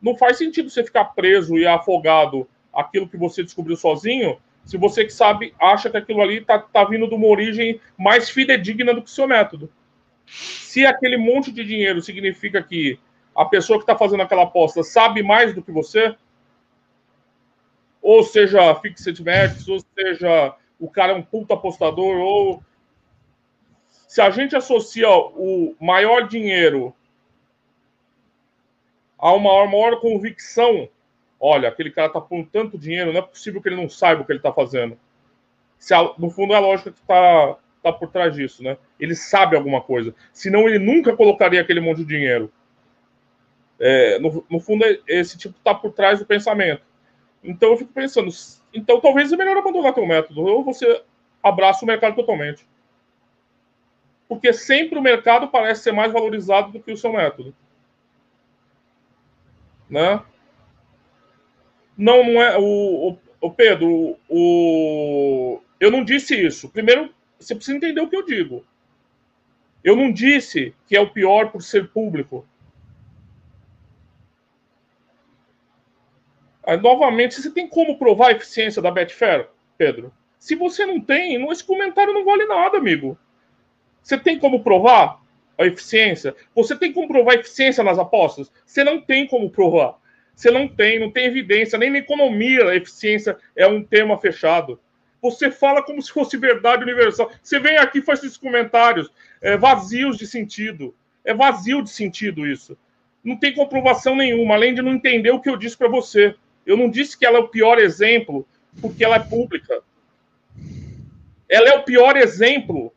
não 0.01 0.15
faz 0.15 0.37
sentido 0.37 0.69
você 0.69 0.83
ficar 0.83 1.05
preso 1.05 1.57
e 1.57 1.65
afogado 1.65 2.47
aquilo 2.73 3.09
que 3.09 3.17
você 3.17 3.43
descobriu 3.43 3.75
sozinho, 3.75 4.39
se 4.63 4.77
você 4.77 5.03
que 5.03 5.11
sabe 5.11 5.53
acha 5.59 5.89
que 5.89 5.97
aquilo 5.97 6.21
ali 6.21 6.37
está 6.37 6.59
tá 6.59 6.83
vindo 6.83 7.07
de 7.07 7.15
uma 7.15 7.27
origem 7.27 7.81
mais 7.97 8.29
fidedigna 8.29 8.93
do 8.93 9.01
que 9.01 9.09
o 9.09 9.13
seu 9.13 9.27
método. 9.27 9.71
Se 10.25 10.85
aquele 10.85 11.17
monte 11.17 11.51
de 11.51 11.63
dinheiro 11.63 12.01
significa 12.01 12.61
que 12.61 12.99
a 13.39 13.45
pessoa 13.45 13.79
que 13.79 13.83
está 13.83 13.97
fazendo 13.97 14.21
aquela 14.21 14.43
aposta 14.43 14.83
sabe 14.83 15.23
mais 15.23 15.55
do 15.55 15.63
que 15.63 15.71
você, 15.71 16.13
ou 18.01 18.21
seja, 18.21 18.75
fixed 18.75 19.23
matches, 19.23 19.65
ou 19.69 19.79
seja, 19.97 20.53
o 20.77 20.89
cara 20.89 21.13
é 21.13 21.15
um 21.15 21.21
puta 21.21 21.53
apostador, 21.53 22.17
ou 22.17 22.61
se 23.87 24.19
a 24.19 24.29
gente 24.29 24.57
associa 24.57 25.09
o 25.09 25.73
maior 25.79 26.27
dinheiro 26.27 26.93
a 29.17 29.31
uma 29.31 29.65
maior 29.65 30.01
convicção, 30.01 30.89
olha, 31.39 31.69
aquele 31.69 31.91
cara 31.91 32.07
está 32.07 32.19
pondo 32.19 32.49
tanto 32.51 32.77
dinheiro, 32.77 33.13
não 33.13 33.19
é 33.19 33.23
possível 33.23 33.61
que 33.61 33.69
ele 33.69 33.81
não 33.81 33.87
saiba 33.87 34.21
o 34.21 34.25
que 34.25 34.33
ele 34.33 34.39
está 34.39 34.51
fazendo. 34.51 34.99
Se 35.77 35.93
a, 35.93 36.13
no 36.17 36.29
fundo 36.29 36.51
é 36.51 36.57
a 36.57 36.59
lógica 36.59 36.91
que 36.91 36.99
está 36.99 37.55
tá 37.81 37.93
por 37.93 38.11
trás 38.11 38.35
disso, 38.35 38.61
né? 38.61 38.77
Ele 38.99 39.15
sabe 39.15 39.55
alguma 39.55 39.79
coisa. 39.79 40.13
Senão 40.33 40.67
ele 40.67 40.77
nunca 40.77 41.15
colocaria 41.15 41.61
aquele 41.61 41.79
monte 41.79 41.99
de 41.99 42.05
dinheiro. 42.05 42.51
É, 43.79 44.19
no, 44.19 44.45
no, 44.49 44.59
fundo, 44.59 44.83
é, 44.85 44.99
esse 45.07 45.37
tipo 45.37 45.57
está 45.57 45.73
por 45.73 45.91
trás 45.91 46.19
do 46.19 46.25
pensamento. 46.25 46.81
Então 47.43 47.71
eu 47.71 47.77
fico 47.77 47.93
pensando, 47.93 48.29
então 48.73 48.99
talvez 48.99 49.31
é 49.31 49.37
melhor 49.37 49.57
abandonar 49.57 49.93
teu 49.93 50.05
método, 50.05 50.41
ou 50.41 50.63
você 50.63 51.01
abraça 51.41 51.85
o 51.85 51.87
mercado 51.87 52.15
totalmente. 52.15 52.67
Porque 54.27 54.51
sempre 54.51 54.99
o 54.99 55.01
mercado 55.01 55.47
parece 55.47 55.83
ser 55.83 55.91
mais 55.93 56.11
valorizado 56.11 56.71
do 56.71 56.79
que 56.79 56.91
o 56.91 56.97
seu 56.97 57.13
método 57.13 57.55
né? 59.89 60.21
Não, 61.97 62.23
não 62.23 62.41
é. 62.41 62.57
O, 62.57 63.09
o, 63.11 63.17
o 63.41 63.51
Pedro, 63.51 64.17
o, 64.29 65.61
eu 65.79 65.91
não 65.91 66.03
disse 66.03 66.35
isso. 66.35 66.69
Primeiro, 66.69 67.13
você 67.39 67.55
precisa 67.55 67.75
entender 67.75 67.99
o 67.99 68.09
que 68.09 68.15
eu 68.15 68.25
digo. 68.25 68.63
Eu 69.83 69.95
não 69.95 70.11
disse 70.11 70.73
que 70.87 70.95
é 70.95 71.01
o 71.01 71.09
pior 71.09 71.51
por 71.51 71.61
ser 71.63 71.89
público. 71.89 72.45
Novamente, 76.77 77.41
você 77.41 77.51
tem 77.51 77.67
como 77.67 77.97
provar 77.97 78.27
a 78.27 78.31
eficiência 78.31 78.81
da 78.81 78.91
Betfair, 78.91 79.47
Pedro? 79.77 80.13
Se 80.37 80.55
você 80.55 80.85
não 80.85 80.99
tem, 80.99 81.43
esse 81.51 81.63
comentário 81.63 82.13
não 82.13 82.25
vale 82.25 82.45
nada, 82.45 82.77
amigo. 82.77 83.17
Você 84.01 84.17
tem 84.17 84.39
como 84.39 84.63
provar? 84.63 85.19
a 85.59 85.65
eficiência. 85.65 86.33
Você 86.55 86.75
tem 86.75 86.93
como 86.93 87.09
provar 87.09 87.35
eficiência 87.35 87.83
nas 87.83 87.99
apostas? 87.99 88.49
Você 88.65 88.81
não 88.81 89.01
tem 89.01 89.27
como 89.27 89.49
provar. 89.49 89.95
Você 90.33 90.49
não 90.49 90.69
tem, 90.69 90.97
não 90.97 91.11
tem 91.11 91.25
evidência. 91.25 91.77
Nem 91.77 91.89
na 91.89 91.97
economia 91.97 92.69
a 92.69 92.75
eficiência 92.75 93.37
é 93.55 93.67
um 93.67 93.83
tema 93.83 94.17
fechado. 94.17 94.79
Você 95.21 95.51
fala 95.51 95.83
como 95.83 96.01
se 96.01 96.13
fosse 96.13 96.37
verdade 96.37 96.83
universal. 96.83 97.29
Você 97.43 97.59
vem 97.59 97.77
aqui 97.77 97.99
e 97.99 98.01
faz 98.01 98.23
esses 98.23 98.37
comentários 98.37 99.11
é, 99.41 99.57
vazios 99.57 100.17
de 100.17 100.25
sentido. 100.25 100.95
É 101.25 101.33
vazio 101.33 101.83
de 101.83 101.89
sentido 101.89 102.47
isso. 102.47 102.77
Não 103.21 103.35
tem 103.35 103.53
comprovação 103.53 104.15
nenhuma, 104.15 104.55
além 104.55 104.73
de 104.73 104.81
não 104.81 104.93
entender 104.93 105.31
o 105.31 105.41
que 105.41 105.49
eu 105.49 105.57
disse 105.57 105.77
para 105.77 105.89
você. 105.89 106.33
Eu 106.69 106.77
não 106.77 106.87
disse 106.87 107.17
que 107.17 107.25
ela 107.25 107.39
é 107.39 107.41
o 107.41 107.47
pior 107.47 107.79
exemplo 107.79 108.47
porque 108.79 109.03
ela 109.03 109.15
é 109.15 109.19
pública. 109.19 109.81
Ela 111.49 111.69
é 111.69 111.75
o 111.75 111.83
pior 111.83 112.15
exemplo 112.15 112.93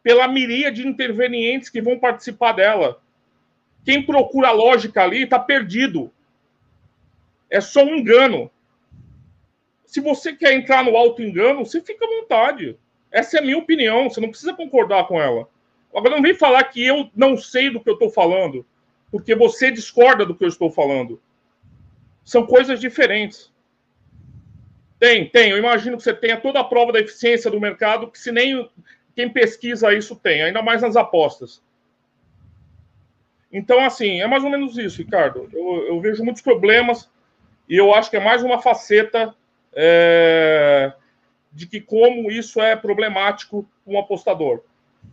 pela 0.00 0.28
miríade 0.28 0.82
de 0.82 0.88
intervenientes 0.88 1.68
que 1.68 1.82
vão 1.82 1.98
participar 1.98 2.52
dela. 2.52 3.02
Quem 3.84 4.00
procura 4.06 4.52
lógica 4.52 5.02
ali 5.02 5.24
está 5.24 5.40
perdido. 5.40 6.12
É 7.50 7.60
só 7.60 7.82
um 7.82 7.96
engano. 7.96 8.48
Se 9.84 10.00
você 10.00 10.32
quer 10.32 10.52
entrar 10.52 10.84
no 10.84 10.96
auto-engano, 10.96 11.66
você 11.66 11.80
fica 11.80 12.04
à 12.04 12.20
vontade. 12.20 12.78
Essa 13.10 13.38
é 13.38 13.40
a 13.40 13.42
minha 13.42 13.58
opinião, 13.58 14.08
você 14.08 14.20
não 14.20 14.30
precisa 14.30 14.54
concordar 14.54 15.08
com 15.08 15.20
ela. 15.20 15.48
Agora, 15.92 16.14
não 16.14 16.22
vem 16.22 16.34
falar 16.34 16.62
que 16.62 16.86
eu 16.86 17.10
não 17.16 17.36
sei 17.36 17.70
do 17.70 17.80
que 17.80 17.90
eu 17.90 17.94
estou 17.94 18.10
falando, 18.10 18.64
porque 19.10 19.34
você 19.34 19.68
discorda 19.68 20.24
do 20.24 20.36
que 20.36 20.44
eu 20.44 20.48
estou 20.48 20.70
falando. 20.70 21.20
São 22.28 22.44
coisas 22.44 22.78
diferentes. 22.78 23.50
Tem, 25.00 25.26
tem. 25.30 25.48
Eu 25.48 25.56
imagino 25.56 25.96
que 25.96 26.02
você 26.02 26.12
tenha 26.12 26.38
toda 26.38 26.60
a 26.60 26.64
prova 26.64 26.92
da 26.92 27.00
eficiência 27.00 27.50
do 27.50 27.58
mercado, 27.58 28.10
que 28.10 28.18
se 28.18 28.30
nem 28.30 28.68
quem 29.16 29.30
pesquisa 29.30 29.94
isso 29.94 30.14
tem, 30.14 30.42
ainda 30.42 30.60
mais 30.60 30.82
nas 30.82 30.94
apostas. 30.94 31.62
Então, 33.50 33.80
assim, 33.80 34.20
é 34.20 34.26
mais 34.26 34.44
ou 34.44 34.50
menos 34.50 34.76
isso, 34.76 34.98
Ricardo. 34.98 35.48
Eu, 35.54 35.86
eu 35.88 36.00
vejo 36.02 36.22
muitos 36.22 36.42
problemas 36.42 37.10
e 37.66 37.78
eu 37.78 37.94
acho 37.94 38.10
que 38.10 38.18
é 38.18 38.20
mais 38.22 38.42
uma 38.42 38.60
faceta 38.60 39.34
é, 39.72 40.92
de 41.50 41.66
que 41.66 41.80
como 41.80 42.30
isso 42.30 42.60
é 42.60 42.76
problemático 42.76 43.66
com 43.86 43.94
um 43.94 43.98
apostador. 43.98 44.62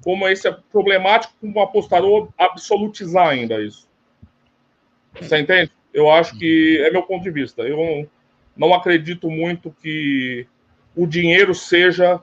Como 0.04 0.28
isso 0.28 0.50
é 0.50 0.58
problemático 0.70 1.34
com 1.40 1.48
um 1.48 1.64
apostador 1.64 2.28
absolutizar 2.38 3.30
ainda 3.30 3.62
isso. 3.62 3.88
Você 5.18 5.40
entende? 5.40 5.72
Eu 5.96 6.12
acho 6.12 6.38
que 6.38 6.78
é 6.82 6.92
meu 6.92 7.04
ponto 7.04 7.24
de 7.24 7.32
vista. 7.32 7.62
Eu 7.62 7.78
não, 7.78 8.08
não 8.68 8.74
acredito 8.74 9.30
muito 9.32 9.74
que 9.82 10.46
o 10.94 11.08
dinheiro 11.08 11.56
seja 11.56 12.22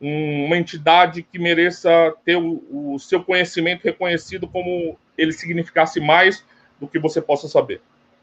uma 0.00 0.56
entidade 0.56 1.24
que 1.24 1.36
mereça 1.36 2.14
ter 2.24 2.36
o, 2.36 2.62
o, 2.70 2.98
seu 3.00 3.22
conhecimento 3.22 3.82
reconhecido 3.82 4.46
como 4.46 4.96
ele 5.18 5.32
significasse 5.32 6.00
mais 6.00 6.46
do 6.78 6.86
que 6.86 7.00
você 7.00 7.20
possa 7.20 7.48
saber. 7.48 7.82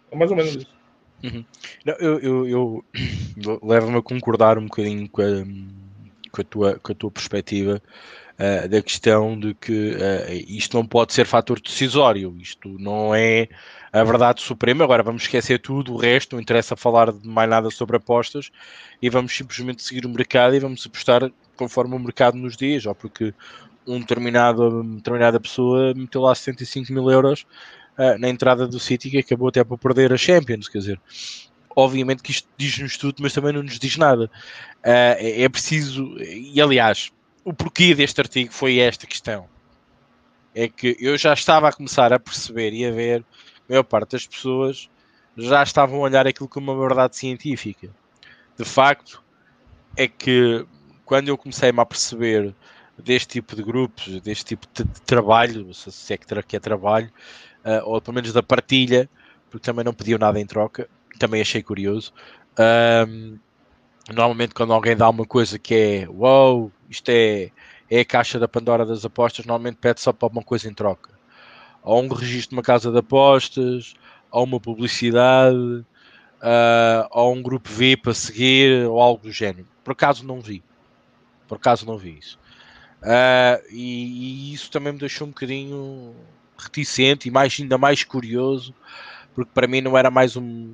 É 0.10 0.16
mais 0.16 0.32
ou 0.32 0.38
menos 0.38 0.56
isso. 0.56 0.74
Uhum. 1.22 1.44
Não, 1.86 1.94
eu, 1.96 2.20
eu, 2.20 2.48
eu 2.48 2.86
levo-me 3.62 3.98
a 3.98 4.02
concordar 4.02 4.58
um 4.58 4.68
bocadinho 4.68 5.10
com 5.10 5.22
a, 5.22 5.46
com 6.32 6.42
a, 6.42 6.44
tua, 6.46 6.80
com 6.80 6.92
a 6.94 6.96
tua 6.96 7.12
perspectiva 7.12 7.82
uh, 8.40 8.68
da 8.68 8.82
questão 8.82 9.40
de 9.40 9.54
que 9.54 9.92
uh, 9.92 10.34
isto 10.48 10.78
não 10.78 10.86
pode 10.86 11.14
ser 11.14 11.26
fator 11.26 11.60
decisório, 11.60 12.36
isto 12.40 12.70
não 12.80 13.14
é 13.14 13.48
a 13.92 14.04
verdade 14.04 14.42
suprema. 14.42 14.84
Agora 14.84 15.04
vamos 15.04 15.24
esquecer 15.24 15.60
tudo, 15.60 15.94
o 15.94 15.98
resto, 15.98 16.36
não 16.36 16.42
interessa 16.42 16.76
falar 16.76 17.12
de 17.12 17.28
mais 17.28 17.50
nada 17.50 17.70
sobre 17.70 17.98
apostas 17.98 18.52
e 19.02 19.10
vamos 19.10 19.36
simplesmente 19.36 19.82
seguir 19.84 20.06
o 20.06 20.10
mercado 20.10 20.56
e 20.56 20.60
vamos 20.60 20.86
apostar 20.86 21.32
conforme 21.56 21.96
o 21.96 22.00
mercado 22.00 22.38
nos 22.38 22.56
diz, 22.56 22.86
ou 22.86 22.94
porque 22.94 23.34
um 23.88 24.00
determinado, 24.00 24.82
uma 24.82 24.98
determinada 24.98 25.40
pessoa 25.40 25.94
meteu 25.96 26.22
lá 26.22 26.36
75 26.36 26.92
mil 26.94 27.10
euros 27.10 27.46
uh, 27.98 28.18
na 28.20 28.30
entrada 28.30 28.68
do 28.68 28.80
City 28.80 29.10
que 29.10 29.18
acabou 29.18 29.48
até 29.48 29.64
por 29.64 29.78
perder 29.78 30.14
a 30.14 30.18
Champions, 30.18 30.68
quer 30.68 30.80
dizer, 30.80 31.02
obviamente 31.76 32.22
que 32.22 32.32
isto 32.32 32.48
diz-nos 32.58 32.98
tudo, 32.98 33.16
mas 33.22 33.34
também 33.34 33.54
não 33.54 33.64
nos 33.64 33.80
diz 33.80 33.98
nada. 33.98 34.26
Uh, 34.80 35.18
é, 35.18 35.44
é 35.44 35.50
preciso, 35.50 36.16
e 36.20 36.62
aliás, 36.62 37.12
o 37.48 37.54
porquê 37.54 37.96
deste 37.96 38.20
artigo 38.20 38.52
foi 38.52 38.80
esta 38.80 39.08
questão. 39.08 39.48
É 40.54 40.68
que 40.68 40.98
eu 41.00 41.18
já 41.18 41.34
estava 41.34 41.70
a 41.70 41.72
começar 41.72 42.12
a 42.12 42.20
perceber 42.20 42.74
e 42.74 42.86
a 42.86 42.92
ver, 42.92 43.22
a 43.22 43.72
maior 43.72 43.84
parte 43.84 44.12
das 44.12 44.28
pessoas 44.28 44.90
já 45.38 45.64
estavam 45.64 46.00
a 46.00 46.02
olhar 46.02 46.28
aquilo 46.28 46.50
como 46.50 46.74
uma 46.74 46.88
verdade 46.88 47.16
científica. 47.16 47.90
De 48.58 48.66
facto, 48.66 49.24
é 49.96 50.10
que 50.10 50.66
quando 51.06 51.30
eu 51.30 51.38
comecei-me 51.38 51.80
a 51.80 51.86
perceber 51.86 52.54
deste 52.98 53.30
tipo 53.36 53.56
de 53.56 53.64
grupos, 53.64 54.20
deste 54.20 54.44
tipo 54.44 54.68
de, 54.74 54.84
trabalho, 55.06 55.74
se 55.74 56.14
é 56.14 56.18
que 56.18 56.56
é 56.58 56.60
trabalho, 56.60 57.10
uh, 57.64 57.90
ou 57.90 58.02
pelo 58.02 58.16
menos 58.16 58.34
da 58.34 58.44
partilha, 58.44 59.10
porque 59.50 59.64
também 59.64 59.86
não 59.86 59.94
pediam 59.94 60.20
nada 60.20 60.38
em 60.38 60.46
troca, 60.46 60.90
também 61.18 61.40
achei 61.40 61.64
curioso. 61.64 62.12
Um, 63.08 63.40
normalmente, 64.14 64.54
quando 64.54 64.74
alguém 64.74 64.96
dá 64.96 65.10
uma 65.10 65.26
coisa 65.26 65.60
que 65.60 65.74
é 65.76 66.08
wow, 66.10 66.72
isto 66.90 67.10
é, 67.10 67.52
é 67.90 68.00
a 68.00 68.06
caixa 68.06 68.40
da 68.40 68.48
Pandora 68.48 68.86
das 68.86 69.06
apostas, 69.06 69.46
normalmente 69.46 69.78
pede 69.78 70.02
só 70.02 70.14
para 70.14 70.28
uma 70.28 70.44
coisa 70.44 70.70
em 70.70 70.74
troca. 70.74 71.12
Ou 71.84 72.02
um 72.02 72.08
registro 72.08 72.52
de 72.52 72.56
uma 72.56 72.64
casa 72.64 72.92
de 72.92 72.98
apostas, 72.98 73.96
ou 74.32 74.44
uma 74.44 74.60
publicidade, 74.60 75.58
uh, 75.58 77.08
ou 77.12 77.34
um 77.34 77.42
grupo 77.42 77.70
VIP 77.70 78.10
a 78.10 78.14
seguir, 78.14 78.88
ou 78.88 79.00
algo 79.00 79.24
do 79.24 79.32
género. 79.32 79.68
Por 79.84 79.92
acaso 79.92 80.26
não 80.26 80.42
vi. 80.42 80.64
Por 81.48 81.56
acaso 81.56 81.86
não 81.86 81.98
vi 81.98 82.18
isso. 82.18 82.38
Uh, 83.02 83.64
e, 83.70 84.52
e, 84.52 84.54
isso 84.54 84.72
também 84.72 84.92
me 84.92 85.00
deixou 85.00 85.28
um 85.28 85.30
bocadinho 85.30 86.16
reticente 86.58 87.28
e 87.28 87.32
mais, 87.32 87.58
ainda 87.60 87.78
mais 87.78 88.04
curioso 88.04 88.74
porque 89.38 89.52
para 89.54 89.68
mim 89.68 89.82
não 89.82 89.96
era 89.96 90.10
mais 90.10 90.36
um 90.36 90.74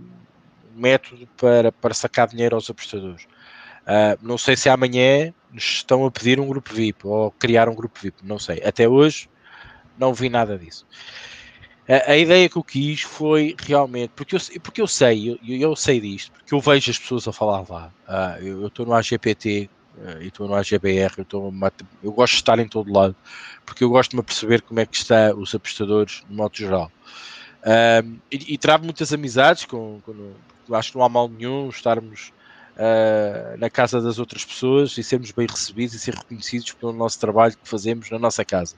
método 0.75 1.27
para, 1.37 1.71
para 1.71 1.93
sacar 1.93 2.27
dinheiro 2.27 2.55
aos 2.55 2.69
apostadores. 2.69 3.25
Uh, 3.83 4.17
não 4.21 4.37
sei 4.37 4.55
se 4.55 4.69
amanhã 4.69 5.33
estão 5.53 6.05
a 6.05 6.11
pedir 6.11 6.39
um 6.39 6.47
grupo 6.47 6.73
VIP 6.73 7.05
ou 7.05 7.31
criar 7.31 7.67
um 7.67 7.75
grupo 7.75 7.99
VIP, 8.01 8.17
não 8.23 8.39
sei. 8.39 8.61
Até 8.63 8.87
hoje 8.87 9.29
não 9.97 10.13
vi 10.13 10.29
nada 10.29 10.57
disso. 10.57 10.85
A, 11.87 12.11
a 12.11 12.17
ideia 12.17 12.47
que 12.47 12.55
eu 12.55 12.63
quis 12.63 13.01
foi 13.01 13.55
realmente, 13.59 14.11
porque 14.15 14.35
eu, 14.35 14.39
porque 14.61 14.81
eu 14.81 14.87
sei, 14.87 15.31
eu, 15.31 15.39
eu 15.43 15.75
sei 15.75 15.99
disto, 15.99 16.31
porque 16.31 16.53
eu 16.53 16.61
vejo 16.61 16.91
as 16.91 16.97
pessoas 16.97 17.27
a 17.27 17.33
falar 17.33 17.65
lá. 17.69 17.93
Uh, 18.07 18.43
eu 18.43 18.67
estou 18.67 18.85
no 18.85 18.93
AGPT 18.93 19.69
uh, 19.97 20.21
e 20.21 20.27
estou 20.27 20.47
no 20.47 20.55
AGBR, 20.55 21.13
eu, 21.17 21.25
tô, 21.25 21.53
eu 22.01 22.11
gosto 22.11 22.33
de 22.33 22.39
estar 22.39 22.57
em 22.59 22.67
todo 22.67 22.91
lado, 22.91 23.15
porque 23.65 23.83
eu 23.83 23.89
gosto 23.89 24.11
de 24.11 24.17
me 24.17 24.23
perceber 24.23 24.61
como 24.61 24.79
é 24.79 24.85
que 24.85 24.95
está 24.95 25.33
os 25.35 25.53
apostadores 25.53 26.23
no 26.29 26.37
modo 26.37 26.55
geral. 26.55 26.89
Uh, 27.63 28.17
e, 28.31 28.55
e 28.55 28.59
muitas 28.81 29.13
amizades, 29.13 29.65
com, 29.65 29.99
com, 30.05 30.33
acho 30.71 30.91
que 30.91 30.97
não 30.97 31.05
há 31.05 31.09
mal 31.09 31.27
nenhum 31.27 31.69
estarmos 31.69 32.31
uh, 32.73 33.57
na 33.57 33.69
casa 33.69 34.01
das 34.01 34.19
outras 34.19 34.45
pessoas 34.45 34.97
e 34.97 35.03
sermos 35.03 35.31
bem 35.31 35.47
recebidos 35.47 35.93
e 35.93 35.99
ser 35.99 36.15
reconhecidos 36.15 36.71
pelo 36.73 36.93
nosso 36.93 37.19
trabalho 37.19 37.57
que 37.57 37.67
fazemos 37.67 38.09
na 38.09 38.19
nossa 38.19 38.43
casa. 38.45 38.75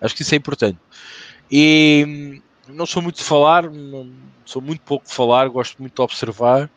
Acho 0.00 0.14
que 0.14 0.22
isso 0.22 0.34
é 0.34 0.38
importante. 0.38 0.78
E 1.50 2.42
não 2.68 2.86
sou 2.86 3.02
muito 3.02 3.16
de 3.16 3.24
falar, 3.24 3.70
não, 3.70 4.10
sou 4.44 4.60
muito 4.60 4.80
pouco 4.82 5.06
de 5.06 5.12
falar, 5.12 5.48
gosto 5.48 5.78
muito 5.80 5.94
de 5.94 6.02
observar 6.02 6.70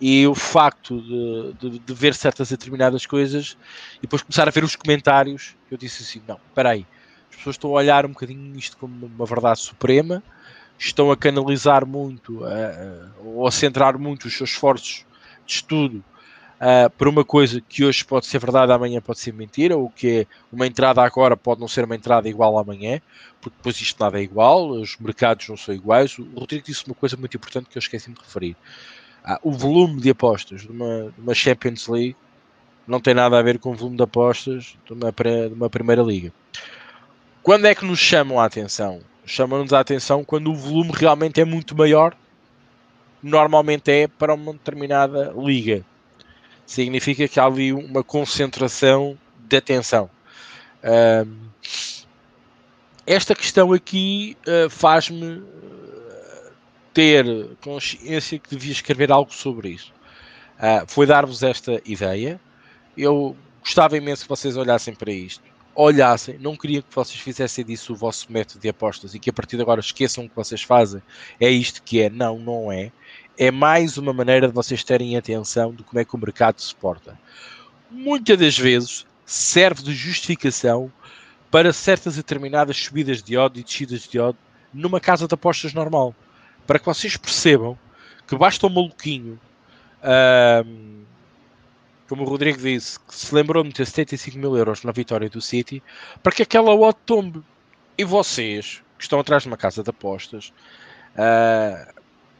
e 0.00 0.26
o 0.26 0.34
facto 0.34 1.00
de, 1.00 1.70
de, 1.70 1.78
de, 1.78 1.94
ver 1.94 2.14
certas 2.14 2.50
determinadas 2.50 3.06
coisas 3.06 3.56
e 3.98 4.02
depois 4.02 4.22
começar 4.22 4.46
a 4.46 4.50
ver 4.50 4.62
os 4.62 4.76
comentários, 4.76 5.56
eu 5.70 5.78
disse 5.78 6.02
assim, 6.02 6.22
não, 6.28 6.38
espera 6.48 6.70
aí, 6.70 6.86
as 7.30 7.36
pessoas 7.36 7.54
estão 7.54 7.70
a 7.70 7.74
olhar 7.74 8.04
um 8.04 8.10
bocadinho 8.10 8.58
isto 8.58 8.76
como 8.76 9.06
uma 9.06 9.24
verdade 9.24 9.60
suprema, 9.60 10.22
estão 10.78 11.10
a 11.10 11.16
canalizar 11.16 11.86
muito, 11.86 12.42
ou 13.24 13.46
a 13.46 13.50
centrar 13.50 13.98
muito 13.98 14.26
os 14.26 14.36
seus 14.36 14.50
esforços 14.50 15.04
de 15.46 15.54
estudo 15.54 16.04
uh, 16.60 17.08
uma 17.08 17.24
coisa 17.24 17.60
que 17.60 17.84
hoje 17.84 18.04
pode 18.04 18.26
ser 18.26 18.38
verdade, 18.38 18.72
amanhã 18.72 19.00
pode 19.00 19.18
ser 19.18 19.32
mentira, 19.32 19.76
ou 19.76 19.90
que 19.90 20.20
é 20.20 20.26
uma 20.52 20.66
entrada 20.66 21.02
agora 21.02 21.36
pode 21.36 21.60
não 21.60 21.68
ser 21.68 21.84
uma 21.84 21.96
entrada 21.96 22.28
igual 22.28 22.58
amanhã, 22.58 23.00
porque 23.40 23.56
depois 23.56 23.80
isto 23.80 24.02
nada 24.02 24.18
é 24.18 24.22
igual, 24.22 24.70
os 24.70 24.96
mercados 24.98 25.48
não 25.48 25.56
são 25.56 25.74
iguais. 25.74 26.18
O 26.18 26.24
Rodrigo 26.38 26.64
disse 26.66 26.86
uma 26.86 26.94
coisa 26.94 27.16
muito 27.16 27.36
importante 27.36 27.68
que 27.68 27.78
eu 27.78 27.80
esqueci 27.80 28.10
de 28.10 28.20
referir. 28.20 28.56
Uh, 29.24 29.38
o 29.42 29.52
volume 29.52 30.00
de 30.00 30.10
apostas 30.10 30.62
de 30.62 30.68
uma, 30.68 31.12
de 31.14 31.20
uma, 31.20 31.34
Champions 31.34 31.88
League 31.88 32.16
não 32.86 33.00
tem 33.00 33.14
nada 33.14 33.38
a 33.38 33.42
ver 33.42 33.58
com 33.58 33.72
o 33.72 33.74
volume 33.74 33.96
de 33.96 34.02
apostas 34.02 34.76
de 34.84 34.92
uma, 34.92 35.12
de 35.12 35.54
uma 35.54 35.68
Primeira 35.68 36.02
Liga. 36.02 36.32
Quando 37.42 37.66
é 37.66 37.74
que 37.74 37.84
nos 37.84 37.98
chamam 37.98 38.40
a 38.40 38.44
atenção? 38.44 39.00
Chamam-nos 39.26 39.72
a 39.72 39.80
atenção 39.80 40.24
quando 40.24 40.50
o 40.50 40.54
volume 40.54 40.92
realmente 40.94 41.40
é 41.40 41.44
muito 41.44 41.76
maior 41.76 42.16
normalmente 43.26 43.90
é 43.90 44.08
para 44.08 44.34
uma 44.34 44.52
determinada 44.52 45.34
liga. 45.36 45.84
Significa 46.64 47.28
que 47.28 47.38
há 47.38 47.44
ali 47.44 47.72
uma 47.72 48.02
concentração 48.02 49.18
de 49.38 49.56
atenção. 49.56 50.08
Um, 50.84 51.46
esta 53.06 53.34
questão 53.34 53.72
aqui 53.72 54.36
uh, 54.46 54.68
faz-me 54.68 55.42
ah, 55.42 56.50
ter 56.92 57.24
consciência 57.60 58.38
que 58.38 58.50
devia 58.50 58.72
escrever 58.72 59.12
algo 59.12 59.32
sobre 59.32 59.70
isso. 59.70 59.92
Uh, 60.58 60.84
foi 60.88 61.06
dar-vos 61.06 61.42
esta 61.42 61.80
ideia. 61.84 62.40
Eu 62.96 63.36
gostava 63.60 63.96
imenso 63.96 64.24
que 64.24 64.28
vocês 64.28 64.56
olhassem 64.56 64.94
para 64.94 65.12
isto 65.12 65.55
olhassem, 65.76 66.38
não 66.38 66.56
queria 66.56 66.80
que 66.80 66.94
vocês 66.94 67.20
fizessem 67.20 67.62
disso 67.62 67.92
o 67.92 67.96
vosso 67.96 68.32
método 68.32 68.60
de 68.60 68.68
apostas 68.68 69.14
e 69.14 69.18
que 69.18 69.28
a 69.28 69.32
partir 69.32 69.56
de 69.56 69.62
agora 69.62 69.80
esqueçam 69.80 70.24
o 70.24 70.28
que 70.28 70.34
vocês 70.34 70.62
fazem. 70.62 71.02
É 71.38 71.50
isto 71.50 71.82
que 71.82 72.00
é, 72.00 72.08
não, 72.08 72.38
não 72.38 72.72
é. 72.72 72.90
É 73.38 73.50
mais 73.50 73.98
uma 73.98 74.14
maneira 74.14 74.48
de 74.48 74.54
vocês 74.54 74.82
terem 74.82 75.16
atenção 75.16 75.74
de 75.74 75.82
como 75.82 76.00
é 76.00 76.04
que 76.04 76.14
o 76.14 76.18
mercado 76.18 76.60
se 76.60 76.74
porta. 76.74 77.20
Muitas 77.90 78.38
das 78.38 78.58
vezes 78.58 79.06
serve 79.26 79.82
de 79.82 79.94
justificação 79.94 80.90
para 81.50 81.72
certas 81.72 82.16
determinadas 82.16 82.78
subidas 82.78 83.22
de 83.22 83.36
ódio 83.36 83.60
e 83.60 83.62
descidas 83.62 84.08
de 84.08 84.18
ódio 84.18 84.40
numa 84.72 84.98
casa 84.98 85.28
de 85.28 85.34
apostas 85.34 85.74
normal. 85.74 86.14
Para 86.66 86.78
que 86.78 86.86
vocês 86.86 87.18
percebam 87.18 87.78
que 88.26 88.34
basta 88.34 88.66
um 88.66 88.70
maluquinho 88.70 89.38
como 92.08 92.22
o 92.22 92.26
Rodrigo 92.26 92.58
disse, 92.58 92.98
que 93.00 93.14
se 93.14 93.34
lembrou 93.34 93.62
de 93.64 93.72
ter 93.72 93.86
75 93.86 94.38
mil 94.38 94.56
euros 94.56 94.84
na 94.84 94.92
vitória 94.92 95.28
do 95.28 95.40
City, 95.40 95.82
para 96.22 96.32
que 96.32 96.42
aquela 96.42 96.74
odd 96.74 96.96
tombe. 97.04 97.42
E 97.98 98.04
vocês, 98.04 98.82
que 98.96 99.04
estão 99.04 99.18
atrás 99.18 99.42
de 99.42 99.48
uma 99.48 99.56
casa 99.56 99.82
de 99.82 99.90
apostas, 99.90 100.52
uh, 101.16 101.92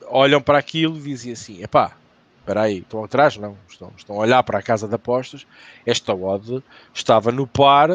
olham 0.09 0.41
para 0.41 0.59
aquilo 0.59 0.97
e 0.97 1.03
dizem 1.03 1.33
assim: 1.33 1.63
epá, 1.63 1.97
espera 2.41 2.63
aí, 2.63 2.79
estão 2.79 3.03
atrás? 3.03 3.37
Não, 3.37 3.57
estão, 3.69 3.93
estão 3.97 4.17
a 4.17 4.19
olhar 4.21 4.43
para 4.43 4.59
a 4.59 4.63
casa 4.63 4.87
de 4.87 4.95
apostas. 4.95 5.47
Esta 5.85 6.15
odd 6.15 6.63
estava 6.95 7.33
no 7.33 7.47
par, 7.47 7.91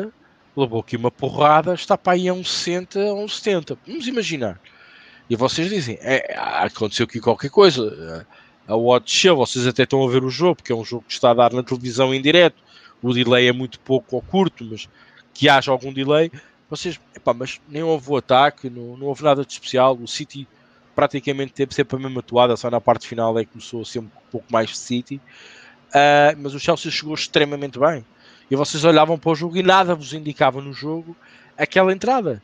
levou 0.56 0.82
aqui 0.82 0.98
uma 0.98 1.12
porrada, 1.12 1.74
está 1.74 1.98
para 1.98 2.14
aí 2.14 2.28
a 2.28 2.34
um 2.34 2.44
60, 2.44 3.00
a 3.00 3.14
um 3.14 3.28
70. 3.28 3.78
Vamos 3.88 4.08
imaginar. 4.08 4.60
E 5.30 5.36
vocês 5.36 5.70
dizem: 5.70 5.98
é, 6.02 6.36
aconteceu 6.36 7.06
aqui 7.06 7.20
qualquer 7.20 7.50
coisa 7.50 8.26
a 8.68 8.76
odd 8.76 9.06
desceu, 9.06 9.36
vocês 9.36 9.68
até 9.68 9.84
estão 9.84 10.04
a 10.08 10.10
ver 10.10 10.24
o 10.24 10.30
jogo, 10.30 10.58
porque 10.58 10.72
é 10.72 10.76
um 10.76 10.86
jogo 10.86 11.06
que 11.08 11.14
está 11.14 11.32
a 11.32 11.34
dar 11.34 11.54
na 11.54 11.64
televisão 11.64 12.14
em 12.14 12.22
direto, 12.22 12.62
o 13.02 13.14
delay 13.14 13.48
é 13.48 13.52
muito 13.52 13.80
pouco 13.80 14.16
ou 14.16 14.22
curto, 14.22 14.64
mas 14.64 14.88
que 15.34 15.50
haja 15.50 15.72
algum 15.72 15.92
delay, 15.92 16.32
vocês, 16.70 17.00
epá, 17.16 17.34
mas 17.34 17.60
nem 17.68 17.84
houve 17.84 18.12
o 18.12 18.18
ataque, 18.18 18.70
não, 18.70 18.96
não 18.96 19.08
houve 19.08 19.24
nada 19.24 19.44
de 19.44 19.52
especial, 19.52 19.98
o 20.00 20.08
City 20.08 20.48
praticamente 20.96 21.54
teve 21.54 21.74
sempre 21.74 21.98
a 21.98 22.00
mesma 22.00 22.22
toada, 22.22 22.56
só 22.56 22.70
na 22.70 22.80
parte 22.80 23.08
final 23.08 23.38
é 23.38 23.44
que 23.44 23.52
começou 23.52 23.82
a 23.82 23.86
ser 23.86 24.00
um 24.00 24.10
pouco 24.32 24.46
mais 24.52 24.78
City, 24.78 25.16
uh, 25.16 26.38
mas 26.38 26.54
o 26.54 26.60
Chelsea 26.60 26.92
chegou 26.92 27.14
extremamente 27.14 27.80
bem, 27.80 28.06
e 28.50 28.56
vocês 28.56 28.84
olhavam 28.84 29.18
para 29.18 29.32
o 29.32 29.36
jogo 29.36 29.58
e 29.58 29.64
nada 29.64 29.96
vos 29.96 30.14
indicava 30.14 30.62
no 30.62 30.74
jogo 30.74 31.16
aquela 31.58 31.92
entrada, 31.92 32.42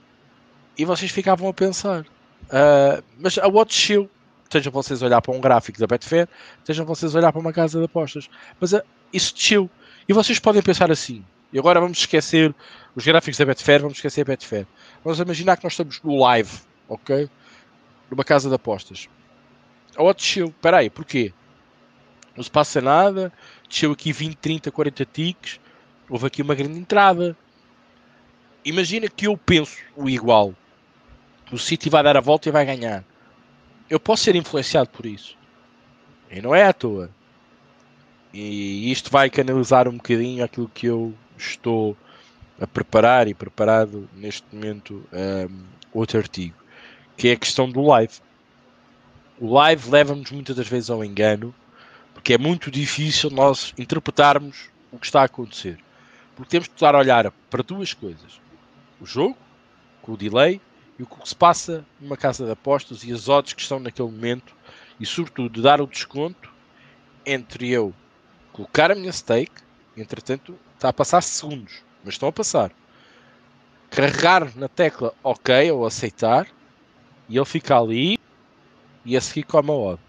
e 0.78 0.86
vocês 0.86 1.12
ficavam 1.12 1.48
a 1.48 1.54
pensar, 1.54 2.02
uh, 2.02 3.04
mas 3.20 3.38
a 3.38 3.48
odd 3.48 3.70
desceu, 3.70 4.10
Estejam 4.48 4.72
vocês 4.72 5.02
olhar 5.02 5.22
para 5.22 5.36
um 5.36 5.42
gráfico 5.42 5.78
da 5.78 5.86
Betfair, 5.86 6.28
estejam 6.60 6.86
vocês 6.86 7.14
olhar 7.14 7.34
para 7.34 7.42
uma 7.42 7.52
casa 7.52 7.80
de 7.80 7.86
apostas. 7.86 8.30
Mas 8.60 8.72
uh, 8.72 8.82
isso 9.12 9.36
desceu. 9.36 9.70
E 10.08 10.14
vocês 10.14 10.40
podem 10.40 10.62
pensar 10.62 10.90
assim. 10.90 11.24
E 11.52 11.60
agora 11.60 11.82
vamos 11.82 11.98
esquecer 11.98 12.56
os 12.96 13.06
gráficos 13.06 13.38
da 13.38 13.46
Betfair, 13.46 13.82
vamos 13.82 13.98
esquecer 13.98 14.22
a 14.22 14.26
Betfair. 14.26 14.66
Vamos 15.04 15.20
imaginar 15.20 15.58
que 15.58 15.66
nós 15.66 15.74
estamos 15.74 16.02
no 16.02 16.18
live, 16.18 16.60
ok? 16.88 17.30
Numa 18.10 18.24
casa 18.24 18.48
de 18.48 18.56
apostas. 18.56 19.10
A 19.98 20.04
oh, 20.04 20.14
desceu. 20.14 20.48
Espera 20.48 20.78
aí, 20.78 20.90
porquê? 20.90 21.34
Não 22.34 22.44
se 22.44 22.50
passa 22.50 22.80
nada. 22.80 23.34
Desceu 23.68 23.92
aqui 23.92 24.14
20, 24.14 24.38
30, 24.38 24.72
40 24.72 25.06
ticks. 25.06 25.60
Houve 26.10 26.28
aqui 26.28 26.42
uma 26.42 26.56
grande 26.56 26.80
entrada. 26.80 27.36
Imagina 28.64 29.10
que 29.10 29.28
eu 29.28 29.36
penso 29.36 29.78
o 29.94 30.10
igual. 30.10 30.56
O 31.52 31.58
City 31.58 31.90
vai 31.90 32.02
dar 32.02 32.16
a 32.16 32.22
volta 32.22 32.48
e 32.48 32.52
vai 32.52 32.66
ganhar 32.66 33.04
eu 33.90 34.00
posso 34.00 34.24
ser 34.24 34.36
influenciado 34.36 34.90
por 34.90 35.06
isso. 35.06 35.38
E 36.30 36.42
não 36.42 36.54
é 36.54 36.64
à 36.64 36.74
toa. 36.74 37.10
E 38.34 38.92
isto 38.92 39.10
vai 39.10 39.30
canalizar 39.30 39.88
um 39.88 39.98
bocadinho 39.98 40.44
aquilo 40.44 40.70
que 40.70 40.88
eu 40.88 41.14
estou 41.38 41.96
a 42.60 42.68
preparar 42.68 43.28
e 43.28 43.34
preparado 43.34 44.10
neste 44.14 44.44
momento 44.54 45.04
um, 45.14 45.64
outro 45.94 46.18
artigo, 46.18 46.56
que 47.16 47.30
é 47.30 47.32
a 47.34 47.38
questão 47.38 47.70
do 47.70 47.82
live. 47.82 48.14
O 49.40 49.54
live 49.54 49.90
leva-nos 49.90 50.32
muitas 50.32 50.56
das 50.56 50.68
vezes 50.68 50.90
ao 50.90 51.04
engano, 51.04 51.54
porque 52.14 52.34
é 52.34 52.38
muito 52.38 52.70
difícil 52.70 53.30
nós 53.30 53.74
interpretarmos 53.78 54.70
o 54.92 54.98
que 54.98 55.06
está 55.06 55.22
a 55.22 55.26
acontecer. 55.26 55.80
Porque 56.36 56.52
temos 56.52 56.68
de 56.68 56.74
estar 56.74 56.94
a 56.94 57.00
olhar 57.00 57.32
para 57.50 57.64
duas 57.64 57.94
coisas: 57.94 58.42
o 59.00 59.06
jogo, 59.06 59.38
com 60.02 60.14
o 60.14 60.18
delay, 60.18 60.60
e 60.98 61.04
o 61.04 61.06
que 61.06 61.28
se 61.28 61.36
passa 61.36 61.86
numa 62.00 62.18
casa 62.18 62.46
de 62.46 62.52
apostas 62.52 63.04
e 63.04 63.12
as 63.12 63.30
odds 63.30 63.54
que 63.54 63.62
estão 63.62 63.80
naquele 63.80 64.10
momento 64.10 64.56
e 65.00 65.06
sobretudo 65.06 65.62
dar 65.62 65.80
o 65.80 65.88
desconto 65.88 66.52
entre 67.26 67.70
eu 67.70 67.94
colocar 68.52 68.92
a 68.92 68.96
minha 68.96 69.12
stake, 69.12 69.62
entretanto 69.96 70.58
está 70.74 70.90
a 70.90 70.94
passar 70.94 71.22
segundos, 71.22 71.84
mas 72.04 72.16
estão 72.16 72.30
a 72.30 72.32
passar. 72.32 72.72
Carregar 73.92 74.56
na 74.56 74.68
tecla 74.68 75.14
OK 75.24 75.72
ou 75.72 75.86
aceitar 75.86 76.48
e 77.30 77.38
ele 77.38 77.46
fica 77.46 77.78
ali 77.78 78.18
e 79.06 79.16
a 79.16 79.22
seguir 79.22 79.44
come 79.44 79.70
a 79.70 79.74
odd. 79.74 80.02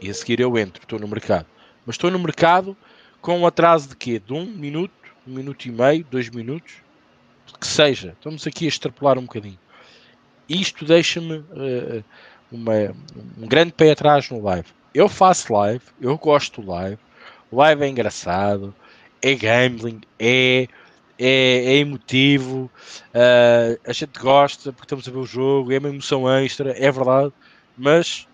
E 0.00 0.08
a 0.08 0.14
seguir 0.14 0.40
eu 0.40 0.56
entro, 0.56 0.82
estou 0.82 0.98
no 0.98 1.06
mercado. 1.06 1.46
Mas 1.84 1.94
estou 1.94 2.10
no 2.10 2.18
mercado 2.18 2.76
com 3.20 3.38
um 3.38 3.46
atraso 3.46 3.90
de 3.90 3.96
quê? 3.96 4.18
De 4.18 4.32
um 4.32 4.46
minuto, 4.46 4.94
um 5.26 5.34
minuto 5.34 5.66
e 5.66 5.70
meio, 5.70 6.04
dois 6.10 6.30
minutos, 6.30 6.76
que 7.60 7.66
seja. 7.66 8.12
Estamos 8.12 8.46
aqui 8.46 8.64
a 8.64 8.68
extrapolar 8.68 9.18
um 9.18 9.22
bocadinho 9.22 9.58
isto 10.50 10.84
deixa-me 10.84 11.36
uh, 11.36 12.04
um 12.52 13.46
grande 13.46 13.72
pé 13.72 13.92
atrás 13.92 14.28
no 14.28 14.42
live. 14.42 14.66
Eu 14.92 15.08
faço 15.08 15.52
live, 15.52 15.84
eu 16.00 16.18
gosto 16.18 16.60
do 16.60 16.68
live, 16.68 16.98
live 17.52 17.84
é 17.84 17.88
engraçado, 17.88 18.74
é 19.22 19.34
gambling, 19.34 20.00
é, 20.18 20.66
é, 21.16 21.28
é 21.28 21.76
emotivo, 21.76 22.68
uh, 23.14 23.80
a 23.86 23.92
gente 23.92 24.18
gosta 24.18 24.72
porque 24.72 24.86
estamos 24.86 25.06
a 25.06 25.10
ver 25.12 25.18
o 25.18 25.26
jogo, 25.26 25.72
é 25.72 25.78
uma 25.78 25.88
emoção 25.88 26.28
extra, 26.28 26.72
é 26.76 26.90
verdade, 26.90 27.32
Mas 27.78 28.26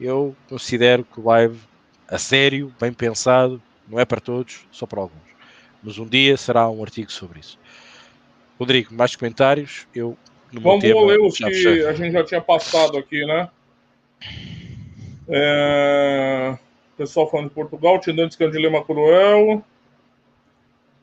eu 0.00 0.36
considero 0.48 1.04
que 1.04 1.18
o 1.18 1.24
live, 1.24 1.58
a 2.08 2.18
sério, 2.18 2.72
bem 2.80 2.92
pensado, 2.92 3.60
não 3.88 3.98
é 3.98 4.04
para 4.04 4.20
todos, 4.20 4.60
só 4.70 4.86
para 4.86 5.00
alguns. 5.00 5.26
Mas 5.82 5.98
um 5.98 6.06
dia 6.06 6.36
será 6.36 6.68
um 6.70 6.82
artigo 6.82 7.10
sobre 7.10 7.40
isso. 7.40 7.58
Rodrigo, 8.58 8.94
mais 8.94 9.16
comentários? 9.16 9.86
Eu 9.94 10.16
Vamos 10.52 10.82
ler 10.82 11.20
os 11.20 11.36
que 11.36 11.44
a 11.86 11.92
gente 11.92 12.12
já 12.12 12.24
tinha 12.24 12.40
passado 12.40 12.96
aqui, 12.96 13.24
né? 13.26 13.48
É... 15.28 16.56
Pessoal 16.96 17.30
falando 17.30 17.48
de 17.48 17.54
Portugal, 17.54 18.00
Tindantes 18.00 18.36
que 18.36 18.44
é 18.44 18.46
um 18.46 18.50
dilema 18.50 18.84
cruel. 18.84 19.62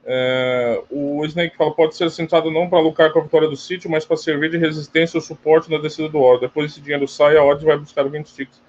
É... 0.05 0.81
O 0.89 1.23
Snake 1.25 1.57
fala: 1.57 1.73
pode 1.73 1.95
ser 1.95 2.09
sentado 2.09 2.49
não 2.49 2.69
para 2.69 2.79
lucrar 2.79 3.11
com 3.11 3.19
a 3.19 3.23
vitória 3.23 3.47
do 3.47 3.57
sítio, 3.57 3.89
mas 3.89 4.05
para 4.05 4.17
servir 4.17 4.49
de 4.49 4.57
resistência 4.57 5.17
ou 5.17 5.21
suporte 5.21 5.69
na 5.69 5.77
descida 5.77 6.09
do 6.09 6.19
oro. 6.19 6.39
Depois 6.39 6.71
esse 6.71 6.81
dinheiro 6.81 7.07
sai, 7.07 7.37
a 7.37 7.43
Odds 7.43 7.63
vai 7.63 7.77
buscar 7.77 8.03
20 8.03 8.33
ticks. 8.33 8.61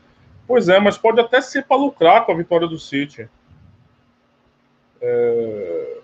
Pois 0.47 0.69
é, 0.69 0.79
mas 0.79 0.99
pode 0.99 1.21
até 1.21 1.41
ser 1.41 1.65
para 1.65 1.77
lucrar 1.77 2.27
com 2.27 2.33
a 2.33 2.37
vitória 2.37 2.67
do 2.67 2.79
City. 2.79 3.29
É... 5.01 5.99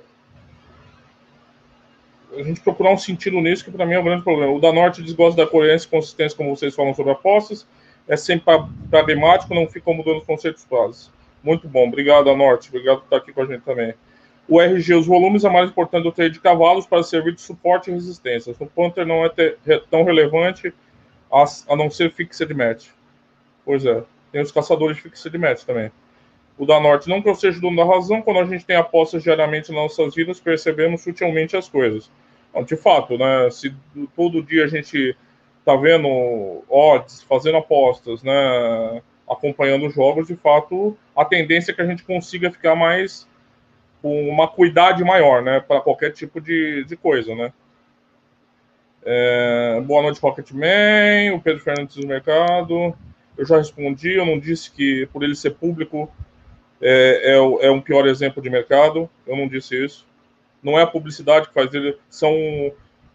A 2.36 2.42
gente 2.42 2.60
procurar 2.60 2.92
um 2.92 2.98
sentido 2.98 3.40
nisso, 3.40 3.64
que 3.64 3.70
para 3.70 3.84
mim 3.84 3.94
é 3.94 3.98
um 3.98 4.04
grande 4.04 4.22
problema. 4.22 4.52
O 4.52 4.60
da 4.60 4.72
Norte 4.72 5.02
desgosta 5.02 5.44
da 5.44 5.50
coerência 5.50 5.86
e 5.86 5.90
consistência, 5.90 6.36
como 6.36 6.54
vocês 6.54 6.74
falam 6.74 6.94
sobre 6.94 7.12
apostas. 7.12 7.66
É 8.06 8.16
sempre 8.16 8.44
pragmático, 8.90 9.54
não 9.54 9.68
fica 9.68 9.92
mudando 9.92 10.18
os 10.18 10.24
conceitos 10.24 10.66
básicos. 10.68 11.10
Muito 11.42 11.68
bom. 11.68 11.88
Obrigado, 11.88 12.24
da 12.24 12.36
Norte. 12.36 12.68
Obrigado 12.68 12.98
por 12.98 13.04
estar 13.04 13.16
aqui 13.16 13.32
com 13.32 13.42
a 13.42 13.46
gente 13.46 13.62
também. 13.62 13.94
O 14.48 14.60
RG, 14.60 14.94
os 14.94 15.06
volumes 15.06 15.44
é 15.44 15.50
mais 15.50 15.70
importante 15.70 16.04
do 16.04 16.12
trade 16.12 16.34
de 16.34 16.40
cavalos 16.40 16.86
para 16.86 17.02
servir 17.02 17.34
de 17.34 17.40
suporte 17.40 17.90
e 17.90 17.94
resistência. 17.94 18.54
O 18.58 18.66
Panther 18.66 19.06
não 19.06 19.24
é 19.24 19.28
ter, 19.28 19.58
tão 19.90 20.02
relevante 20.02 20.74
a, 21.32 21.44
a 21.68 21.76
não 21.76 21.90
ser 21.90 22.12
fixed 22.12 22.52
match. 22.54 22.88
Pois 23.64 23.84
é. 23.84 24.02
Tem 24.32 24.40
os 24.40 24.52
caçadores 24.52 24.96
de 24.96 25.02
fixed 25.02 25.36
match 25.38 25.62
também 25.64 25.90
o 26.58 26.66
da 26.66 26.80
Norte. 26.80 27.08
Não 27.08 27.22
que 27.22 27.28
eu 27.28 27.34
seja 27.34 27.60
dono 27.60 27.76
da 27.76 27.84
razão, 27.84 28.22
quando 28.22 28.40
a 28.40 28.44
gente 28.44 28.64
tem 28.64 28.76
apostas 28.76 29.22
diariamente 29.22 29.72
nas 29.72 29.82
nossas 29.82 30.14
vidas, 30.14 30.40
percebemos 30.40 31.02
sutilmente 31.02 31.56
as 31.56 31.68
coisas. 31.68 32.10
Então, 32.50 32.64
de 32.64 32.76
fato, 32.76 33.16
né, 33.16 33.48
se 33.50 33.74
todo 34.14 34.42
dia 34.42 34.64
a 34.64 34.68
gente 34.68 35.16
tá 35.64 35.76
vendo 35.76 36.64
odds, 36.68 37.22
fazendo 37.22 37.58
apostas, 37.58 38.22
né, 38.22 39.02
acompanhando 39.28 39.86
os 39.86 39.94
jogos, 39.94 40.26
de 40.26 40.36
fato, 40.36 40.96
a 41.14 41.24
tendência 41.24 41.72
é 41.72 41.74
que 41.74 41.82
a 41.82 41.86
gente 41.86 42.02
consiga 42.02 42.50
ficar 42.50 42.74
mais 42.74 43.28
com 44.02 44.28
uma 44.28 44.48
cuidade 44.48 45.04
maior, 45.04 45.42
né, 45.42 45.60
para 45.60 45.80
qualquer 45.80 46.10
tipo 46.12 46.40
de, 46.40 46.84
de 46.84 46.96
coisa, 46.96 47.34
né. 47.34 47.52
É, 49.02 49.80
boa 49.86 50.02
noite, 50.02 50.20
Rocketman, 50.20 51.32
o 51.34 51.40
Pedro 51.40 51.62
Fernandes 51.62 51.96
do 51.96 52.06
Mercado. 52.06 52.94
Eu 53.36 53.46
já 53.46 53.56
respondi, 53.56 54.12
eu 54.14 54.26
não 54.26 54.38
disse 54.38 54.70
que 54.70 55.06
por 55.06 55.22
ele 55.22 55.34
ser 55.34 55.52
público 55.52 56.10
é, 56.80 57.34
é, 57.34 57.66
é 57.66 57.70
um 57.70 57.80
pior 57.80 58.06
exemplo 58.06 58.42
de 58.42 58.50
mercado. 58.50 59.08
Eu 59.26 59.36
não 59.36 59.48
disse 59.48 59.84
isso. 59.84 60.06
Não 60.62 60.78
é 60.78 60.82
a 60.82 60.86
publicidade 60.86 61.48
que 61.48 61.54
faz 61.54 61.70
dele, 61.70 61.96
são 62.08 62.34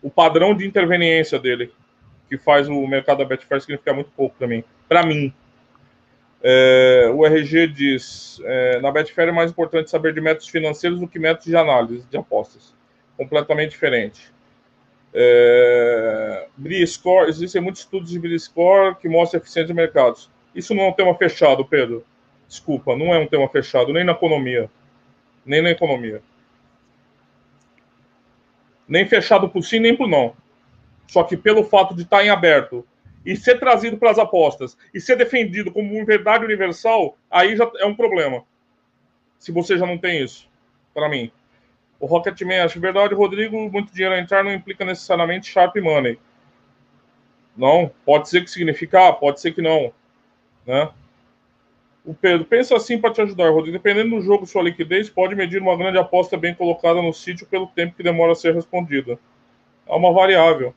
o 0.02 0.10
padrão 0.10 0.56
de 0.56 0.66
interveniência 0.66 1.40
dele 1.40 1.72
que 2.28 2.38
faz 2.38 2.68
o 2.68 2.88
mercado 2.88 3.20
da 3.20 3.26
Betfair 3.26 3.62
significar 3.62 3.94
muito 3.94 4.10
pouco 4.12 4.36
para 4.38 4.48
mim. 4.48 4.64
Para 4.88 5.06
mim. 5.06 5.34
É, 6.42 7.10
o 7.14 7.26
RG 7.26 7.68
diz: 7.68 8.40
é, 8.44 8.80
na 8.80 8.92
Betfair 8.92 9.30
é 9.30 9.32
mais 9.32 9.52
importante 9.52 9.90
saber 9.90 10.14
de 10.14 10.22
métodos 10.22 10.48
financeiros 10.48 11.00
do 11.00 11.08
que 11.08 11.18
métodos 11.18 11.46
de 11.46 11.56
análise 11.56 12.06
de 12.10 12.18
apostas. 12.18 12.74
Completamente 13.18 13.72
diferente. 13.72 14.34
É, 15.14 16.48
Score, 16.86 17.30
existem 17.30 17.62
muitos 17.62 17.82
estudos 17.82 18.12
de 18.12 18.20
Bri 18.20 18.38
Score 18.38 18.96
que 18.96 19.08
mostram 19.08 19.40
a 19.40 19.42
eficiência 19.42 19.68
de 19.68 19.74
mercados. 19.74 20.30
Isso 20.54 20.76
não 20.76 20.84
é 20.84 20.90
um 20.90 20.94
tema 20.94 21.16
fechado, 21.16 21.64
Pedro. 21.66 22.06
Desculpa, 22.56 22.96
não 22.96 23.14
é 23.14 23.20
um 23.20 23.28
tema 23.28 23.50
fechado, 23.50 23.92
nem 23.92 24.06
na 24.06 24.14
economia. 24.14 24.72
Nem 25.46 25.62
na 25.62 25.72
economia. 25.72 26.24
Nem 28.88 29.06
fechado 29.06 29.50
por 29.50 29.62
sim, 29.62 29.80
nem 29.80 29.94
por 29.94 30.08
não. 30.08 30.34
Só 31.06 31.24
que 31.24 31.36
pelo 31.36 31.66
fato 31.66 31.94
de 31.94 32.04
estar 32.04 32.24
em 32.24 32.30
aberto 32.30 32.88
e 33.26 33.36
ser 33.36 33.60
trazido 33.60 33.98
para 33.98 34.10
as 34.10 34.18
apostas 34.18 34.78
e 34.94 35.02
ser 35.02 35.18
defendido 35.18 35.70
como 35.70 36.06
verdade 36.06 36.46
universal, 36.46 37.18
aí 37.30 37.58
já 37.58 37.70
é 37.78 37.86
um 37.86 37.94
problema. 37.94 38.46
Se 39.38 39.52
você 39.52 39.78
já 39.78 39.86
não 39.86 39.98
tem 39.98 40.24
isso, 40.24 40.50
para 40.94 41.10
mim. 41.10 41.30
O 42.00 42.06
Rocketman 42.06 42.62
acha 42.62 42.80
verdade, 42.80 43.14
Rodrigo, 43.14 43.70
muito 43.70 43.94
dinheiro 43.94 44.16
a 44.16 44.20
entrar 44.20 44.46
não 44.46 44.54
implica 44.54 44.86
necessariamente 44.86 45.52
sharp 45.52 45.76
money. 45.76 46.18
Não, 47.58 47.92
pode 48.06 48.30
ser 48.30 48.46
que 48.46 48.50
significa, 48.50 49.12
pode 49.12 49.42
ser 49.42 49.52
que 49.52 49.62
não, 49.62 49.92
né? 50.66 50.90
O 52.06 52.14
Pedro, 52.14 52.46
pensa 52.46 52.76
assim 52.76 53.00
para 53.00 53.12
te 53.12 53.22
ajudar, 53.22 53.50
Rodrigo. 53.50 53.78
Dependendo 53.78 54.16
do 54.16 54.22
jogo, 54.22 54.46
sua 54.46 54.62
liquidez 54.62 55.10
pode 55.10 55.34
medir 55.34 55.60
uma 55.60 55.76
grande 55.76 55.98
aposta 55.98 56.38
bem 56.38 56.54
colocada 56.54 57.02
no 57.02 57.12
sítio 57.12 57.48
pelo 57.48 57.66
tempo 57.66 57.96
que 57.96 58.04
demora 58.04 58.34
a 58.34 58.36
ser 58.36 58.54
respondida. 58.54 59.18
É 59.88 59.94
uma 59.94 60.14
variável. 60.14 60.74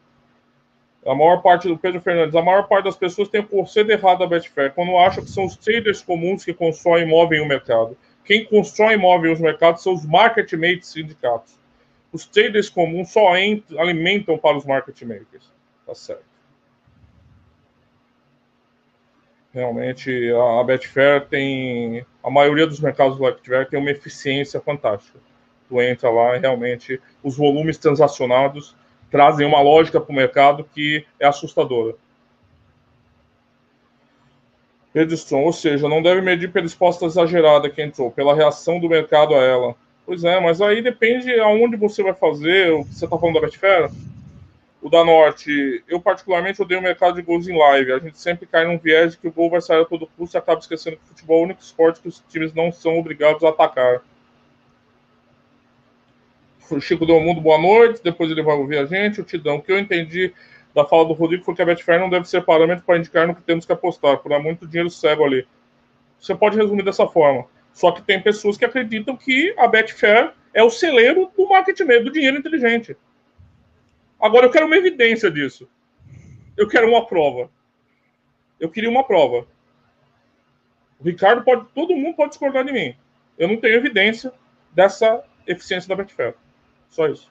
A 1.06 1.14
maior 1.14 1.42
parte 1.42 1.68
do 1.68 1.78
Pedro 1.78 2.00
Fernandes, 2.00 2.34
a 2.34 2.42
maior 2.42 2.66
parte 2.66 2.86
das 2.86 2.96
pessoas 2.96 3.28
tem 3.28 3.42
o 3.42 3.46
conceito 3.46 3.90
errado 3.90 4.20
da 4.20 4.26
Betfair, 4.26 4.72
quando 4.72 4.96
acham 4.96 5.22
que 5.22 5.30
são 5.30 5.44
os 5.44 5.56
traders 5.56 6.02
comuns 6.02 6.44
que 6.44 6.54
constroem 6.54 7.04
imóvel 7.04 7.44
o 7.44 7.46
mercado. 7.46 7.96
Quem 8.24 8.44
constrói 8.44 8.94
imóvel 8.94 9.30
nos 9.30 9.40
mercados 9.40 9.82
são 9.82 9.94
os 9.94 10.04
market 10.04 10.52
makers 10.52 10.88
sindicatos. 10.88 11.58
Os 12.12 12.26
traders 12.26 12.68
comuns 12.68 13.10
só 13.10 13.32
alimentam 13.32 14.36
para 14.38 14.56
os 14.56 14.64
market 14.64 15.00
makers. 15.02 15.52
Tá 15.86 15.94
certo. 15.94 16.27
Realmente, 19.52 20.30
a, 20.32 20.62
Betfair 20.62 21.26
tem. 21.26 22.04
A 22.22 22.30
maioria 22.30 22.66
dos 22.66 22.80
mercados 22.80 23.16
do 23.16 23.24
Betfair 23.24 23.68
tem 23.68 23.80
uma 23.80 23.90
eficiência 23.90 24.60
fantástica. 24.60 25.18
Tu 25.68 25.80
entra 25.80 26.10
lá 26.10 26.36
e 26.36 26.40
realmente 26.40 27.00
os 27.22 27.36
volumes 27.36 27.78
transacionados 27.78 28.74
trazem 29.10 29.46
uma 29.46 29.60
lógica 29.60 30.00
para 30.00 30.12
o 30.12 30.16
mercado 30.16 30.64
que 30.64 31.04
é 31.18 31.26
assustadora. 31.26 31.94
Redstone, 34.94 35.44
ou 35.44 35.52
seja, 35.52 35.88
não 35.88 36.02
deve 36.02 36.20
medir 36.20 36.50
pela 36.50 36.66
exposta 36.66 37.04
exagerada 37.06 37.70
que 37.70 37.82
entrou, 37.82 38.10
pela 38.10 38.34
reação 38.34 38.80
do 38.80 38.88
mercado 38.88 39.34
a 39.34 39.38
ela. 39.38 39.74
Pois 40.04 40.24
é, 40.24 40.40
mas 40.40 40.60
aí 40.60 40.82
depende 40.82 41.38
aonde 41.38 41.76
você 41.76 42.02
vai 42.02 42.14
fazer. 42.14 42.72
Você 42.84 43.04
está 43.04 43.18
falando 43.18 43.34
da 43.34 43.42
Betfair? 43.42 43.90
O 44.88 44.90
da 44.90 45.04
Norte, 45.04 45.84
eu 45.86 46.00
particularmente 46.00 46.62
odeio 46.62 46.80
o 46.80 46.82
mercado 46.82 47.16
de 47.16 47.20
gols 47.20 47.46
em 47.46 47.54
live. 47.54 47.92
A 47.92 47.98
gente 47.98 48.18
sempre 48.18 48.46
cai 48.46 48.66
num 48.66 48.78
viés 48.78 49.12
de 49.12 49.18
que 49.18 49.28
o 49.28 49.30
gol 49.30 49.50
vai 49.50 49.60
sair 49.60 49.82
a 49.82 49.84
todo 49.84 50.08
custo 50.16 50.34
e 50.34 50.38
acaba 50.38 50.60
esquecendo 50.60 50.96
que 50.96 51.02
o 51.04 51.08
futebol 51.08 51.36
é 51.36 51.40
o 51.40 51.44
único 51.44 51.60
esporte 51.60 52.00
que 52.00 52.08
os 52.08 52.24
times 52.30 52.54
não 52.54 52.72
são 52.72 52.98
obrigados 52.98 53.44
a 53.44 53.50
atacar. 53.50 54.00
O 56.70 56.80
Chico 56.80 57.04
deu 57.04 57.20
mundo 57.20 57.38
boa 57.38 57.58
noite, 57.58 58.00
depois 58.02 58.30
ele 58.30 58.42
vai 58.42 58.56
ouvir 58.56 58.78
a 58.78 58.86
gente. 58.86 59.20
O 59.20 59.24
Tidão, 59.24 59.56
o 59.56 59.62
que 59.62 59.70
eu 59.70 59.78
entendi 59.78 60.32
da 60.74 60.86
fala 60.86 61.04
do 61.04 61.12
Rodrigo 61.12 61.44
foi 61.44 61.54
que 61.54 61.60
a 61.60 61.66
Betfair 61.66 62.00
não 62.00 62.08
deve 62.08 62.26
ser 62.26 62.42
parâmetro 62.46 62.82
para 62.86 62.96
indicar 62.96 63.26
no 63.26 63.34
que 63.34 63.42
temos 63.42 63.66
que 63.66 63.72
apostar, 63.74 64.16
por 64.16 64.32
há 64.32 64.38
muito 64.38 64.66
dinheiro 64.66 64.88
cego 64.88 65.22
ali. 65.22 65.46
Você 66.18 66.34
pode 66.34 66.56
resumir 66.56 66.82
dessa 66.82 67.06
forma. 67.06 67.44
Só 67.74 67.92
que 67.92 68.00
tem 68.00 68.22
pessoas 68.22 68.56
que 68.56 68.64
acreditam 68.64 69.14
que 69.18 69.54
a 69.58 69.68
Betfair 69.68 70.32
é 70.54 70.62
o 70.62 70.70
celeiro 70.70 71.30
do 71.36 71.46
marketing 71.46 71.84
do 71.84 72.10
dinheiro 72.10 72.38
inteligente. 72.38 72.96
Agora 74.20 74.46
eu 74.46 74.50
quero 74.50 74.66
uma 74.66 74.76
evidência 74.76 75.30
disso. 75.30 75.68
Eu 76.56 76.66
quero 76.68 76.88
uma 76.88 77.06
prova. 77.06 77.50
Eu 78.58 78.68
queria 78.68 78.90
uma 78.90 79.04
prova. 79.04 79.46
O 80.98 81.04
Ricardo 81.04 81.44
pode, 81.44 81.66
todo 81.72 81.94
mundo 81.94 82.16
pode 82.16 82.30
discordar 82.30 82.64
de 82.64 82.72
mim. 82.72 82.96
Eu 83.38 83.46
não 83.46 83.56
tenho 83.56 83.76
evidência 83.76 84.32
dessa 84.72 85.22
eficiência 85.46 85.88
da 85.88 85.94
Betfair. 85.94 86.34
Só 86.88 87.06
isso. 87.06 87.30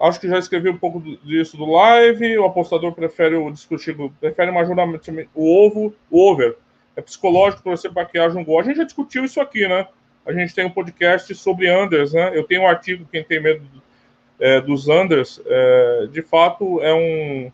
Acho 0.00 0.20
que 0.20 0.28
já 0.28 0.38
escrevi 0.38 0.68
um 0.68 0.78
pouco 0.78 1.00
disso 1.00 1.56
do 1.56 1.66
live. 1.66 2.38
O 2.38 2.44
apostador 2.44 2.92
prefere 2.92 3.36
o 3.36 3.50
discutir, 3.50 3.96
prefere 4.20 4.50
majoritariamente 4.50 5.28
o 5.34 5.66
ovo, 5.66 5.94
o 6.10 6.20
over. 6.20 6.56
É 6.96 7.00
psicológico 7.00 7.62
para 7.92 8.04
que 8.04 8.18
haja 8.18 8.38
um 8.38 8.44
gol. 8.44 8.60
A 8.60 8.64
gente 8.64 8.76
já 8.76 8.84
discutiu 8.84 9.24
isso 9.24 9.40
aqui, 9.40 9.66
né? 9.68 9.86
A 10.26 10.32
gente 10.32 10.54
tem 10.54 10.66
um 10.66 10.70
podcast 10.70 11.32
sobre 11.34 11.70
unders, 11.72 12.12
né? 12.12 12.36
Eu 12.36 12.44
tenho 12.44 12.62
um 12.62 12.66
artigo, 12.66 13.06
quem 13.10 13.24
tem 13.24 13.40
medo 13.40 13.66
é, 14.40 14.60
dos 14.60 14.88
Anders, 14.88 15.40
é, 15.46 16.08
de 16.10 16.22
fato, 16.22 16.80
é 16.80 16.94
um. 16.94 17.52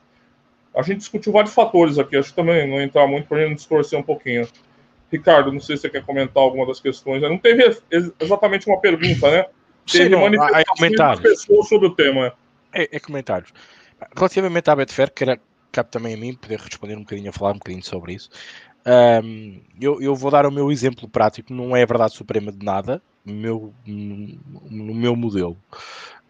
A 0.77 0.83
gente 0.83 0.99
discutiu 0.99 1.33
vários 1.33 1.55
fatores 1.55 1.99
aqui, 1.99 2.17
acho 2.17 2.31
que 2.31 2.37
também 2.37 2.69
não 2.69 2.81
entrar 2.81 3.07
muito 3.07 3.29
para 3.29 3.39
a 3.39 3.47
gente 3.47 3.57
distorcer 3.57 3.99
um 3.99 4.03
pouquinho. 4.03 4.49
Ricardo, 5.11 5.53
não 5.53 5.61
sei 5.61 5.77
se 5.77 5.83
você 5.83 5.91
quer 5.91 6.05
comentar 6.05 6.43
alguma 6.43 6.67
das 6.67 6.81
questões. 6.81 7.23
Não 7.23 7.39
teve 7.39 7.79
exatamente 8.21 8.67
uma 8.67 8.81
pergunta, 8.81 9.31
né? 9.31 9.47
Teve 9.91 10.15
Sim, 10.15 10.21
manifestações 10.21 10.97
das 10.97 11.21
pessoas 11.21 11.69
sobre 11.69 11.87
o 11.87 11.95
tema. 11.95 12.33
É, 12.73 12.97
é 12.97 12.99
comentários. 12.99 13.53
Relativamente 14.17 14.69
à 14.69 14.75
Betfair, 14.75 15.13
que 15.13 15.25
cabe 15.71 15.91
também 15.91 16.15
a 16.15 16.17
mim 16.17 16.35
poder 16.35 16.59
responder 16.59 16.97
um 16.97 17.01
bocadinho, 17.01 17.31
a 17.31 17.33
falar 17.33 17.53
um 17.53 17.59
bocadinho 17.59 17.85
sobre 17.85 18.15
isso. 18.15 18.29
Um, 18.87 19.61
eu, 19.81 20.01
eu, 20.03 20.15
vou 20.15 20.31
dar 20.31 20.47
o 20.47 20.53
meu 20.53 20.71
exemplo 20.71 21.09
prático, 21.09 21.53
não 21.53 21.75
é 21.75 21.83
a 21.83 21.87
verdade 21.87 22.15
suprema 22.15 22.53
de 22.53 22.65
nada, 22.65 23.01
meu, 23.25 23.73
no 23.87 24.95
meu 24.95 25.17
modelo. 25.17 25.57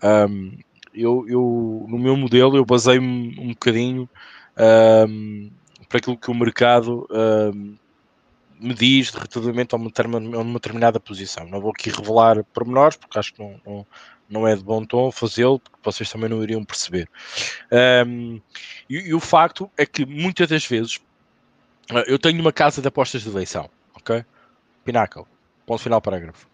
Um, 0.04 0.58
eu, 0.92 1.24
eu, 1.28 1.86
no 1.88 1.98
meu 1.98 2.16
modelo, 2.16 2.56
eu 2.56 2.64
basei-me 2.64 3.34
um 3.40 3.48
bocadinho, 3.48 4.08
um, 5.08 5.50
para 5.88 5.98
aquilo 5.98 6.16
que 6.16 6.30
o 6.30 6.34
mercado 6.34 7.08
uh, 7.10 7.76
me 8.60 8.74
diz 8.74 9.10
relativamente 9.10 9.74
a 9.74 9.78
uma, 9.78 9.90
determinada 10.54 11.00
posição. 11.00 11.46
Não 11.48 11.60
vou 11.60 11.70
aqui 11.70 11.90
revelar 11.90 12.44
pormenores, 12.44 12.96
porque 12.96 13.18
acho 13.18 13.34
que 13.34 13.42
não, 13.42 13.60
não, 13.66 13.86
não 14.28 14.48
é 14.48 14.54
de 14.54 14.62
bom 14.62 14.84
tom 14.84 15.10
fazê-lo, 15.10 15.58
porque 15.58 15.78
vocês 15.82 16.10
também 16.10 16.28
não 16.28 16.42
iriam 16.42 16.64
perceber. 16.64 17.08
Um, 18.06 18.40
e, 18.88 19.08
e, 19.08 19.14
o 19.14 19.20
facto 19.20 19.70
é 19.76 19.84
que 19.84 20.06
muitas 20.06 20.48
das 20.48 20.64
vezes 20.64 21.00
eu 22.06 22.18
tenho 22.18 22.40
uma 22.40 22.52
casa 22.52 22.80
de 22.80 22.88
apostas 22.88 23.22
de 23.22 23.28
eleição, 23.28 23.68
ok? 23.94 24.24
Pinnacle, 24.84 25.24
ponto 25.66 25.82
final 25.82 26.00
parágrafo. 26.00 26.53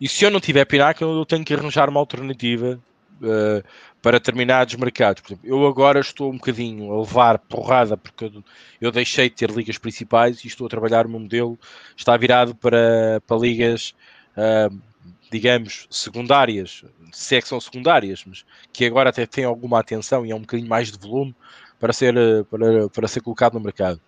E 0.00 0.08
se 0.08 0.24
eu 0.24 0.30
não 0.30 0.40
tiver 0.40 0.64
Pinnacle, 0.64 1.06
eu 1.06 1.26
tenho 1.26 1.44
que 1.44 1.52
arranjar 1.52 1.88
uma 1.88 2.00
alternativa 2.00 2.80
uh, 3.20 3.62
para 4.00 4.18
determinados 4.18 4.74
mercados. 4.76 5.20
Por 5.20 5.32
exemplo, 5.32 5.48
eu 5.48 5.66
agora 5.66 6.00
estou 6.00 6.30
um 6.30 6.36
bocadinho 6.36 6.92
a 6.92 7.00
levar 7.00 7.38
porrada 7.38 7.96
porque 7.96 8.24
eu, 8.24 8.44
eu, 8.80 8.90
deixei 8.90 9.28
de 9.28 9.36
ter 9.36 9.50
ligas 9.50 9.76
principais 9.76 10.42
e 10.42 10.46
estou 10.46 10.66
a 10.66 10.70
trabalhar 10.70 11.06
o 11.06 11.10
meu 11.10 11.20
modelo, 11.20 11.58
está 11.94 12.16
virado 12.16 12.54
para, 12.54 13.20
para 13.26 13.36
ligas, 13.36 13.94
uh, 14.36 14.74
digamos, 15.30 15.86
secundárias, 15.90 16.82
se 17.12 17.36
é 17.36 17.42
que 17.42 17.48
são 17.48 17.60
secundárias, 17.60 18.24
mas 18.26 18.44
que 18.72 18.86
agora 18.86 19.10
até 19.10 19.26
têm 19.26 19.44
alguma 19.44 19.80
atenção 19.80 20.24
e 20.24 20.30
é 20.30 20.34
um 20.34 20.40
bocadinho 20.40 20.68
mais 20.68 20.90
de 20.90 20.98
volume 20.98 21.34
para 21.78 21.92
ser, 21.92 22.14
para, 22.50 22.88
para 22.88 23.08
ser 23.08 23.20
colocado 23.20 23.54
no 23.54 23.60
mercado. 23.60 24.00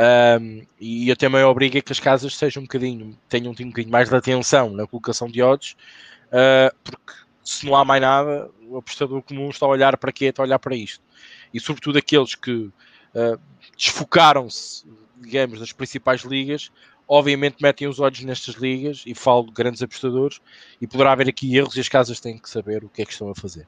Um, 0.00 0.66
e 0.80 1.12
até 1.12 1.28
me 1.28 1.42
obriga 1.42 1.82
que 1.82 1.92
as 1.92 2.00
casas 2.00 2.34
sejam 2.34 2.62
um 2.62 2.64
bocadinho, 2.64 3.18
tenham 3.28 3.52
um 3.52 3.54
bocadinho 3.54 3.90
mais 3.90 4.08
de 4.08 4.16
atenção 4.16 4.70
na 4.70 4.86
colocação 4.86 5.28
de 5.28 5.42
odds, 5.42 5.76
uh, 6.28 6.74
porque 6.82 7.12
se 7.44 7.66
não 7.66 7.76
há 7.76 7.84
mais 7.84 8.00
nada, 8.00 8.50
o 8.66 8.78
apostador 8.78 9.20
comum 9.20 9.50
está 9.50 9.66
a 9.66 9.68
olhar 9.68 9.98
para 9.98 10.10
quê? 10.10 10.26
Está 10.26 10.42
a 10.42 10.46
olhar 10.46 10.58
para 10.58 10.74
isto. 10.74 11.04
E 11.52 11.60
sobretudo 11.60 11.98
aqueles 11.98 12.34
que 12.34 12.52
uh, 12.52 13.38
desfocaram-se, 13.76 14.86
digamos, 15.18 15.60
das 15.60 15.72
principais 15.72 16.22
ligas, 16.22 16.72
obviamente 17.06 17.56
metem 17.60 17.86
os 17.86 18.00
olhos 18.00 18.20
nestas 18.20 18.54
ligas 18.54 19.02
e 19.04 19.14
falo 19.14 19.44
de 19.44 19.52
grandes 19.52 19.82
apostadores 19.82 20.40
e 20.80 20.86
poderá 20.86 21.12
haver 21.12 21.28
aqui 21.28 21.54
erros 21.54 21.76
e 21.76 21.80
as 21.80 21.88
casas 21.90 22.20
têm 22.20 22.38
que 22.38 22.48
saber 22.48 22.84
o 22.84 22.88
que 22.88 23.02
é 23.02 23.04
que 23.04 23.12
estão 23.12 23.28
a 23.28 23.34
fazer. 23.34 23.66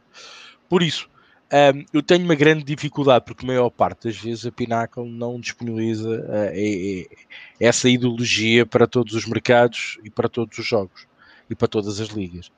Por 0.67 0.83
isso, 0.83 1.11
um, 1.53 1.85
eu 1.93 2.03
tenho 2.03 2.25
uma 2.25 2.35
grande 2.35 2.65
dificuldade, 2.65 3.25
porque 3.27 3.45
a 3.45 3.47
maior 3.47 3.69
parte 3.69 4.09
das 4.09 4.17
vezes 4.17 4.47
a 4.47 4.51
Pinnacle 4.51 5.05
não 5.05 5.39
disponibiliza 5.39 6.09
uh, 6.09 7.17
essa 7.61 7.89
ideologia 7.89 8.65
para 8.65 8.87
todos 8.87 9.15
os 9.15 9.27
mercados 9.27 9.99
e 10.03 10.11
para 10.11 10.29
todos 10.29 10.59
os 10.59 10.67
jogos 10.67 11.07
e 11.51 11.55
para 11.55 11.69
todas 11.69 12.01
as 12.01 12.09
ligas. 12.09 12.51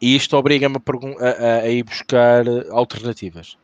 E 0.00 0.16
isto 0.16 0.36
obriga-me 0.36 0.76
a, 0.76 1.24
a, 1.24 1.60
a, 1.60 1.68
ir 1.68 1.84
buscar 1.84 2.44
alternativas. 2.70 3.56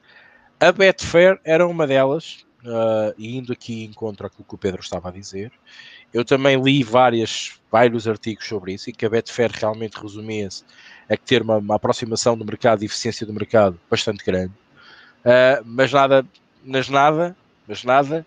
A 0.61 0.71
Betfair 0.71 1.41
era 1.45 1.67
uma 1.67 1.87
delas, 1.87 2.47
uh, 2.65 3.15
e 3.19 3.37
indo 3.37 3.53
aqui 3.53 3.85
em 3.85 3.93
contra 3.93 4.27
aquilo 4.27 4.45
que 4.45 4.55
o 4.55 4.59
Pedro 4.59 4.81
estava 4.81 5.09
a 5.09 5.13
dizer. 5.13 5.53
Eu 6.15 6.25
também 6.25 6.57
li 6.63 6.85
várias, 6.85 7.59
vários 7.73 8.07
artigos 8.07 8.47
sobre 8.47 8.73
isso 8.75 8.89
e 8.89 8.93
que 8.93 9.05
a 9.05 9.11
Betfair 9.11 9.51
realmente 9.53 10.01
resumia-se 10.01 10.63
que 11.09 11.19
ter 11.19 11.43
uma, 11.43 11.57
uma, 11.59 11.75
aproximação 11.75 12.39
do 12.39 12.45
mercado 12.45 12.83
e 12.83 12.87
eficiência 12.87 13.27
do 13.27 13.33
mercado 13.33 13.79
bastante 13.91 14.25
grande. 14.25 14.53
Uh, 15.25 15.61
mas 15.65 15.93
nada, 15.93 16.25
mas 16.65 16.89
nada, 16.89 17.37
mas 17.67 17.83
nada, 17.83 18.25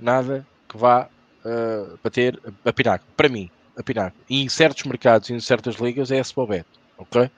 nada 0.00 0.46
que 0.66 0.78
vá 0.78 1.10
uh, 1.44 1.98
bater 2.02 2.40
a 2.64 2.72
Pinaco. 2.72 3.04
Para 3.14 3.28
mim, 3.28 3.50
a 3.76 3.82
Pinaco. 3.82 4.16
E 4.30 4.42
em 4.42 4.48
certos 4.48 4.84
mercados 4.84 5.28
e 5.28 5.34
em 5.34 5.40
certas 5.40 5.76
ligas 5.76 6.10
é 6.10 6.18
a 6.18 6.24
Spobet. 6.24 6.66
Ok? 6.96 7.30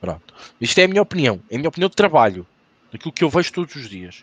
Pronto. 0.00 0.34
Isto 0.60 0.78
é 0.80 0.84
a 0.84 0.88
minha 0.88 1.02
opinião. 1.02 1.40
É 1.50 1.54
a 1.54 1.58
minha 1.58 1.70
opinião 1.70 1.88
de 1.88 1.96
trabalho. 1.96 2.46
Daquilo 2.92 3.12
que 3.12 3.24
eu 3.24 3.30
vejo 3.30 3.52
todos 3.52 3.74
os 3.74 3.88
dias. 3.88 4.22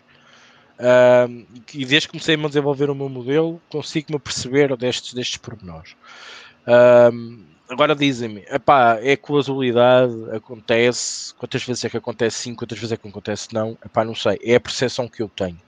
Uh, 0.78 1.46
e 1.72 1.84
desde 1.84 2.08
que 2.08 2.12
comecei 2.12 2.34
a 2.34 2.48
desenvolver 2.48 2.90
o 2.90 2.94
meu 2.94 3.08
modelo, 3.08 3.60
consigo-me 3.68 4.18
perceber 4.18 4.76
destes, 4.76 5.14
destes 5.14 5.36
pormenores. 5.36 5.92
Uh, 6.66 7.44
agora 7.68 7.94
dizem-me, 7.94 8.44
é 9.02 9.16
casualidade, 9.16 10.14
acontece, 10.32 11.34
quantas 11.34 11.62
vezes 11.64 11.84
é 11.84 11.90
que 11.90 11.96
acontece 11.96 12.38
sim, 12.38 12.54
quantas 12.54 12.78
vezes 12.78 12.92
é 12.92 12.96
que 12.96 13.08
acontece 13.08 13.52
não, 13.54 13.78
epá, 13.84 14.04
não 14.04 14.14
sei, 14.14 14.38
é 14.42 14.56
a 14.56 14.60
percepção 14.60 15.08
que 15.08 15.22
eu 15.22 15.28
tenho. 15.28 15.60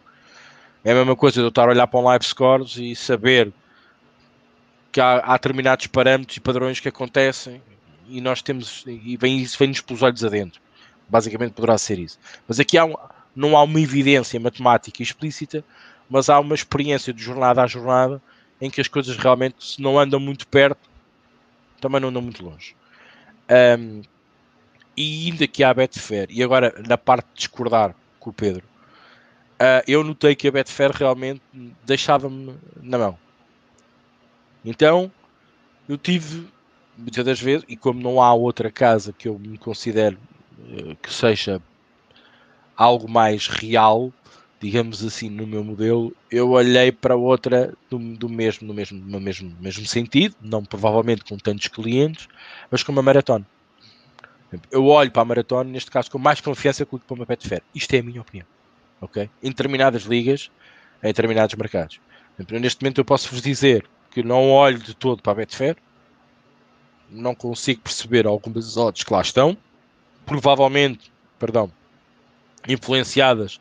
É 0.85 0.93
a 0.93 0.95
mesma 0.95 1.17
coisa 1.17 1.41
de 1.41 1.45
eu 1.45 1.49
estar 1.49 1.65
a 1.65 1.71
olhar 1.71 1.87
para 1.87 2.01
um 2.01 2.05
live 2.05 2.25
scores 2.25 2.77
e 2.77 2.95
saber 2.95 3.53
que 4.93 5.01
há, 5.01 5.19
há 5.19 5.33
determinados 5.33 5.87
parâmetros 5.89 6.37
e 6.37 6.41
padrões 6.41 6.81
que 6.81 6.89
acontecem 6.89 7.61
e 8.09 8.21
nós 8.21 8.41
temos, 8.41 8.85
e 8.87 9.17
vem, 9.17 9.39
isso 9.39 9.59
vem-nos 9.59 9.81
pelos 9.81 10.03
olhos 10.03 10.25
adentro. 10.25 10.61
Basicamente 11.09 11.53
poderá 11.53 11.77
ser 11.79 11.99
isso. 11.99 12.19
Mas 12.47 12.59
aqui 12.61 12.79
há 12.79 12.85
um, 12.85 12.95
não 13.37 13.55
há 13.55 13.63
uma 13.63 13.79
evidência 13.79 14.41
matemática 14.41 15.03
explícita, 15.03 15.63
mas 16.09 16.31
há 16.31 16.41
uma 16.41 16.55
experiência 16.55 17.13
de 17.13 17.23
jornada 17.23 17.63
a 17.63 17.67
jornada 17.67 18.21
em 18.61 18.71
que 18.71 18.81
as 18.81 18.89
coisas 18.89 19.15
realmente, 19.17 19.57
se 19.63 19.83
não 19.83 19.99
andam 19.99 20.19
muito 20.19 20.49
perto, 20.49 20.89
também 21.79 22.01
não 22.01 22.09
andam 22.09 22.23
muito 22.23 22.43
longe. 22.43 22.75
Um, 23.79 24.01
e 24.97 25.29
indo 25.29 25.45
aqui 25.45 25.63
à 25.63 25.75
Betfair, 25.75 26.29
e 26.31 26.43
agora 26.43 26.75
na 26.89 26.97
parte 26.97 27.27
de 27.35 27.41
discordar 27.41 27.95
com 28.19 28.31
o 28.31 28.33
Pedro, 28.33 28.65
uh, 29.61 29.85
eu 29.87 30.03
notei 30.03 30.35
que 30.35 30.49
a 30.49 30.53
Betfair 30.53 30.91
realmente 30.93 31.43
deixava-me 31.85 32.55
na 32.83 32.97
mão. 32.97 33.19
Então, 34.65 35.13
eu 35.87 35.99
tive 35.99 36.49
muitas 36.97 37.25
das 37.25 37.41
vezes, 37.41 37.67
e 37.69 37.77
como 37.77 38.01
não 38.01 38.23
há 38.23 38.33
outra 38.33 38.71
casa 38.71 39.13
que 39.13 39.29
eu 39.29 39.39
me 39.39 39.59
considero 39.59 40.17
uh, 40.59 40.97
que 40.97 41.13
seja 41.13 41.61
algo 42.77 43.09
mais 43.09 43.49
real, 43.49 44.13
digamos 44.61 45.05
assim, 45.05 45.29
no 45.31 45.47
meu 45.47 45.63
modelo, 45.63 46.15
eu 46.31 46.51
olhei 46.51 46.91
para 46.91 47.17
outra 47.17 47.75
do, 47.91 47.99
do 47.99 48.29
mesmo, 48.29 48.67
no 48.67 48.75
mesmo, 48.75 48.99
no 48.99 49.21
mesmo, 49.21 49.57
mesmo 49.61 49.87
sentido, 49.87 50.35
não 50.41 50.65
provavelmente 50.65 51.25
com 51.25 51.37
tantos 51.37 51.69
clientes, 51.69 52.29
mas 52.71 52.83
com 52.83 52.93
uma 52.93 53.03
maratona. 53.03 53.47
Eu 54.71 54.87
olho 54.87 55.11
para 55.11 55.23
a 55.23 55.25
maratona, 55.25 55.71
neste 55.71 55.91
caso, 55.91 56.11
com 56.11 56.19
mais 56.19 56.41
confiança 56.41 56.87
que 56.87 56.99
para 56.99 57.15
uma 57.15 57.27
Betfair. 57.27 57.63
Isto 57.75 57.95
é 57.95 57.99
a 57.99 58.03
minha 58.03 58.21
opinião. 58.21 58.47
ok? 59.01 59.29
Em 59.43 59.49
determinadas 59.49 60.03
ligas, 60.03 60.51
em 61.03 61.09
determinados 61.09 61.55
mercados. 61.57 62.01
Neste 62.51 62.83
momento 62.83 63.01
eu 63.01 63.05
posso 63.05 63.29
vos 63.31 63.43
dizer 63.43 63.87
que 64.11 64.23
não 64.23 64.51
olho 64.51 64.79
de 64.79 64.95
todo 64.95 65.23
para 65.23 65.33
a 65.33 65.35
Betfair, 65.37 65.77
não 67.11 67.35
consigo 67.35 67.81
perceber 67.83 68.27
algumas 68.27 68.77
odds 68.77 69.05
que 69.05 69.13
lá 69.13 69.21
estão, 69.21 69.57
provavelmente, 70.25 71.13
perdão, 71.39 71.71
influenciadas 72.69 73.61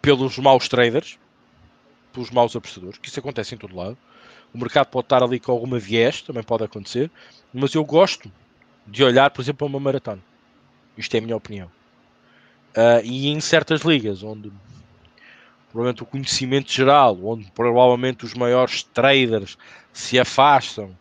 pelos 0.00 0.38
maus 0.38 0.68
traders, 0.68 1.18
pelos 2.12 2.30
maus 2.30 2.54
apostadores, 2.54 2.98
que 2.98 3.08
isso 3.08 3.20
acontece 3.20 3.54
em 3.54 3.58
todo 3.58 3.76
lado. 3.76 3.96
O 4.54 4.58
mercado 4.58 4.86
pode 4.86 5.06
estar 5.06 5.22
ali 5.22 5.38
com 5.38 5.52
alguma 5.52 5.78
viés, 5.78 6.22
também 6.22 6.42
pode 6.42 6.64
acontecer, 6.64 7.10
mas 7.52 7.74
eu 7.74 7.84
gosto 7.84 8.30
de 8.86 9.04
olhar, 9.04 9.30
por 9.30 9.42
exemplo, 9.42 9.58
para 9.58 9.66
uma 9.66 9.80
maratona. 9.80 10.22
Isto 10.96 11.14
é 11.14 11.18
a 11.18 11.22
minha 11.22 11.36
opinião. 11.36 11.70
Uh, 12.76 13.04
e 13.04 13.28
em 13.28 13.40
certas 13.40 13.80
ligas, 13.82 14.22
onde 14.22 14.52
provavelmente 15.70 16.02
o 16.02 16.06
conhecimento 16.06 16.72
geral, 16.72 17.18
onde 17.22 17.50
provavelmente 17.50 18.24
os 18.24 18.32
maiores 18.32 18.82
traders 18.82 19.58
se 19.92 20.18
afastam 20.18 20.96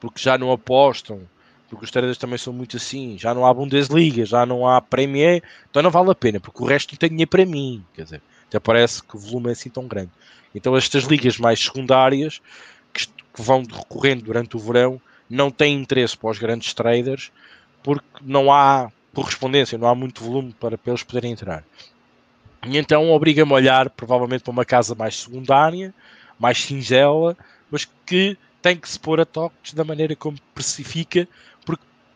porque 0.00 0.20
já 0.20 0.36
não 0.36 0.52
apostam, 0.52 1.28
porque 1.68 1.84
os 1.84 1.90
traders 1.90 2.18
também 2.18 2.38
são 2.38 2.52
muito 2.52 2.76
assim, 2.76 3.18
já 3.18 3.34
não 3.34 3.44
há 3.44 3.52
Bundesliga, 3.52 4.24
já 4.24 4.46
não 4.46 4.66
há 4.68 4.80
Premier, 4.80 5.42
então 5.68 5.82
não 5.82 5.90
vale 5.90 6.10
a 6.10 6.14
pena, 6.14 6.38
porque 6.38 6.62
o 6.62 6.66
resto 6.66 6.92
não 6.92 6.98
tem 6.98 7.10
dinheiro 7.10 7.30
para 7.30 7.44
mim, 7.44 7.84
quer 7.94 8.04
dizer, 8.04 8.22
até 8.46 8.58
parece 8.60 9.02
que 9.02 9.16
o 9.16 9.18
volume 9.18 9.48
é 9.48 9.52
assim 9.52 9.68
tão 9.68 9.86
grande. 9.86 10.10
Então 10.54 10.76
estas 10.76 11.04
ligas 11.04 11.38
mais 11.38 11.60
secundárias, 11.60 12.40
que, 12.92 13.06
que 13.06 13.42
vão 13.42 13.62
recorrendo 13.62 14.22
durante 14.24 14.56
o 14.56 14.60
verão, 14.60 15.00
não 15.28 15.50
têm 15.50 15.80
interesse 15.80 16.16
para 16.16 16.30
os 16.30 16.38
grandes 16.38 16.72
traders, 16.72 17.32
porque 17.82 18.06
não 18.22 18.52
há 18.52 18.90
correspondência, 19.12 19.78
não 19.78 19.88
há 19.88 19.94
muito 19.94 20.22
volume 20.22 20.54
para, 20.58 20.78
para 20.78 20.92
eles 20.92 21.02
poderem 21.02 21.32
entrar. 21.32 21.64
E 22.66 22.76
então 22.78 23.10
obriga-me 23.10 23.52
a 23.52 23.54
olhar 23.54 23.90
provavelmente 23.90 24.42
para 24.42 24.50
uma 24.50 24.64
casa 24.64 24.94
mais 24.94 25.20
secundária, 25.20 25.94
mais 26.38 26.58
singela, 26.58 27.36
mas 27.70 27.84
que 28.04 28.36
tem 28.60 28.76
que 28.76 28.88
se 28.88 28.98
pôr 28.98 29.20
a 29.20 29.24
toques 29.24 29.72
da 29.72 29.84
maneira 29.84 30.16
como 30.16 30.36
precifica, 30.54 31.28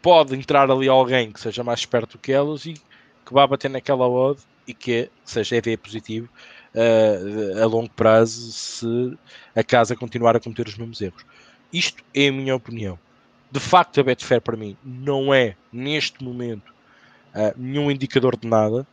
pode 0.03 0.35
entrar 0.35 0.71
ali 0.71 0.89
alguém 0.89 1.31
que 1.31 1.41
seja 1.41 1.63
mais 1.63 1.81
esperto 1.81 2.19
que 2.19 2.33
elas 2.33 2.65
e 2.67 2.75
que 2.75 3.33
vá 3.33 3.47
bater 3.47 3.71
naquela 3.71 4.09
odd 4.09 4.41
e 4.67 4.75
que 4.75 5.11
seja 5.25 5.57
EV 5.57 5.77
positivo 5.77 6.29
uh, 6.75 7.63
a 7.63 7.67
longo 7.67 7.91
prazo 7.91 8.53
se 8.53 9.19
a 9.55 9.63
casa 9.63 9.97
continuar 9.97 10.37
a 10.37 10.41
cometer 10.41 10.67
os 10.67 10.77
mesmos 10.77 11.01
erros. 11.01 11.25
Isto 11.73 12.03
é 12.15 12.29
a 12.29 12.33
minha 12.33 12.55
opinião. 12.55 12.99
De 13.51 13.61
facto, 13.61 14.01
a 14.01 14.05
Betfair 14.05 14.41
para 14.41 14.57
mim 14.57 14.77
não 14.85 15.35
é, 15.35 15.57
neste 15.73 16.23
momento, 16.23 16.73
uh, 17.35 17.53
nenhum 17.57 17.91
indicador 17.91 18.37
de 18.37 18.49
nada. 18.49 18.87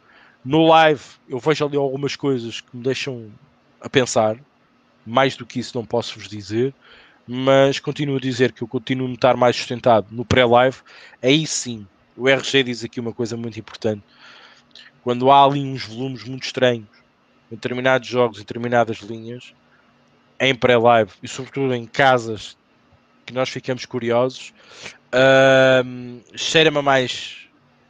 No 0.44 0.68
live, 0.68 1.02
eu 1.28 1.40
vejo 1.40 1.66
ali 1.66 1.78
algumas 1.78 2.16
coisas 2.16 2.62
que 2.62 2.76
me 2.76 2.84
deixam 2.84 3.32
a 3.82 3.90
pensar. 3.90 4.38
Mais 5.06 5.38
do 5.38 5.46
que 5.46 5.60
isso, 5.60 5.78
não 5.78 5.86
posso 5.86 6.20
vos 6.20 6.28
dizer 6.28 6.74
mas 7.28 7.80
continuo 7.80 8.18
a 8.18 8.20
dizer 8.20 8.52
que 8.54 8.62
eu 8.62 8.68
continuo 8.68 9.08
a 9.08 9.10
notar 9.10 9.36
mais 9.36 9.56
sustentado 9.56 10.08
no 10.12 10.24
pré-live. 10.24 10.78
Aí 11.22 11.46
sim, 11.46 11.86
o 12.16 12.30
RG 12.30 12.64
diz 12.64 12.84
aqui 12.84 13.00
uma 13.00 13.12
coisa 13.12 13.36
muito 13.36 13.60
importante. 13.60 14.02
Quando 15.04 15.30
há 15.30 15.44
ali 15.44 15.62
uns 15.62 15.86
volumes 15.86 16.24
muito 16.24 16.44
estranhos 16.44 16.88
em 17.52 17.56
determinados 17.56 18.08
jogos, 18.08 18.38
em 18.38 18.42
determinadas 18.42 18.98
linhas, 19.00 19.54
em 20.40 20.56
pré-live 20.56 21.12
e 21.22 21.28
sobretudo 21.28 21.74
em 21.74 21.86
casas 21.86 22.58
que 23.26 23.34
nós 23.34 23.50
ficamos 23.50 23.86
curiosos, 23.86 24.54
uh, 25.14 26.38
cheira-me 26.38 26.82
mais 26.82 27.48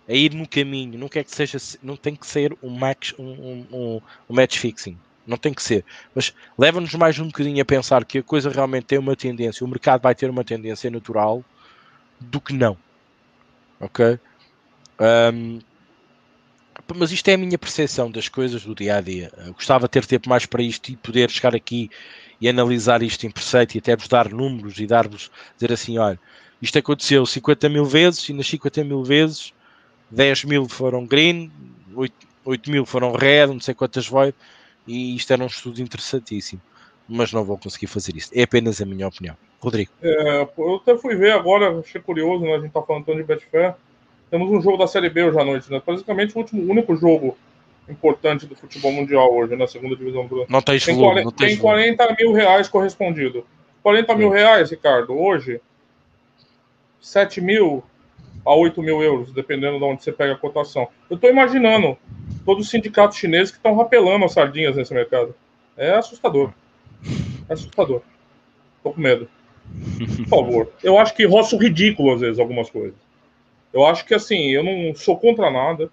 a 0.08 0.14
ir 0.14 0.34
no 0.34 0.48
caminho, 0.48 0.98
não 0.98 1.10
quer 1.10 1.24
que 1.24 1.36
seja, 1.36 1.58
não 1.84 1.96
tem 1.96 2.16
que 2.16 2.26
ser 2.26 2.58
um 2.64 2.70
match, 2.70 3.14
um, 3.20 3.68
um, 3.72 4.02
um 4.30 4.34
match 4.34 4.58
fixing, 4.58 4.98
não 5.28 5.38
tem 5.38 5.54
que 5.54 5.62
ser, 5.62 5.84
mas 6.16 6.34
leva-nos 6.58 6.94
mais 6.96 7.20
um 7.20 7.28
bocadinho 7.28 7.62
a 7.62 7.66
pensar 7.66 8.06
que 8.06 8.20
a 8.20 8.24
coisa 8.24 8.50
realmente 8.50 8.86
tem 8.86 8.98
uma 8.98 9.16
tendência, 9.16 9.66
o 9.66 9.70
mercado 9.70 10.02
vai 10.02 10.16
ter 10.16 10.30
uma 10.30 10.44
tendência 10.44 10.90
natural 10.90 11.44
do 12.20 12.40
que 12.40 12.54
não, 12.54 12.78
ok? 13.80 14.20
Um, 15.00 15.60
mas 16.96 17.12
isto 17.12 17.28
é 17.28 17.34
a 17.34 17.38
minha 17.38 17.58
percepção 17.58 18.10
das 18.10 18.30
coisas 18.30 18.64
do 18.64 18.74
dia 18.74 18.96
a 18.96 19.02
dia. 19.02 19.32
Eu 19.46 19.54
gostava 19.54 19.88
de 19.88 19.92
ter 19.92 20.06
tempo 20.06 20.30
mais 20.30 20.46
para 20.46 20.64
isto 20.64 20.90
e 20.90 20.96
poder 20.96 21.30
chegar 21.30 21.54
aqui 21.54 21.90
e 22.40 22.48
analisar 22.48 23.04
isto 23.04 23.26
em 23.26 23.32
preceito 23.32 23.76
e 23.76 23.80
até 23.80 23.96
vos 23.96 24.08
dar 24.08 24.30
números 24.30 24.80
e 24.80 24.88
dar-vos, 24.88 25.30
dizer 25.56 25.74
assim: 25.74 25.98
olha, 25.98 26.20
isto 26.62 26.78
aconteceu 26.78 27.26
50 27.26 27.68
mil 27.68 27.86
vezes 27.86 28.30
e 28.30 28.34
nas 28.34 28.48
50 28.48 28.84
mil 28.84 29.04
vezes 29.04 29.54
10 30.10 30.46
mil 30.46 30.70
foram 30.70 31.06
green, 31.06 31.52
8, 31.94 32.28
8 32.46 32.72
mil 32.72 32.86
foram 32.86 33.12
red, 33.12 33.48
não 33.48 33.60
sei 33.60 33.74
quantas 33.74 34.08
void, 34.08 34.34
e 34.88 35.16
isto 35.16 35.34
era 35.34 35.44
um 35.44 35.48
estudo 35.48 35.82
interessantíssimo. 35.82 36.62
Mas 37.08 37.32
não 37.32 37.44
vou 37.44 37.58
conseguir 37.58 37.88
fazer 37.88 38.16
isso. 38.16 38.32
É 38.34 38.44
apenas 38.44 38.82
a 38.82 38.86
minha 38.86 39.08
opinião. 39.08 39.36
Rodrigo. 39.60 39.92
É, 40.02 40.48
eu 40.58 40.76
até 40.76 40.98
fui 40.98 41.16
ver 41.16 41.32
agora, 41.32 41.80
achei 41.80 42.02
curioso, 42.02 42.44
né? 42.44 42.56
A 42.56 42.60
gente 42.60 42.72
tá 42.72 42.82
falando 42.82 43.06
tanto 43.06 43.18
de 43.18 43.24
Betfair. 43.24 43.76
Temos 44.30 44.50
um 44.52 44.62
jogo 44.62 44.78
da 44.78 44.88
Série 44.88 45.10
B 45.10 45.24
hoje 45.24 45.40
à 45.40 45.44
noite, 45.44 45.72
né? 45.72 45.82
Basicamente 45.86 46.36
o 46.36 46.40
último, 46.40 46.70
único 46.70 46.96
jogo 46.96 47.38
importante 47.90 48.46
do 48.46 48.56
futebol 48.56 48.92
mundial 48.92 49.34
hoje, 49.34 49.56
na 49.56 49.68
segunda 49.68 49.96
divisão 49.96 50.28
do 50.28 50.46
Não 50.50 50.62
tem, 50.62 50.78
tem, 50.80 50.96
volume, 50.96 51.24
40, 51.24 51.24
não 51.24 51.32
tem, 51.32 51.48
tem 51.48 51.58
40 51.58 52.16
mil 52.20 52.34
reais 52.34 52.68
correspondido. 52.68 53.46
40 53.82 54.16
mil 54.16 54.30
reais, 54.30 54.70
Ricardo, 54.70 55.18
hoje, 55.18 55.62
7 57.00 57.40
mil 57.40 57.84
a 58.46 58.54
8 58.54 58.82
mil 58.82 59.02
euros, 59.02 59.32
dependendo 59.32 59.78
de 59.78 59.84
onde 59.84 60.04
você 60.04 60.12
pega 60.12 60.34
a 60.34 60.38
cotação. 60.38 60.90
Eu 61.10 61.16
estou 61.16 61.30
imaginando 61.30 61.98
todos 62.48 62.64
os 62.64 62.72
sindicatos 62.72 63.18
chineses 63.18 63.52
que 63.52 63.58
estão 63.58 63.76
rapelando 63.76 64.24
as 64.24 64.32
sardinhas 64.32 64.78
nesse 64.78 64.94
mercado. 64.94 65.36
É 65.76 65.92
assustador. 65.92 66.54
É 67.50 67.54
assustador. 67.54 68.02
Tô 68.82 68.92
com 68.94 69.02
medo. 69.02 69.30
Por 69.98 70.28
favor. 70.30 70.72
Eu 70.82 70.98
acho 70.98 71.14
que 71.14 71.26
roço 71.26 71.58
ridículo, 71.58 72.14
às 72.14 72.22
vezes, 72.22 72.40
algumas 72.40 72.70
coisas. 72.70 72.96
Eu 73.74 73.86
acho 73.86 74.06
que, 74.06 74.14
assim, 74.14 74.52
eu 74.52 74.64
não 74.64 74.96
sou 74.96 75.20
contra 75.20 75.52
nada. 75.52 75.92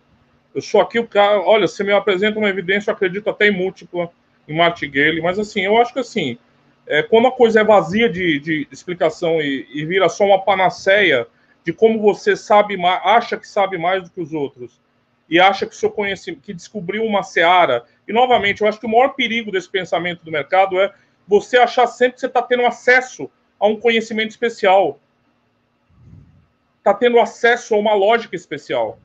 Eu 0.55 0.63
sou 0.63 0.81
aqui 0.81 0.97
o 0.97 1.09
cara. 1.09 1.41
Olha, 1.41 1.67
você 1.67 1.83
me 1.83 1.93
apresenta 1.93 2.39
uma 2.39 2.49
evidência, 2.49 2.93
eu 2.93 2.95
acredito 2.95 3.29
até 3.29 3.49
em 3.49 3.51
múltipla, 3.51 4.09
em 4.47 4.57
martingale, 4.57 5.21
mas, 5.21 5.41
assim, 5.41 5.63
eu 5.63 5.77
acho 5.79 5.93
que, 5.93 5.99
assim, 5.99 6.39
é, 6.87 7.03
quando 7.03 7.27
a 7.27 7.33
coisa 7.33 7.63
é 7.63 7.65
vazia 7.65 8.09
de, 8.09 8.39
de 8.39 8.69
explicação 8.71 9.43
e, 9.43 9.67
e 9.75 9.85
vira 9.85 10.09
só 10.09 10.25
uma 10.25 10.41
panaceia 10.41 11.27
de 11.65 11.73
como 11.73 12.01
você 12.01 12.37
sabe 12.37 12.77
mais, 12.77 13.01
acha 13.05 13.37
que 13.37 13.49
sabe 13.49 13.77
mais 13.77 14.05
do 14.05 14.11
que 14.11 14.21
os 14.21 14.33
outros 14.33 14.84
e 15.29 15.41
acha 15.41 15.67
que 15.67 15.77
seu 15.77 15.91
conhecimento, 15.91 16.43
que 16.43 16.53
descobriu 16.53 17.05
uma 17.05 17.23
seara. 17.23 17.85
E 18.07 18.13
novamente, 18.13 18.61
eu 18.61 18.69
acho 18.69 18.79
que 18.79 18.87
o 18.87 18.91
maior 18.91 19.11
perigo 19.11 19.51
desse 19.51 19.69
pensamento 19.69 20.25
do 20.25 20.31
mercado 20.31 20.79
é 20.79 20.93
você 21.27 21.57
achar 21.57 21.87
sempre 21.87 22.15
que 22.15 22.21
você 22.21 22.27
está 22.27 22.43
tendo 22.43 22.67
acesso 22.67 23.31
a 23.59 23.67
um 23.67 23.79
conhecimento 23.79 24.31
especial, 24.31 24.99
está 26.79 26.93
tendo 26.93 27.19
acesso 27.19 27.75
a 27.75 27.79
uma 27.79 27.95
lógica 27.95 28.37
especial. 28.37 28.99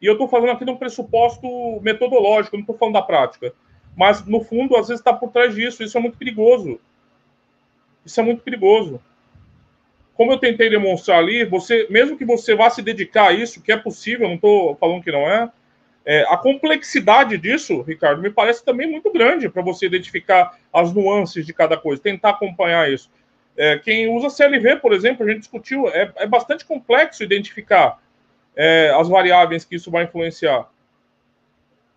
E 0.00 0.06
eu 0.06 0.12
estou 0.12 0.28
falando 0.28 0.50
aqui 0.50 0.64
de 0.64 0.70
um 0.70 0.76
pressuposto 0.76 1.80
metodológico, 1.80 2.56
não 2.56 2.62
estou 2.62 2.76
falando 2.76 2.94
da 2.94 3.02
prática. 3.02 3.52
Mas, 3.96 4.24
no 4.26 4.42
fundo, 4.42 4.76
às 4.76 4.88
vezes 4.88 5.00
está 5.00 5.12
por 5.12 5.30
trás 5.30 5.54
disso. 5.54 5.82
Isso 5.82 5.96
é 5.96 6.00
muito 6.00 6.18
perigoso. 6.18 6.80
Isso 8.04 8.20
é 8.20 8.22
muito 8.22 8.42
perigoso 8.42 9.00
como 10.14 10.32
eu 10.32 10.38
tentei 10.38 10.70
demonstrar 10.70 11.18
ali, 11.18 11.44
você, 11.44 11.86
mesmo 11.90 12.16
que 12.16 12.24
você 12.24 12.54
vá 12.54 12.70
se 12.70 12.80
dedicar 12.80 13.28
a 13.28 13.32
isso, 13.32 13.62
que 13.62 13.72
é 13.72 13.76
possível, 13.76 14.28
não 14.28 14.36
estou 14.36 14.76
falando 14.76 15.02
que 15.02 15.10
não 15.10 15.28
é, 15.28 15.50
é, 16.04 16.22
a 16.28 16.36
complexidade 16.36 17.38
disso, 17.38 17.80
Ricardo, 17.82 18.20
me 18.20 18.30
parece 18.30 18.64
também 18.64 18.88
muito 18.90 19.10
grande 19.10 19.48
para 19.48 19.62
você 19.62 19.86
identificar 19.86 20.58
as 20.72 20.92
nuances 20.92 21.46
de 21.46 21.52
cada 21.52 21.76
coisa, 21.76 22.02
tentar 22.02 22.30
acompanhar 22.30 22.92
isso. 22.92 23.10
É, 23.56 23.78
quem 23.78 24.08
usa 24.08 24.28
CLV, 24.28 24.76
por 24.76 24.92
exemplo, 24.92 25.24
a 25.24 25.28
gente 25.28 25.40
discutiu, 25.40 25.88
é, 25.88 26.12
é 26.16 26.26
bastante 26.26 26.64
complexo 26.64 27.22
identificar 27.22 27.98
é, 28.54 28.92
as 28.94 29.08
variáveis 29.08 29.64
que 29.64 29.76
isso 29.76 29.90
vai 29.90 30.04
influenciar. 30.04 30.68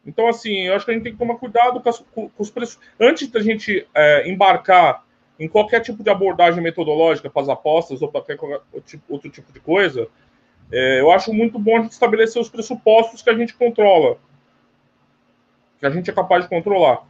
Então, 0.05 0.27
assim, 0.27 0.67
eu 0.67 0.75
acho 0.75 0.85
que 0.85 0.91
a 0.91 0.93
gente 0.93 1.03
tem 1.03 1.11
que 1.11 1.19
tomar 1.19 1.35
cuidado 1.35 1.81
com, 1.81 1.89
as, 1.89 1.99
com 1.99 2.31
os 2.37 2.49
preços. 2.49 2.79
Antes 2.97 3.27
da 3.27 3.41
gente 3.41 3.85
é, 3.93 4.29
embarcar 4.29 5.03
em 5.39 5.47
qualquer 5.47 5.81
tipo 5.81 6.03
de 6.03 6.09
abordagem 6.09 6.61
metodológica 6.61 7.29
para 7.29 7.43
as 7.43 7.49
apostas 7.49 8.01
ou 8.01 8.07
para 8.07 8.21
qualquer 8.35 8.61
outro 9.07 9.29
tipo 9.29 9.51
de 9.51 9.59
coisa, 9.59 10.07
é, 10.71 10.99
eu 10.99 11.11
acho 11.11 11.33
muito 11.33 11.57
bom 11.59 11.77
a 11.77 11.81
gente 11.81 11.91
estabelecer 11.91 12.41
os 12.41 12.49
pressupostos 12.49 13.21
que 13.21 13.29
a 13.29 13.33
gente 13.33 13.53
controla, 13.53 14.17
que 15.79 15.85
a 15.85 15.89
gente 15.89 16.09
é 16.09 16.13
capaz 16.13 16.43
de 16.43 16.49
controlar, 16.49 17.03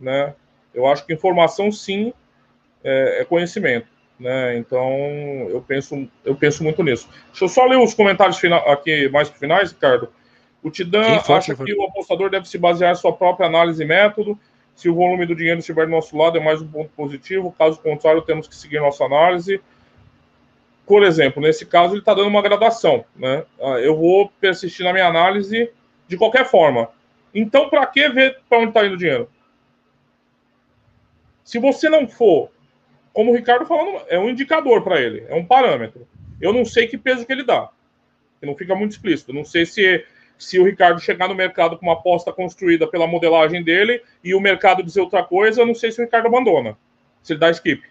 né? 0.00 0.34
Eu 0.74 0.86
acho 0.86 1.04
que 1.04 1.12
informação 1.12 1.70
sim 1.70 2.12
é, 2.82 3.20
é 3.20 3.24
conhecimento, 3.24 3.88
né? 4.18 4.56
Então 4.56 4.90
eu 5.48 5.62
penso 5.66 6.08
eu 6.24 6.34
penso 6.34 6.64
muito 6.64 6.82
nisso. 6.82 7.08
Deixa 7.28 7.44
eu 7.44 7.48
só 7.48 7.66
ler 7.66 7.78
os 7.78 7.94
comentários 7.94 8.40
aqui 8.66 9.08
mais 9.10 9.28
para 9.28 9.38
finais, 9.38 9.72
Ricardo. 9.72 10.08
O 10.62 10.70
Tidan 10.70 11.20
acha 11.28 11.54
que 11.54 11.72
o 11.72 11.84
apostador 11.84 12.30
deve 12.30 12.48
se 12.48 12.58
basear 12.58 12.92
em 12.92 12.96
sua 12.96 13.12
própria 13.12 13.46
análise 13.46 13.82
e 13.82 13.86
método 13.86 14.38
se 14.78 14.88
o 14.88 14.94
volume 14.94 15.26
do 15.26 15.34
dinheiro 15.34 15.58
estiver 15.58 15.86
do 15.86 15.90
nosso 15.90 16.16
lado, 16.16 16.38
é 16.38 16.40
mais 16.40 16.62
um 16.62 16.68
ponto 16.68 16.88
positivo. 16.90 17.52
Caso 17.58 17.80
contrário, 17.80 18.22
temos 18.22 18.46
que 18.46 18.54
seguir 18.54 18.78
nossa 18.78 19.04
análise. 19.04 19.60
Por 20.86 21.02
exemplo, 21.02 21.42
nesse 21.42 21.66
caso, 21.66 21.94
ele 21.94 21.98
está 21.98 22.14
dando 22.14 22.28
uma 22.28 22.40
gradação. 22.40 23.04
Né? 23.16 23.44
Ah, 23.60 23.80
eu 23.80 23.96
vou 23.96 24.30
persistir 24.40 24.86
na 24.86 24.92
minha 24.92 25.08
análise 25.08 25.68
de 26.06 26.16
qualquer 26.16 26.46
forma. 26.46 26.90
Então, 27.34 27.68
para 27.68 27.84
que 27.86 28.08
ver 28.08 28.38
para 28.48 28.58
onde 28.58 28.68
está 28.68 28.86
indo 28.86 28.94
o 28.94 28.98
dinheiro? 28.98 29.28
Se 31.42 31.58
você 31.58 31.88
não 31.88 32.06
for, 32.06 32.48
como 33.12 33.32
o 33.32 33.34
Ricardo 33.34 33.66
falando, 33.66 34.00
é 34.06 34.16
um 34.16 34.28
indicador 34.28 34.84
para 34.84 35.00
ele, 35.00 35.26
é 35.28 35.34
um 35.34 35.44
parâmetro. 35.44 36.06
Eu 36.40 36.52
não 36.52 36.64
sei 36.64 36.86
que 36.86 36.96
peso 36.96 37.26
que 37.26 37.32
ele 37.32 37.42
dá. 37.42 37.68
Não 38.40 38.54
fica 38.54 38.76
muito 38.76 38.92
explícito. 38.92 39.32
Não 39.32 39.44
sei 39.44 39.66
se 39.66 40.06
se 40.38 40.58
o 40.58 40.64
Ricardo 40.64 41.00
chegar 41.00 41.28
no 41.28 41.34
mercado 41.34 41.76
com 41.76 41.86
uma 41.86 41.94
aposta 41.94 42.32
construída 42.32 42.86
pela 42.86 43.06
modelagem 43.06 43.62
dele 43.62 44.02
e 44.22 44.34
o 44.34 44.40
mercado 44.40 44.82
dizer 44.82 45.00
outra 45.00 45.22
coisa, 45.22 45.60
eu 45.60 45.66
não 45.66 45.74
sei 45.74 45.90
se 45.90 46.00
o 46.00 46.04
Ricardo 46.04 46.26
abandona. 46.26 46.78
Se 47.22 47.32
ele 47.32 47.40
dá 47.40 47.50
skip. 47.50 47.82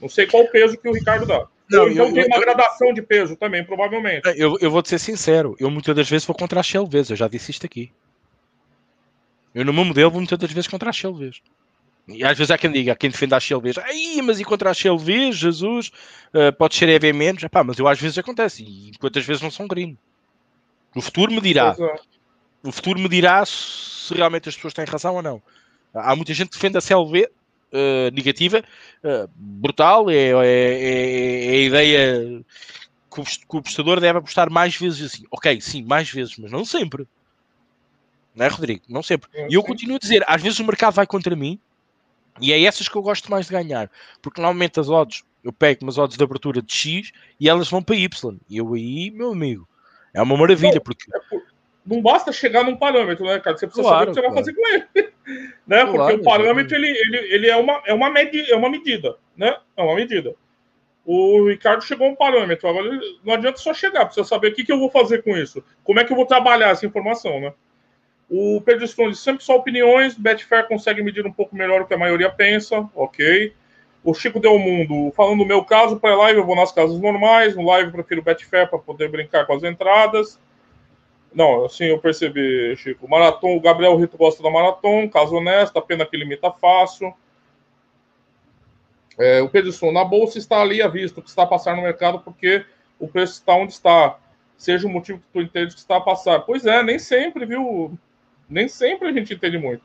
Não 0.00 0.08
sei 0.08 0.26
qual 0.26 0.42
o 0.44 0.50
peso 0.50 0.76
que 0.76 0.88
o 0.88 0.92
Ricardo 0.92 1.26
dá. 1.26 1.46
Não, 1.70 1.82
Ou 1.82 1.90
então 1.90 2.06
eu, 2.06 2.14
tem 2.14 2.26
uma 2.26 2.36
eu, 2.36 2.40
gradação 2.40 2.92
de 2.92 3.02
peso 3.02 3.36
também, 3.36 3.62
provavelmente. 3.64 4.22
Eu, 4.36 4.58
eu 4.60 4.70
vou 4.70 4.82
te 4.82 4.88
ser 4.88 4.98
sincero, 4.98 5.54
eu 5.60 5.70
muitas 5.70 5.94
das 5.94 6.08
vezes 6.08 6.26
vou 6.26 6.34
contra 6.34 6.60
a 6.60 6.62
Shell 6.62 6.86
vezes, 6.86 7.10
eu 7.10 7.16
já 7.16 7.28
disse 7.28 7.50
isto 7.50 7.66
aqui. 7.66 7.92
Eu 9.54 9.64
no 9.64 9.72
meu 9.72 9.84
modelo 9.84 10.10
vou 10.10 10.20
muitas 10.20 10.38
das 10.38 10.50
vezes 10.50 10.68
contra 10.68 10.90
a 10.90 10.92
Shell 10.92 11.14
vezes. 11.14 11.40
E 12.08 12.24
às 12.24 12.36
vezes 12.36 12.50
há 12.50 12.58
quem 12.58 12.72
diga, 12.72 12.92
há 12.92 12.96
quem 12.96 13.10
defenda 13.10 13.36
a 13.36 13.58
vezes, 13.58 13.78
ai, 13.78 14.20
mas 14.22 14.40
e 14.40 14.44
contra 14.44 14.70
a 14.70 14.96
vezes, 14.96 15.36
Jesus, 15.36 15.92
uh, 16.34 16.52
pode 16.58 16.74
ser 16.74 16.88
EV 16.88 17.12
menos, 17.12 17.42
Epá, 17.42 17.62
mas 17.62 17.78
eu 17.78 17.86
às 17.86 18.00
vezes 18.00 18.18
acontece, 18.18 18.64
e 18.64 18.92
quantas 18.98 19.24
vezes 19.24 19.40
não 19.40 19.50
são 19.50 19.68
green. 19.68 19.96
O 20.94 21.00
futuro 21.00 21.32
me 21.32 21.40
dirá. 21.40 21.74
É. 21.78 21.94
O 22.62 22.72
futuro 22.72 23.00
me 23.00 23.08
dirá 23.08 23.44
se 23.44 24.14
realmente 24.14 24.48
as 24.48 24.54
pessoas 24.54 24.74
têm 24.74 24.84
razão 24.84 25.14
ou 25.14 25.22
não. 25.22 25.42
Há 25.94 26.14
muita 26.14 26.32
gente 26.32 26.50
que 26.50 26.56
defende 26.56 26.78
a 26.78 26.80
CLV 26.80 27.24
uh, 27.24 27.28
eh, 27.72 28.10
negativa, 28.12 28.62
uh, 29.04 29.28
brutal, 29.34 30.08
é, 30.08 30.14
é, 30.14 30.46
é, 30.46 31.46
é, 31.46 31.50
a 31.50 31.60
ideia 31.60 32.44
que 33.12 33.20
o, 33.20 33.58
apostador 33.58 34.00
deve 34.00 34.18
apostar 34.18 34.50
mais 34.50 34.74
vezes 34.76 35.12
assim. 35.12 35.24
Ok, 35.30 35.60
sim, 35.60 35.82
mais 35.82 36.10
vezes, 36.10 36.36
mas 36.38 36.50
não 36.50 36.64
sempre. 36.64 37.06
Não 38.34 38.46
é, 38.46 38.48
Rodrigo? 38.48 38.82
Não 38.88 39.02
sempre. 39.02 39.28
E 39.50 39.54
eu 39.54 39.62
continuo 39.62 39.96
a 39.96 39.98
dizer, 39.98 40.24
às 40.26 40.40
vezes 40.40 40.58
o 40.58 40.64
mercado 40.64 40.94
vai 40.94 41.06
contra 41.06 41.36
mim 41.36 41.60
e 42.40 42.52
é 42.52 42.62
essas 42.62 42.88
que 42.88 42.96
eu 42.96 43.02
gosto 43.02 43.30
mais 43.30 43.46
de 43.46 43.52
ganhar. 43.52 43.90
Porque 44.22 44.40
normalmente 44.40 44.80
as 44.80 44.88
odds, 44.88 45.22
eu 45.44 45.52
pego 45.52 45.84
umas 45.84 45.98
odds 45.98 46.16
de 46.16 46.24
abertura 46.24 46.62
de 46.62 46.72
X 46.72 47.12
e 47.38 47.48
elas 47.48 47.68
vão 47.68 47.82
para 47.82 47.96
Y. 47.96 48.38
E 48.48 48.56
eu 48.56 48.72
aí, 48.72 49.10
meu 49.10 49.32
amigo, 49.32 49.68
é 50.14 50.22
uma 50.22 50.36
maravilha, 50.36 50.80
porque. 50.80 51.04
É 51.14 51.52
não 51.84 52.00
basta 52.00 52.32
chegar 52.32 52.64
num 52.64 52.76
parâmetro, 52.76 53.26
né, 53.26 53.40
cara? 53.40 53.56
Você 53.56 53.66
precisa 53.66 53.88
claro, 53.88 53.98
saber 53.98 54.10
o 54.10 54.14
que 54.14 54.20
você 54.20 54.26
vai 54.26 54.36
fazer 54.36 54.54
com 54.54 54.68
ele. 54.68 55.12
né? 55.66 55.84
Claro, 55.84 55.92
porque 55.92 56.12
o 56.14 56.22
parâmetro 56.22 56.76
ele, 56.76 56.88
ele, 56.88 57.16
ele 57.34 57.50
é, 57.50 57.56
uma, 57.56 57.82
é, 57.84 57.92
uma 57.92 58.08
medi 58.08 58.50
é 58.50 58.56
uma 58.56 58.70
medida, 58.70 59.16
né? 59.36 59.56
É 59.76 59.82
uma 59.82 59.94
medida. 59.94 60.34
O 61.04 61.48
Ricardo 61.48 61.82
chegou 61.82 62.06
a 62.06 62.10
um 62.10 62.14
parâmetro, 62.14 62.68
agora 62.68 62.88
não 63.24 63.34
adianta 63.34 63.58
só 63.58 63.74
chegar, 63.74 64.04
precisa 64.04 64.26
saber 64.26 64.52
o 64.52 64.54
que, 64.54 64.64
que 64.64 64.72
eu 64.72 64.78
vou 64.78 64.88
fazer 64.88 65.22
com 65.24 65.36
isso. 65.36 65.62
Como 65.82 65.98
é 65.98 66.04
que 66.04 66.12
eu 66.12 66.16
vou 66.16 66.26
trabalhar 66.26 66.68
essa 66.68 66.86
informação, 66.86 67.40
né? 67.40 67.52
O 68.30 68.62
Pedro 68.64 68.86
Stone 68.86 69.14
sempre 69.14 69.44
só 69.44 69.56
opiniões, 69.56 70.14
Betfair 70.14 70.68
consegue 70.68 71.02
medir 71.02 71.26
um 71.26 71.32
pouco 71.32 71.56
melhor 71.56 71.82
o 71.82 71.86
que 71.86 71.94
a 71.94 71.98
maioria 71.98 72.30
pensa, 72.30 72.88
ok. 72.94 73.52
O 74.04 74.12
Chico 74.14 74.40
Del 74.40 74.58
Mundo, 74.58 75.12
falando 75.12 75.38
do 75.38 75.46
meu 75.46 75.64
caso, 75.64 75.98
para 76.00 76.16
live 76.16 76.40
eu 76.40 76.46
vou 76.46 76.56
nas 76.56 76.72
casas 76.72 76.98
normais, 76.98 77.54
no 77.54 77.64
live 77.64 77.88
eu 77.88 77.92
prefiro 77.92 78.22
Betfair 78.22 78.68
para 78.68 78.78
poder 78.78 79.08
brincar 79.08 79.46
com 79.46 79.54
as 79.54 79.62
entradas. 79.62 80.40
Não, 81.32 81.64
assim 81.64 81.84
eu 81.84 81.98
percebi, 81.98 82.74
Chico. 82.76 83.08
Maratona, 83.08 83.56
o 83.56 83.60
Gabriel 83.60 83.96
Rito 83.96 84.16
gosta 84.16 84.42
da 84.42 84.50
maratona, 84.50 85.08
caso 85.08 85.36
honesto, 85.36 85.80
pena 85.82 86.04
que 86.04 86.16
limita 86.16 86.50
fácil. 86.50 87.14
É, 89.18 89.40
o 89.40 89.48
Pedro 89.48 89.92
na 89.92 90.04
bolsa 90.04 90.38
está 90.38 90.60
ali 90.60 90.82
à 90.82 90.88
vista, 90.88 91.20
o 91.20 91.22
que 91.22 91.28
está 91.28 91.44
a 91.44 91.46
passar 91.46 91.76
no 91.76 91.82
mercado, 91.82 92.20
porque 92.20 92.64
o 92.98 93.06
preço 93.06 93.34
está 93.34 93.54
onde 93.54 93.72
está. 93.72 94.18
Seja 94.56 94.86
o 94.86 94.90
motivo 94.90 95.18
que 95.18 95.26
tu 95.32 95.40
entende 95.40 95.74
que 95.74 95.80
está 95.80 95.96
a 95.96 96.00
passar. 96.00 96.40
Pois 96.40 96.66
é, 96.66 96.82
nem 96.82 96.98
sempre, 96.98 97.46
viu? 97.46 97.96
Nem 98.48 98.68
sempre 98.68 99.08
a 99.08 99.12
gente 99.12 99.34
entende 99.34 99.58
muito. 99.58 99.82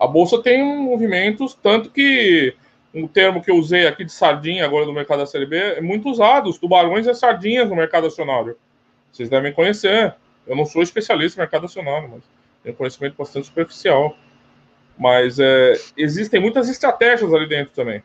A 0.00 0.06
bolsa 0.06 0.42
tem 0.42 0.64
movimentos, 0.64 1.54
tanto 1.54 1.90
que 1.90 2.56
um 2.94 3.06
termo 3.06 3.42
que 3.42 3.50
eu 3.50 3.56
usei 3.56 3.86
aqui 3.86 4.02
de 4.02 4.10
sardinha 4.10 4.64
agora 4.64 4.86
no 4.86 4.94
mercado 4.94 5.18
da 5.18 5.26
Série 5.26 5.44
B 5.44 5.56
é 5.56 5.80
muito 5.82 6.08
usado. 6.08 6.48
Os 6.48 6.56
tubarões 6.56 7.06
e 7.06 7.14
sardinhas 7.14 7.68
no 7.68 7.76
mercado 7.76 8.06
acionário. 8.06 8.56
Vocês 9.12 9.28
devem 9.28 9.52
conhecer. 9.52 10.14
Eu 10.46 10.56
não 10.56 10.64
sou 10.64 10.82
especialista 10.82 11.38
em 11.38 11.42
mercado 11.42 11.66
acionário, 11.66 12.08
mas 12.08 12.22
tenho 12.62 12.74
conhecimento 12.74 13.14
bastante 13.14 13.46
superficial. 13.46 14.16
Mas 14.98 15.38
é, 15.38 15.74
existem 15.96 16.40
muitas 16.40 16.70
estratégias 16.70 17.32
ali 17.34 17.46
dentro 17.46 17.74
também. 17.74 18.02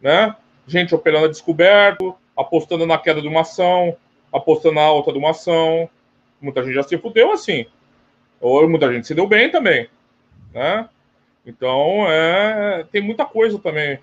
Né? 0.00 0.34
Gente 0.64 0.94
operando 0.94 1.26
a 1.26 1.28
descoberto, 1.28 2.14
apostando 2.36 2.86
na 2.86 2.98
queda 2.98 3.20
de 3.20 3.26
uma 3.26 3.40
ação, 3.40 3.96
apostando 4.32 4.76
na 4.76 4.82
alta 4.82 5.12
de 5.12 5.18
uma 5.18 5.30
ação. 5.30 5.90
Muita 6.40 6.62
gente 6.62 6.74
já 6.74 6.84
se 6.84 6.96
fudeu 6.98 7.32
assim. 7.32 7.66
Ou 8.40 8.68
muita 8.68 8.92
gente 8.92 9.08
se 9.08 9.14
deu 9.14 9.26
bem 9.26 9.50
também. 9.50 9.88
Né? 10.54 10.88
Então, 11.44 12.06
é, 12.08 12.86
tem 12.90 13.02
muita 13.02 13.24
coisa 13.24 13.58
também. 13.58 13.98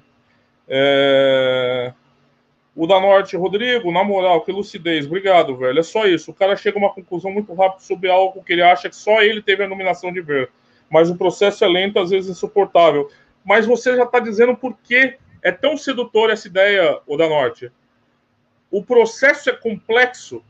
É... 0.68 1.94
O 2.76 2.88
da 2.88 3.00
Norte, 3.00 3.36
Rodrigo, 3.36 3.92
na 3.92 4.04
moral, 4.04 4.42
que 4.42 4.52
lucidez, 4.52 5.06
obrigado, 5.06 5.58
velho. 5.58 5.80
É 5.80 5.84
só 5.84 6.06
isso. 6.06 6.32
O 6.32 6.34
cara 6.34 6.56
chega 6.56 6.78
a 6.78 6.82
uma 6.82 6.94
conclusão 6.94 7.32
muito 7.32 7.54
rápida 7.54 7.82
sobre 7.82 8.10
algo 8.10 8.44
que 8.44 8.54
ele 8.54 8.62
acha 8.62 8.90
que 8.90 8.96
só 8.96 9.22
ele 9.22 9.42
teve 9.42 9.64
a 9.64 9.68
nominação 9.68 10.14
de 10.14 10.22
ver. 10.22 10.50
Mas 10.90 11.10
o 11.10 11.18
processo 11.18 11.66
é 11.66 11.68
lento, 11.68 12.00
às 12.00 12.10
vezes 12.10 12.30
insuportável. 12.30 13.10
Mas 13.44 13.66
você 13.66 13.96
já 13.96 14.04
está 14.04 14.20
dizendo 14.20 14.56
por 14.56 14.78
que 14.78 15.18
é 15.42 15.52
tão 15.52 15.76
sedutor 15.76 16.30
essa 16.30 16.48
ideia, 16.48 17.00
o 17.06 17.18
da 17.18 17.28
Norte. 17.28 17.72
O 18.72 18.84
processo 18.84 19.50
é 19.50 19.54
complexo 19.54 20.44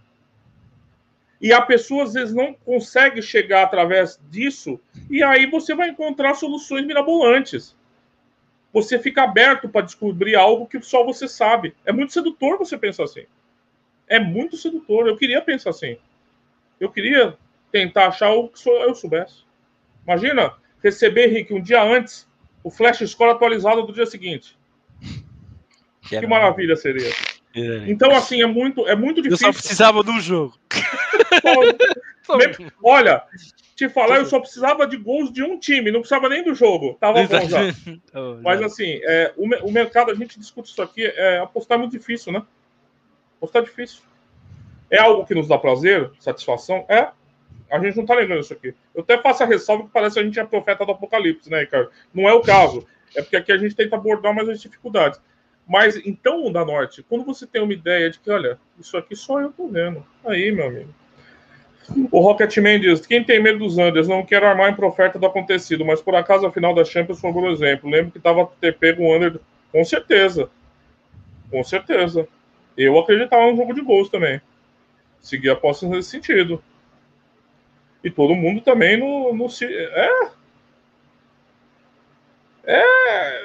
e 1.42 1.54
a 1.54 1.62
pessoa 1.62 2.04
às 2.04 2.14
vezes 2.14 2.34
não 2.34 2.54
consegue 2.54 3.22
chegar 3.22 3.64
através 3.64 4.20
disso, 4.30 4.80
e 5.10 5.24
aí 5.24 5.46
você 5.46 5.74
vai 5.74 5.90
encontrar 5.90 6.34
soluções 6.34 6.86
mirabolantes. 6.86 7.76
Você 8.74 9.00
fica 9.00 9.24
aberto 9.24 9.68
para 9.68 9.86
descobrir 9.86 10.36
algo 10.36 10.68
que 10.68 10.82
só 10.82 11.04
você 11.04 11.28
sabe. 11.28 11.76
É 11.86 11.92
muito 11.92 12.14
sedutor 12.14 12.58
você 12.58 12.78
pensar 12.78 13.06
assim. 13.06 13.26
É 14.08 14.20
muito 14.20 14.58
sedutor. 14.58 15.08
Eu 15.08 15.18
queria 15.18 15.42
pensar 15.42 15.72
assim. 15.72 15.98
Eu 16.80 16.92
queria 16.92 17.36
tentar 17.72 18.08
achar 18.08 18.32
o 18.32 18.48
que 18.48 18.60
só 18.60 18.72
eu 18.84 18.94
soubesse. 18.94 19.44
Imagina 20.04 20.54
receber, 20.84 21.28
Rick, 21.28 21.52
um 21.54 21.62
dia 21.62 21.82
antes, 21.84 22.28
o 22.64 22.70
Flash 22.70 23.00
Score 23.10 23.32
atualizado 23.32 23.84
do 23.84 23.94
dia 23.94 24.06
seguinte. 24.06 24.58
Que, 26.02 26.20
que 26.20 26.28
maravilha 26.28 26.76
seria. 26.76 27.12
Então, 27.88 28.12
assim, 28.12 28.42
é 28.42 28.46
muito, 28.46 28.88
é 28.88 28.96
muito 28.96 29.22
difícil. 29.22 29.48
Eu 29.48 29.54
só 29.54 29.60
precisava 29.60 30.04
de 30.04 30.12
um 30.12 30.20
jogo. 30.20 30.58
Olha, 32.84 33.24
te 33.76 33.90
falar, 33.90 34.18
eu 34.18 34.26
só 34.26 34.40
precisava 34.40 34.86
de 34.86 34.98
gols 34.98 35.32
de 35.32 35.42
um 35.42 35.58
time, 35.58 35.92
não 35.92 36.02
precisava 36.02 36.28
nem 36.28 36.44
do 36.44 36.54
jogo. 36.54 36.98
Tava 37.00 37.24
bom 37.24 37.50
já. 37.50 37.60
Mas 38.44 38.62
assim, 38.62 39.00
é, 39.04 39.34
o, 39.38 39.46
o, 39.68 39.72
mercado, 39.72 40.12
a 40.12 40.16
gente 40.16 40.38
discute 40.38 40.72
isso 40.72 40.82
aqui, 40.82 41.06
é, 41.06 41.40
apostar 41.40 41.78
é 41.78 41.82
muito 41.82 41.92
difícil, 41.92 42.34
né? 42.34 42.44
Apostar 43.38 43.62
é 43.62 43.66
difícil. 43.66 44.02
É 44.92 45.00
algo 45.00 45.26
que 45.26 45.36
nos 45.36 45.48
dá 45.48 45.58
prazer, 45.58 46.12
satisfação? 46.20 46.86
É. 46.90 47.10
A 47.70 47.80
gente 47.80 47.98
não 47.98 48.06
tá 48.06 48.16
negando 48.16 48.42
isso 48.42 48.54
aqui. 48.54 48.74
Eu 48.96 49.02
até 49.02 49.18
faço 49.20 49.44
a 49.44 49.46
ressalva 49.46 49.84
que 49.84 49.92
parece 49.92 50.16
que 50.16 50.20
a 50.20 50.24
gente 50.24 50.40
é 50.40 50.44
profeta 50.44 50.86
do 50.86 50.92
apocalipse, 50.92 51.50
né, 51.50 51.60
Ricardo? 51.62 51.92
Não 52.14 52.28
é 52.28 52.34
o 52.34 52.42
caso. 52.42 52.86
É 53.16 53.22
porque 53.22 53.38
aqui 53.38 53.52
a 53.52 53.58
gente 53.58 53.76
tenta 53.76 53.96
abordar 53.96 54.34
mais 54.34 54.50
as 54.50 54.60
dificuldades. 54.60 55.22
Mas 55.68 55.96
então, 56.04 56.52
da 56.52 56.66
Norte, 56.66 57.04
quando 57.04 57.24
você 57.24 57.46
tem 57.46 57.62
uma 57.62 57.74
ideia 57.74 58.10
de 58.10 58.20
que, 58.20 58.32
olha, 58.32 58.60
isso 58.80 58.98
aqui 58.98 59.16
só 59.16 59.40
eu 59.40 59.52
tô 59.52 59.68
vendo. 59.68 60.04
Aí, 60.26 60.52
meu 60.52 60.66
amigo. 60.66 60.94
O 62.12 62.20
Rocketman 62.20 62.80
diz: 62.80 63.06
quem 63.06 63.24
tem 63.24 63.42
medo 63.42 63.60
dos 63.60 63.78
Anders 63.78 64.08
não 64.08 64.26
quer 64.26 64.44
armar 64.44 64.72
em 64.72 64.76
profeta 64.76 65.18
do 65.18 65.26
acontecido, 65.26 65.86
mas 65.86 66.02
por 66.02 66.16
acaso 66.16 66.46
a 66.46 66.52
final 66.52 66.74
da 66.74 66.86
Champions 66.86 67.20
foi 67.20 67.30
um 67.30 67.34
bom 67.34 67.50
exemplo. 67.50 67.90
Lembro 67.90 68.12
que 68.12 68.18
estava 68.18 68.50
ter 68.60 68.78
pego 68.78 69.04
o 69.04 69.16
Under. 69.16 69.40
Com 69.72 69.84
certeza. 69.84 70.50
Com 71.50 71.64
certeza. 71.64 72.28
Eu 72.78 72.98
acreditava 72.98 73.52
no 73.52 73.58
jogo 73.58 73.74
de 73.74 73.82
gols 73.82 74.10
também. 74.10 74.40
Segui 75.20 75.50
apostas 75.50 75.90
nesse 75.90 76.10
sentido. 76.10 76.64
E 78.04 78.10
todo 78.10 78.36
mundo 78.36 78.62
também 78.62 78.98
no. 78.98 79.34
no 79.34 79.48
é. 79.64 80.32
É. 82.64 83.44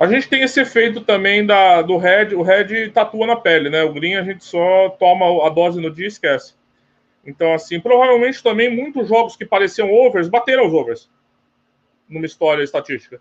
A 0.00 0.06
gente 0.06 0.30
tem 0.30 0.40
esse 0.40 0.58
efeito 0.58 1.02
também 1.02 1.44
da, 1.44 1.82
do 1.82 1.98
Red, 1.98 2.34
o 2.34 2.40
Red 2.40 2.88
tatua 2.88 3.26
na 3.26 3.36
pele, 3.36 3.68
né? 3.68 3.82
O 3.82 3.92
Green 3.92 4.14
a 4.14 4.24
gente 4.24 4.42
só 4.42 4.88
toma 4.98 5.46
a 5.46 5.50
dose 5.50 5.78
no 5.78 5.90
dia 5.90 6.06
e 6.06 6.08
esquece. 6.08 6.54
Então, 7.22 7.52
assim, 7.52 7.78
provavelmente 7.78 8.42
também 8.42 8.74
muitos 8.74 9.06
jogos 9.06 9.36
que 9.36 9.44
pareciam 9.44 9.92
overs 9.92 10.26
bateram 10.26 10.66
os 10.66 10.72
overs 10.72 11.10
numa 12.08 12.24
história 12.24 12.62
estatística, 12.62 13.20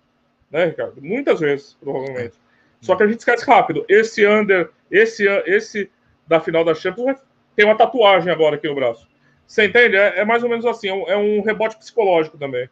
né, 0.49 0.67
Ricardo? 0.67 1.01
Muitas 1.01 1.41
vezes, 1.41 1.77
provavelmente. 1.82 2.36
Só 2.80 2.95
que 2.95 3.03
a 3.03 3.07
gente 3.07 3.19
esquece 3.19 3.45
rápido. 3.45 3.84
Esse 3.89 4.25
under, 4.25 4.69
esse, 4.89 5.27
esse 5.45 5.91
da 6.25 6.39
final 6.39 6.63
da 6.63 6.73
Champions 6.73 7.19
tem 7.57 7.65
uma 7.65 7.75
tatuagem 7.75 8.32
agora 8.32 8.55
aqui 8.55 8.69
no 8.69 8.75
braço. 8.75 9.05
Você 9.45 9.65
entende? 9.65 9.97
É, 9.97 10.19
é 10.19 10.23
mais 10.23 10.43
ou 10.43 10.49
menos 10.49 10.65
assim, 10.65 10.88
é 10.88 10.93
um, 10.93 11.09
é 11.09 11.17
um 11.17 11.41
rebote 11.41 11.77
psicológico 11.77 12.38
também. 12.38 12.69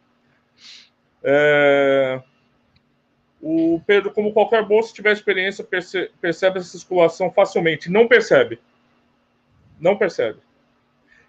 É... 1.21 2.21
O 3.41 3.81
Pedro, 3.85 4.11
como 4.11 4.33
qualquer 4.33 4.65
bolsa, 4.65 4.93
tiver 4.93 5.11
experiência, 5.11 5.63
perce 5.63 6.09
percebe 6.19 6.59
essa 6.59 6.77
circulação 6.77 7.31
facilmente. 7.31 7.89
Não 7.89 8.07
percebe. 8.07 8.59
Não 9.79 9.95
percebe. 9.95 10.39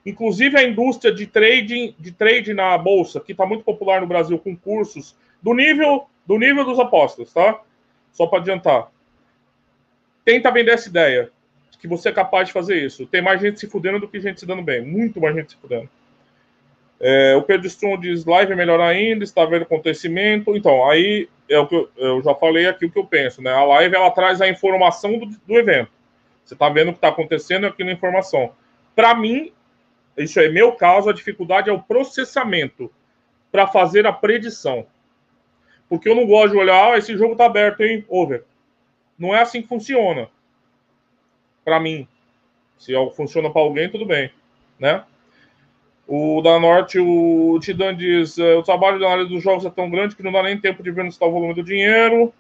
Inclusive 0.07 0.57
a 0.57 0.63
indústria 0.63 1.13
de 1.13 1.27
trading, 1.27 1.95
de 1.99 2.13
trade 2.13 2.55
na 2.55 2.79
bolsa, 2.79 3.21
que 3.21 3.33
está 3.33 3.45
muito 3.45 3.63
popular 3.63 4.01
no 4.01 4.07
Brasil, 4.07 4.39
com 4.39 4.57
cursos 4.57 5.15
do 5.43 5.53
nível 5.53 6.09
do 6.27 6.39
nível 6.39 6.65
dos 6.65 6.79
apostas, 6.79 7.33
tá? 7.33 7.61
Só 8.13 8.27
para 8.27 8.41
adiantar. 8.41 8.91
Tenta 10.25 10.51
vender 10.51 10.73
essa 10.73 10.89
ideia 10.89 11.31
que 11.81 11.87
você 11.87 12.09
é 12.09 12.13
capaz 12.13 12.49
de 12.49 12.53
fazer 12.53 12.85
isso. 12.85 13.07
Tem 13.07 13.23
mais 13.23 13.41
gente 13.41 13.61
se 13.61 13.67
fudendo 13.69 14.01
do 14.01 14.09
que 14.09 14.21
gente 14.21 14.41
se 14.41 14.47
dando 14.47 14.63
bem. 14.63 14.85
Muito 14.85 15.21
mais 15.21 15.35
gente 15.35 15.53
se 15.53 15.57
fudendo. 15.57 15.89
É, 17.01 17.37
o 17.37 17.43
Pedro 17.43 17.67
Strum 17.67 17.99
diz: 17.99 18.25
live 18.25 18.53
é 18.53 18.57
melhor 18.57 18.81
ainda, 18.81 19.25
está 19.25 19.45
vendo 19.45 19.63
acontecimento. 19.63 20.57
Então, 20.57 20.89
aí 20.89 21.29
é 21.49 21.59
o 21.59 21.67
que 21.67 21.75
eu, 21.75 21.91
eu, 21.97 22.23
já 22.23 22.35
falei 22.35 22.67
aqui 22.67 22.87
o 22.87 22.91
que 22.91 22.99
eu 22.99 23.07
penso, 23.07 23.43
né? 23.43 23.53
A 23.53 23.65
live 23.65 23.95
ela 23.95 24.11
traz 24.11 24.41
a 24.41 24.49
informação 24.49 25.19
do, 25.19 25.27
do 25.27 25.55
evento. 25.59 25.91
Você 26.45 26.55
está 26.55 26.69
vendo 26.69 26.89
o 26.89 26.93
que 26.93 26.99
está 26.99 27.09
acontecendo 27.09 27.67
aqui 27.67 27.85
na 27.85 27.93
informação. 27.93 28.53
Para 28.97 29.15
mim, 29.15 29.53
isso 30.17 30.41
é 30.41 30.49
meu 30.49 30.73
caso, 30.73 31.09
a 31.09 31.13
dificuldade 31.13 31.71
é 31.71 31.73
o 31.73 31.83
processamento 31.83 32.91
para 33.53 33.67
fazer 33.67 34.07
a 34.07 34.13
predição. 34.13 34.87
Porque 35.89 36.09
eu 36.09 36.15
não 36.15 36.27
gosto 36.27 36.53
de 36.53 36.59
olhar, 36.59 36.93
ah, 36.93 36.99
esse 36.99 37.17
jogo 37.17 37.33
está 37.33 37.47
aberto, 37.47 37.83
hein? 37.83 38.05
Over. 38.09 38.45
Não 39.19 39.35
é 39.35 39.41
assim 39.41 39.63
que 39.63 39.69
funciona. 39.69 40.29
Para 41.65 41.81
mim. 41.81 42.07
Se 42.79 42.93
funciona 43.17 43.51
para 43.51 43.63
alguém, 43.63 43.91
tudo 43.91 44.07
bem, 44.07 44.31
né? 44.79 45.05
O 46.11 46.41
da 46.41 46.59
Norte, 46.59 46.99
o 46.99 47.59
Tidan 47.61 47.95
diz: 47.95 48.39
é, 48.39 48.55
o 48.55 48.63
trabalho 48.63 48.99
de 48.99 49.05
análise 49.05 49.29
dos 49.29 49.43
jogos 49.43 49.67
é 49.67 49.71
tão 49.71 49.91
grande 49.91 50.17
que 50.17 50.23
não 50.23 50.33
dá 50.33 50.43
nem 50.43 50.59
tempo 50.59 50.83
de 50.83 50.91
ver 50.91 51.05
está 51.05 51.27
o 51.27 51.31
volume 51.31 51.53
do 51.53 51.63
dinheiro. 51.63 52.33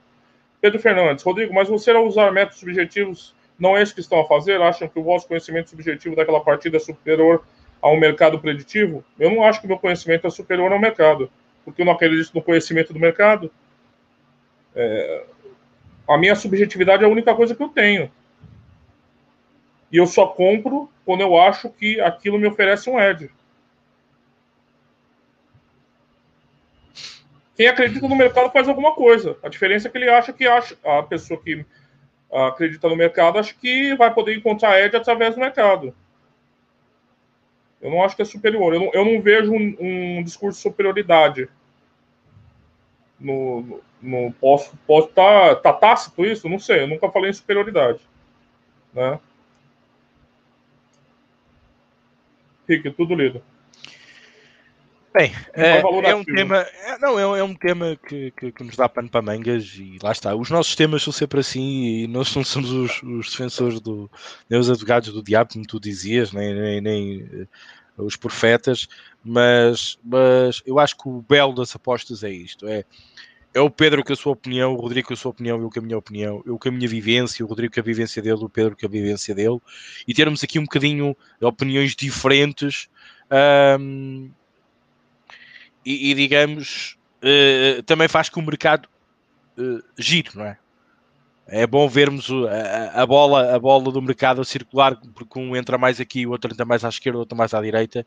Pedro 0.59 0.79
Fernandes, 0.79 1.23
Rodrigo, 1.23 1.53
mas 1.53 1.69
você 1.69 1.91
ao 1.91 2.07
usar 2.07 2.33
métodos 2.33 2.61
subjetivos, 2.61 3.35
não 3.59 3.77
é 3.77 3.83
isso 3.83 3.95
que 3.95 4.01
estão 4.01 4.21
a 4.21 4.27
fazer? 4.27 4.59
Acham 4.63 4.89
que 4.89 4.99
o 4.99 5.03
vosso 5.03 5.29
conhecimento 5.29 5.69
subjetivo 5.69 6.17
daquela 6.17 6.41
partida 6.41 6.79
é 6.79 6.81
superior 6.81 7.45
a 7.83 7.91
um 7.91 7.99
mercado 7.99 8.41
preditivo? 8.41 9.05
Eu 9.19 9.31
não 9.31 9.43
acho 9.43 9.61
que 9.61 9.67
o 9.67 9.69
meu 9.69 9.79
conhecimento 9.79 10.27
é 10.27 10.31
superior 10.31 10.73
ao 10.73 10.79
mercado, 10.79 11.31
porque 11.63 11.83
eu 11.83 11.87
não 11.87 11.93
acredito 11.93 12.35
no 12.35 12.43
conhecimento 12.43 12.95
do 12.95 12.99
mercado. 12.99 13.51
É... 14.75 15.25
A 16.09 16.17
minha 16.17 16.35
subjetividade 16.35 17.05
é 17.05 17.07
a 17.07 17.11
única 17.11 17.35
coisa 17.35 17.55
que 17.55 17.63
eu 17.63 17.69
tenho. 17.69 18.11
E 19.93 19.99
eu 19.99 20.07
só 20.07 20.27
compro 20.27 20.91
quando 21.05 21.21
eu 21.21 21.39
acho 21.39 21.69
que 21.69 22.01
aquilo 22.01 22.39
me 22.39 22.47
oferece 22.47 22.89
um 22.89 22.99
edge. 22.99 23.31
Quem 27.59 27.67
acredita 27.67 28.07
no 28.07 28.15
mercado 28.15 28.53
faz 28.53 28.69
alguma 28.69 28.95
coisa. 28.95 29.37
A 29.43 29.49
diferença 29.49 29.89
é 29.89 29.91
que 29.91 29.99
ele 29.99 30.09
acha 30.09 30.33
que 30.33 30.47
acha, 30.47 30.79
a 30.85 31.03
pessoa 31.03 31.43
que 31.43 31.67
acredita 32.31 32.89
no 32.89 32.95
mercado 32.95 33.37
acha 33.37 33.53
que 33.53 33.97
vai 33.97 34.15
poder 34.15 34.37
encontrar 34.37 34.79
edge 34.81 34.97
através 34.97 35.35
do 35.35 35.41
mercado. 35.41 35.93
Eu 37.83 37.91
não 37.91 38.05
acho 38.05 38.15
que 38.15 38.23
é 38.23 38.25
superior. 38.25 38.73
Eu 38.73 38.81
não, 38.81 38.91
eu 38.95 39.05
não 39.05 39.21
vejo 39.21 39.53
um, 39.53 39.77
um, 39.81 40.23
discurso 40.23 40.57
de 40.59 40.63
superioridade. 40.63 41.49
No, 43.19 43.81
no 44.01 44.33
posso 44.35 44.77
posso 44.87 45.09
tá, 45.09 45.57
tá 45.57 45.73
tácito 45.73 46.25
isso? 46.25 46.49
Não 46.49 46.61
sei. 46.61 46.83
Eu 46.83 46.87
nunca 46.87 47.11
falei 47.11 47.31
em 47.31 47.35
superioridade, 47.35 47.99
né? 48.95 49.19
Rick, 52.69 52.89
tudo 52.93 53.17
lido. 53.17 53.43
Bem, 55.19 55.33
é, 55.53 55.81
é, 55.81 56.15
um 56.15 56.23
tema, 56.23 56.59
é, 56.59 56.99
não, 57.01 57.19
é, 57.19 57.41
é, 57.41 57.43
um 57.43 57.53
tema 57.53 57.99
que, 58.07 58.31
que, 58.31 58.53
que, 58.53 58.63
nos 58.63 58.77
dá 58.77 58.89
pano 58.89 59.09
para 59.09 59.21
mangas 59.21 59.75
e 59.77 59.99
lá 60.01 60.13
está. 60.13 60.33
Os 60.33 60.49
nossos 60.49 60.77
temas 60.77 61.03
são 61.03 61.13
sempre 61.13 61.41
assim 61.41 62.05
e 62.05 62.07
nós 62.07 62.33
não 62.37 62.45
somos 62.45 62.71
os, 62.71 63.03
os 63.03 63.29
defensores 63.29 63.81
do, 63.81 64.09
nem 64.49 64.61
os 64.61 64.71
advogados 64.71 65.13
do 65.13 65.21
diabo, 65.21 65.55
como 65.55 65.67
tu 65.67 65.81
dizias, 65.81 66.31
nem, 66.31 66.55
nem, 66.55 66.81
nem 66.81 67.23
uh, 67.25 67.49
os 68.05 68.15
profetas, 68.15 68.87
mas, 69.25 69.99
mas 70.05 70.63
eu 70.65 70.79
acho 70.79 70.97
que 70.97 71.09
o 71.09 71.21
belo 71.21 71.53
das 71.53 71.75
apostas 71.75 72.23
é 72.23 72.31
isto: 72.31 72.69
é, 72.69 72.85
é 73.53 73.61
o 73.61 73.69
Pedro 73.69 74.05
com 74.05 74.13
a 74.13 74.17
sua 74.17 74.35
opinião, 74.35 74.73
o 74.73 74.81
Rodrigo 74.81 75.09
com 75.09 75.15
a 75.15 75.17
sua 75.17 75.33
opinião, 75.33 75.61
eu 75.61 75.69
com 75.69 75.81
a 75.81 75.83
minha 75.83 75.99
opinião, 75.99 76.45
eu 76.47 76.57
com 76.57 76.69
a 76.69 76.71
minha 76.73 76.89
vivência, 76.89 77.45
o 77.45 77.49
Rodrigo 77.49 77.75
com 77.75 77.81
a 77.81 77.83
vivência 77.83 78.23
dele, 78.23 78.45
o 78.45 78.49
Pedro 78.49 78.77
com 78.77 78.87
a 78.87 78.89
vivência 78.89 79.35
dele, 79.35 79.59
e 80.07 80.15
termos 80.15 80.45
aqui 80.45 80.61
um 80.61 80.65
bocadinho 80.65 81.17
de 81.41 81.45
opiniões 81.45 81.97
diferentes. 81.97 82.89
Um, 83.81 84.31
e, 85.85 86.11
e 86.11 86.15
digamos, 86.15 86.99
uh, 87.23 87.83
também 87.85 88.09
faz 88.09 88.29
que 88.29 88.39
o 88.39 88.43
mercado 88.43 88.89
uh, 89.59 89.83
gire, 89.97 90.31
não 90.35 90.45
é? 90.45 90.59
É 91.51 91.67
bom 91.67 91.89
vermos 91.89 92.29
a, 92.31 93.03
a, 93.03 93.07
bola, 93.07 93.55
a 93.55 93.59
bola 93.59 93.91
do 93.91 94.03
mercado 94.03 94.41
a 94.41 94.45
circular, 94.45 94.97
porque 95.15 95.39
um 95.39 95.57
entra 95.57 95.79
mais 95.79 95.99
aqui, 95.99 96.27
o 96.27 96.31
outro 96.31 96.53
entra 96.53 96.65
mais 96.67 96.85
à 96.85 96.91
esquerda, 96.91 97.17
o 97.17 97.21
outro 97.21 97.37
mais 97.37 97.55
à 97.55 97.63
direita. 97.63 98.05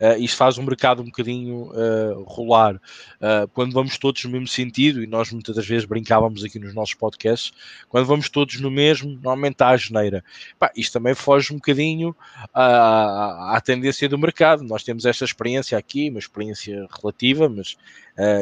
Uh, 0.00 0.16
isto 0.20 0.36
faz 0.36 0.58
o 0.58 0.62
mercado 0.62 1.02
um 1.02 1.06
bocadinho 1.06 1.72
uh, 1.72 2.22
rolar. 2.22 2.76
Uh, 2.76 3.48
quando 3.52 3.72
vamos 3.72 3.98
todos 3.98 4.24
no 4.24 4.30
mesmo 4.30 4.46
sentido, 4.46 5.02
e 5.02 5.08
nós 5.08 5.32
muitas 5.32 5.56
das 5.56 5.66
vezes 5.66 5.84
brincávamos 5.84 6.44
aqui 6.44 6.58
nos 6.60 6.72
nossos 6.72 6.94
podcasts, 6.94 7.52
quando 7.88 8.06
vamos 8.06 8.28
todos 8.28 8.60
no 8.60 8.70
mesmo, 8.70 9.10
normalmente 9.10 9.60
há 9.62 9.70
a 9.70 9.76
geneira. 9.76 10.24
Pá, 10.56 10.70
isto 10.76 10.92
também 10.92 11.14
foge 11.14 11.52
um 11.52 11.56
bocadinho 11.56 12.14
à, 12.54 13.56
à, 13.56 13.60
tendência 13.60 14.08
do 14.08 14.16
mercado. 14.16 14.62
Nós 14.62 14.84
temos 14.84 15.04
esta 15.04 15.24
experiência 15.24 15.76
aqui, 15.76 16.10
uma 16.10 16.20
experiência 16.20 16.86
relativa, 16.96 17.48
mas 17.48 17.76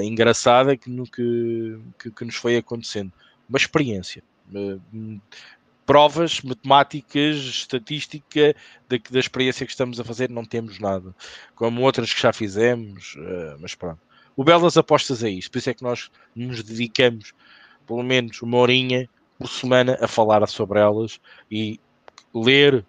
engraçada, 0.05 0.77
que, 0.77 0.91
que, 1.11 1.79
que, 1.99 2.11
que 2.11 2.25
nos 2.27 2.35
foi 2.35 2.59
acontecendo. 2.59 3.11
Uma 3.49 3.57
experiência 3.57 4.23
provas 5.85 6.41
matemáticas, 6.41 7.37
estatística 7.37 8.55
da, 8.89 8.97
da 9.11 9.21
experiência 9.21 9.67
que 9.67 9.73
estamos 9.73 9.99
a 9.99 10.05
fazer, 10.05 10.31
não 10.31 10.45
temos 10.45 10.79
nada. 10.79 11.15
Como 11.55 11.83
outras 11.83 12.13
que 12.13 12.23
já 12.23 12.33
fizemos, 12.33 13.15
uh, 13.17 13.59
mas 13.61 13.75
pronto. 13.75 14.01
O 14.37 14.45
belo 14.45 14.63
das 14.63 14.77
apostas 14.77 15.23
é 15.23 15.29
isto, 15.29 15.51
por 15.51 15.59
isso 15.59 15.71
é 15.71 15.75
que 15.75 15.83
nós 15.83 16.11
nos 16.35 16.63
dedicamos 16.63 17.35
pelo 17.87 18.03
menos 18.03 18.41
uma 18.41 18.57
horinha 18.59 19.09
por 19.39 19.49
semana 19.49 19.99
a 20.01 20.09
falar 20.09 20.47
sobre 20.49 20.79
elas 20.79 21.21
e 21.51 21.79
ler 22.35 22.85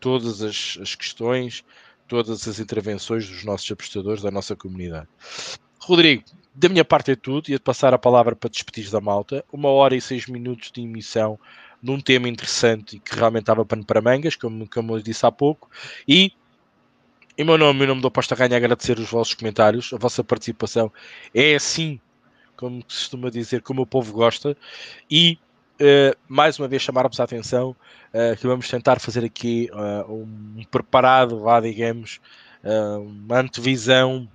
todas 0.00 0.40
as, 0.40 0.78
as 0.80 0.94
questões, 0.94 1.64
todas 2.06 2.46
as 2.48 2.58
intervenções 2.58 3.28
dos 3.28 3.44
nossos 3.44 3.70
apostadores, 3.70 4.22
da 4.22 4.30
nossa 4.30 4.56
comunidade. 4.56 5.08
Rodrigo, 5.80 6.24
da 6.58 6.68
minha 6.68 6.84
parte 6.84 7.12
é 7.12 7.16
tudo. 7.16 7.50
Ia 7.50 7.60
passar 7.60 7.94
a 7.94 7.98
palavra 7.98 8.34
para 8.34 8.50
despedir 8.50 8.90
da 8.90 9.00
malta. 9.00 9.44
Uma 9.52 9.68
hora 9.68 9.94
e 9.94 10.00
seis 10.00 10.26
minutos 10.26 10.72
de 10.72 10.82
emissão 10.82 11.38
num 11.80 12.00
tema 12.00 12.28
interessante 12.28 12.96
e 12.96 12.98
que 13.00 13.14
realmente 13.14 13.42
estava 13.42 13.64
pano 13.64 13.84
para 13.84 14.00
mangas, 14.00 14.34
como, 14.34 14.68
como 14.68 14.96
eu 14.96 15.00
disse 15.00 15.24
há 15.24 15.30
pouco. 15.30 15.70
E 16.06 16.32
em 17.36 17.44
meu 17.44 17.56
nome, 17.56 17.84
em 17.84 17.86
nome 17.86 18.00
do 18.00 18.08
Aposta 18.08 18.34
Ganha, 18.34 18.56
agradecer 18.56 18.98
os 18.98 19.08
vossos 19.08 19.34
comentários, 19.34 19.92
a 19.92 19.96
vossa 19.96 20.24
participação. 20.24 20.92
É 21.32 21.54
assim, 21.54 22.00
como 22.56 22.82
costuma 22.84 23.30
dizer, 23.30 23.62
como 23.62 23.82
o 23.82 23.86
povo 23.86 24.12
gosta. 24.12 24.56
E 25.08 25.38
uh, 25.80 26.18
mais 26.26 26.58
uma 26.58 26.66
vez 26.66 26.82
chamar-vos 26.82 27.20
a 27.20 27.24
atenção 27.24 27.76
uh, 28.12 28.36
que 28.36 28.44
vamos 28.44 28.68
tentar 28.68 28.98
fazer 28.98 29.24
aqui 29.24 29.70
uh, 29.72 30.12
um 30.12 30.64
preparado, 30.68 31.38
vá, 31.38 31.60
digamos, 31.60 32.20
uma 33.00 33.38
antevisão 33.38 34.28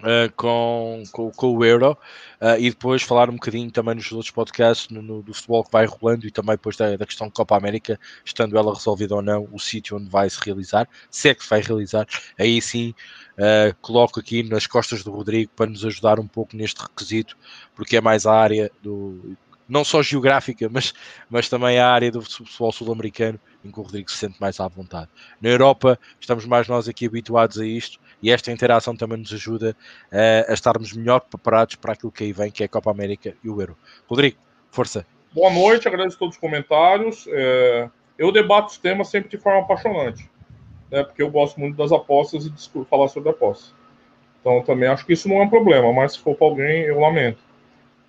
Uh, 0.00 0.32
com, 0.34 1.02
com, 1.12 1.30
com, 1.30 1.56
o 1.58 1.62
Euro 1.62 1.92
uh, 2.40 2.58
e 2.58 2.70
depois 2.70 3.02
falar 3.02 3.28
um 3.28 3.34
bocadinho 3.34 3.70
também 3.70 3.94
nos 3.94 4.10
outros 4.12 4.30
podcasts 4.30 4.88
no, 4.88 5.02
no, 5.02 5.22
do 5.22 5.34
futebol 5.34 5.62
que 5.62 5.70
vai 5.70 5.84
rolando 5.84 6.26
e 6.26 6.30
também 6.30 6.54
depois 6.54 6.74
da, 6.74 6.96
da 6.96 7.04
questão 7.04 7.26
de 7.26 7.34
Copa 7.34 7.54
América, 7.54 8.00
estando 8.24 8.56
ela 8.56 8.72
resolvida 8.72 9.14
ou 9.14 9.20
não, 9.20 9.46
o 9.52 9.58
sítio 9.58 9.98
onde 9.98 10.08
vai 10.08 10.30
se 10.30 10.38
realizar, 10.42 10.88
se 11.10 11.28
é 11.28 11.34
que 11.34 11.42
se 11.42 11.50
vai 11.50 11.60
realizar, 11.60 12.06
aí 12.38 12.62
sim 12.62 12.94
uh, 13.36 13.76
coloco 13.82 14.18
aqui 14.18 14.42
nas 14.42 14.66
costas 14.66 15.04
do 15.04 15.10
Rodrigo 15.10 15.52
para 15.54 15.70
nos 15.70 15.84
ajudar 15.84 16.18
um 16.18 16.26
pouco 16.26 16.56
neste 16.56 16.80
requisito, 16.80 17.36
porque 17.74 17.98
é 17.98 18.00
mais 18.00 18.24
a 18.24 18.32
área 18.32 18.70
do 18.82 19.36
não 19.70 19.84
só 19.84 20.02
geográfica, 20.02 20.68
mas, 20.68 20.92
mas 21.30 21.48
também 21.48 21.78
a 21.78 21.88
área 21.88 22.10
do 22.10 22.20
futebol 22.20 22.72
sul-americano, 22.72 23.38
em 23.64 23.70
que 23.70 23.78
o 23.78 23.82
Rodrigo 23.82 24.10
se 24.10 24.16
sente 24.16 24.40
mais 24.40 24.58
à 24.58 24.66
vontade. 24.66 25.08
Na 25.40 25.48
Europa, 25.48 25.98
estamos 26.18 26.44
mais 26.44 26.66
nós 26.66 26.88
aqui 26.88 27.06
habituados 27.06 27.56
a 27.58 27.64
isto, 27.64 28.00
e 28.22 28.30
esta 28.30 28.52
interação 28.52 28.94
também 28.94 29.18
nos 29.18 29.32
ajuda 29.32 29.76
uh, 30.12 30.50
a 30.50 30.52
estarmos 30.52 30.92
melhor 30.92 31.20
preparados 31.20 31.76
para 31.76 31.92
aquilo 31.92 32.12
que 32.12 32.24
aí 32.24 32.32
vem, 32.32 32.50
que 32.50 32.62
é 32.62 32.66
a 32.66 32.68
Copa 32.68 32.90
América 32.90 33.34
e 33.42 33.48
o 33.48 33.60
Euro. 33.60 33.76
Rodrigo, 34.06 34.36
força. 34.70 35.06
Boa 35.32 35.52
noite, 35.52 35.86
agradeço 35.86 36.18
todos 36.18 36.34
os 36.34 36.40
comentários. 36.40 37.26
É, 37.28 37.88
eu 38.18 38.32
debato 38.32 38.72
os 38.72 38.78
temas 38.78 39.08
sempre 39.08 39.30
de 39.30 39.38
forma 39.38 39.60
apaixonante, 39.60 40.28
né, 40.90 41.04
porque 41.04 41.22
eu 41.22 41.30
gosto 41.30 41.58
muito 41.60 41.76
das 41.76 41.92
apostas 41.92 42.46
e 42.46 42.50
de 42.50 42.84
falar 42.86 43.08
sobre 43.08 43.30
apostas. 43.30 43.72
Então, 44.40 44.62
também 44.62 44.88
acho 44.88 45.06
que 45.06 45.12
isso 45.12 45.28
não 45.28 45.36
é 45.36 45.44
um 45.44 45.48
problema, 45.48 45.92
mas 45.92 46.12
se 46.12 46.18
for 46.18 46.34
para 46.34 46.46
alguém, 46.46 46.82
eu 46.82 46.98
lamento. 46.98 47.38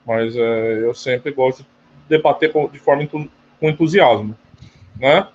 Mas 0.06 0.36
é, 0.36 0.84
eu 0.84 0.94
sempre 0.94 1.32
gosto 1.32 1.64
de 1.64 1.68
debater 2.18 2.52
de 2.72 2.80
forma 2.80 3.08
com 3.08 3.30
entusiasmo, 3.62 4.36
né? 5.00 5.28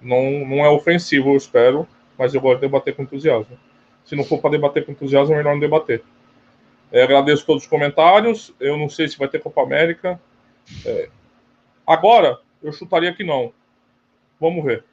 Não, 0.00 0.46
não 0.46 0.64
é 0.64 0.68
ofensivo, 0.68 1.30
eu 1.30 1.36
espero, 1.36 1.88
mas 2.18 2.34
eu 2.34 2.40
gosto 2.40 2.56
de 2.56 2.66
debater 2.66 2.94
com 2.94 3.02
entusiasmo. 3.02 3.58
Se 4.06 4.14
não 4.14 4.24
for 4.24 4.40
para 4.40 4.50
debater 4.50 4.86
com 4.86 4.92
entusiasmo, 4.92 5.34
é 5.34 5.38
melhor 5.38 5.52
não 5.52 5.60
debater. 5.60 6.02
É, 6.92 7.02
agradeço 7.02 7.44
todos 7.44 7.64
os 7.64 7.68
comentários. 7.68 8.54
Eu 8.58 8.76
não 8.78 8.88
sei 8.88 9.08
se 9.08 9.18
vai 9.18 9.28
ter 9.28 9.40
Copa 9.40 9.62
América. 9.62 10.20
É, 10.84 11.08
agora, 11.86 12.38
eu 12.62 12.72
chutaria 12.72 13.12
que 13.12 13.24
não. 13.24 13.52
Vamos 14.40 14.64
ver. 14.64 14.84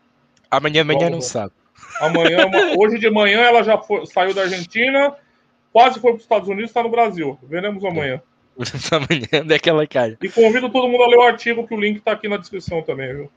Amanhã, 0.49 0.81
amanhã 0.81 1.09
não 1.09 1.21
sabe. 1.21 1.53
Amanhã, 1.99 2.49
hoje 2.77 2.97
de 2.97 3.09
manhã 3.09 3.41
ela 3.41 3.63
já 3.63 3.77
foi, 3.77 4.05
saiu 4.07 4.33
da 4.33 4.41
Argentina, 4.41 5.15
quase 5.71 5.99
foi 5.99 6.11
para 6.11 6.17
os 6.17 6.23
Estados 6.23 6.49
Unidos, 6.49 6.71
está 6.71 6.81
no 6.81 6.89
Brasil. 6.89 7.37
Veremos 7.43 7.85
amanhã. 7.85 8.21
amanhã, 8.91 9.43
onde 9.43 9.53
é 9.53 9.59
que 9.59 9.69
ela 9.69 9.85
cai? 9.85 10.17
E 10.21 10.29
convido 10.29 10.69
todo 10.71 10.87
mundo 10.87 11.03
a 11.03 11.07
ler 11.07 11.17
o 11.17 11.23
artigo, 11.23 11.67
que 11.67 11.73
o 11.73 11.79
link 11.79 11.97
está 11.97 12.13
aqui 12.13 12.27
na 12.27 12.37
descrição 12.37 12.81
também, 12.81 13.13
viu? 13.15 13.31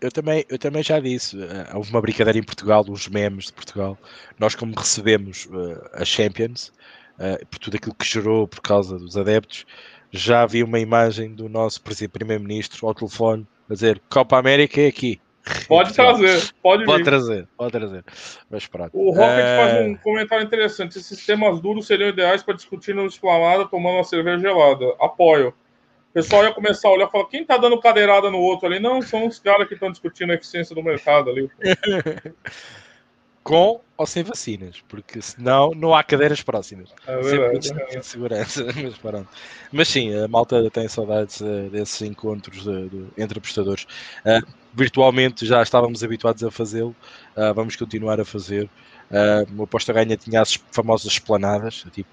Eu 0.00 0.12
também, 0.12 0.44
eu 0.48 0.58
também 0.58 0.82
já 0.82 1.00
disse, 1.00 1.36
uh, 1.36 1.74
houve 1.74 1.90
uma 1.90 2.00
brincadeira 2.00 2.38
em 2.38 2.42
Portugal, 2.42 2.84
dos 2.84 3.08
memes 3.08 3.46
de 3.46 3.52
Portugal. 3.52 3.98
Nós, 4.38 4.54
como 4.54 4.74
recebemos 4.74 5.46
uh, 5.46 5.80
a 5.94 6.04
Champions, 6.04 6.72
uh, 7.18 7.44
por 7.46 7.58
tudo 7.58 7.76
aquilo 7.76 7.94
que 7.94 8.06
gerou 8.06 8.46
por 8.46 8.60
causa 8.60 8.98
dos 8.98 9.16
adeptos, 9.16 9.64
já 10.10 10.42
havia 10.42 10.64
uma 10.64 10.78
imagem 10.78 11.34
do 11.34 11.48
nosso 11.48 11.82
primeiro-ministro 11.82 12.86
ao 12.86 12.94
telefone 12.94 13.46
a 13.68 13.74
dizer 13.74 14.00
Copa 14.08 14.38
América 14.38 14.80
é 14.80 14.86
aqui. 14.86 15.20
Pode 15.68 15.92
trazer, 15.92 16.54
pode, 16.62 16.84
pode 16.86 17.04
trazer, 17.04 17.46
pode 17.56 17.72
trazer. 17.72 18.04
Mas 18.48 18.66
pronto. 18.66 18.90
O 18.94 19.10
Rocket 19.10 19.44
faz 19.44 19.86
um 19.86 19.94
comentário 19.96 20.44
interessante. 20.44 20.98
Esses 20.98 21.26
temas 21.26 21.60
duros 21.60 21.86
seriam 21.86 22.08
ideais 22.08 22.42
para 22.42 22.54
discutir 22.54 22.94
no 22.94 23.04
esplanada 23.06 23.66
tomando 23.66 23.96
uma 23.96 24.04
cerveja 24.04 24.38
gelada. 24.38 24.86
Apoio. 24.98 25.52
Pessoal 26.14 26.44
ia 26.44 26.54
começar 26.54 26.88
a 26.88 26.92
olhar 26.92 27.08
e 27.08 27.10
falar: 27.10 27.24
quem 27.26 27.44
tá 27.44 27.56
dando 27.56 27.78
cadeirada 27.80 28.30
no 28.30 28.38
outro 28.38 28.68
ali? 28.68 28.78
Não, 28.78 29.02
são 29.02 29.26
os 29.26 29.40
caras 29.40 29.66
que 29.66 29.74
estão 29.74 29.90
discutindo 29.90 30.30
a 30.30 30.34
eficiência 30.34 30.72
do 30.72 30.82
mercado 30.82 31.28
ali. 31.28 31.50
Com 33.42 33.80
ou 33.96 34.06
sem 34.06 34.22
vacinas, 34.22 34.82
porque 34.88 35.20
senão 35.20 35.72
não 35.72 35.94
há 35.94 36.02
cadeiras 36.02 36.40
próximas. 36.40 36.88
É 37.06 37.20
verdade, 37.20 37.66
Sempre 37.66 37.96
é 37.96 38.02
segurança. 38.02 38.64
Mas, 38.74 38.96
pronto. 38.96 39.28
mas 39.70 39.88
sim, 39.88 40.14
a 40.16 40.26
malta 40.26 40.70
tem 40.70 40.88
saudades 40.88 41.42
uh, 41.42 41.68
desses 41.70 42.00
encontros 42.00 42.64
de, 42.64 42.88
de, 42.88 43.06
entre 43.18 43.38
apostadores. 43.38 43.84
Uh, 44.24 44.50
virtualmente 44.72 45.44
já 45.44 45.62
estávamos 45.62 46.02
habituados 46.02 46.42
a 46.42 46.50
fazê-lo, 46.50 46.96
uh, 47.36 47.52
vamos 47.52 47.76
continuar 47.76 48.18
a 48.18 48.24
fazer. 48.24 48.64
Uh, 49.10 49.60
o 49.60 49.64
Aposta 49.64 49.92
Ganha 49.92 50.16
tinha 50.16 50.40
as 50.40 50.54
famosas 50.72 51.12
esplanadas, 51.12 51.84
tipo 51.92 52.08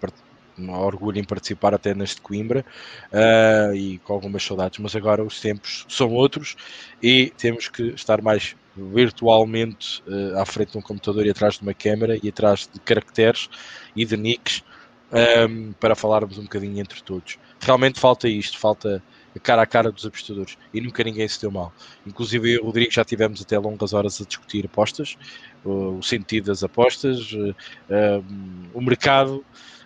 um 0.58 0.72
orgulho 0.72 1.20
em 1.20 1.24
participar 1.24 1.74
até 1.74 1.94
neste 1.94 2.22
Coimbra 2.22 2.66
uh, 3.12 3.76
e 3.76 4.00
com 4.00 4.14
algumas 4.14 4.44
saudades, 4.44 4.80
mas 4.80 4.96
agora 4.96 5.24
os 5.24 5.40
tempos 5.40 5.86
são 5.88 6.10
outros 6.14 6.56
e 7.02 7.32
temos 7.38 7.68
que 7.68 7.84
estar 7.90 8.22
mais 8.22 8.56
virtualmente 8.76 10.02
uh, 10.08 10.40
à 10.40 10.46
frente 10.46 10.72
de 10.72 10.78
um 10.78 10.82
computador 10.82 11.26
e 11.26 11.30
atrás 11.30 11.56
de 11.56 11.62
uma 11.62 11.74
câmera 11.74 12.18
e 12.22 12.30
atrás 12.30 12.70
de 12.72 12.80
caracteres 12.80 13.50
e 13.96 14.06
de 14.06 14.18
nicks 14.18 14.64
um, 15.12 15.18
ehm, 15.18 15.72
para 15.80 15.96
falarmos 15.96 16.38
um 16.38 16.44
bocadinho 16.44 16.80
entre 16.80 17.02
todos. 17.02 17.38
Realmente 17.60 18.00
falta 18.00 18.30
isto, 18.30 18.58
falta 18.58 19.04
a 19.36 19.40
cara 19.40 19.62
a 19.62 19.66
cara 19.66 19.92
dos 19.92 20.06
apostadores 20.06 20.58
e 20.74 20.82
nunca 20.82 21.04
ninguém 21.04 21.28
se 21.28 21.40
deu 21.40 21.52
mal. 21.52 21.74
Inclusive 22.06 22.50
eu 22.50 22.56
e 22.56 22.60
o 22.60 22.66
Rodrigo 22.66 22.92
já 22.92 23.04
tivemos 23.04 23.42
até 23.42 23.58
longas 23.58 23.94
horas 23.94 24.22
a 24.22 24.26
discutir 24.26 24.66
apostas, 24.66 25.18
o, 25.64 26.02
sentido 26.02 26.46
das 26.46 26.64
apostas, 26.64 27.32
uh, 27.34 28.26
o 28.74 28.82
mercado 28.82 29.44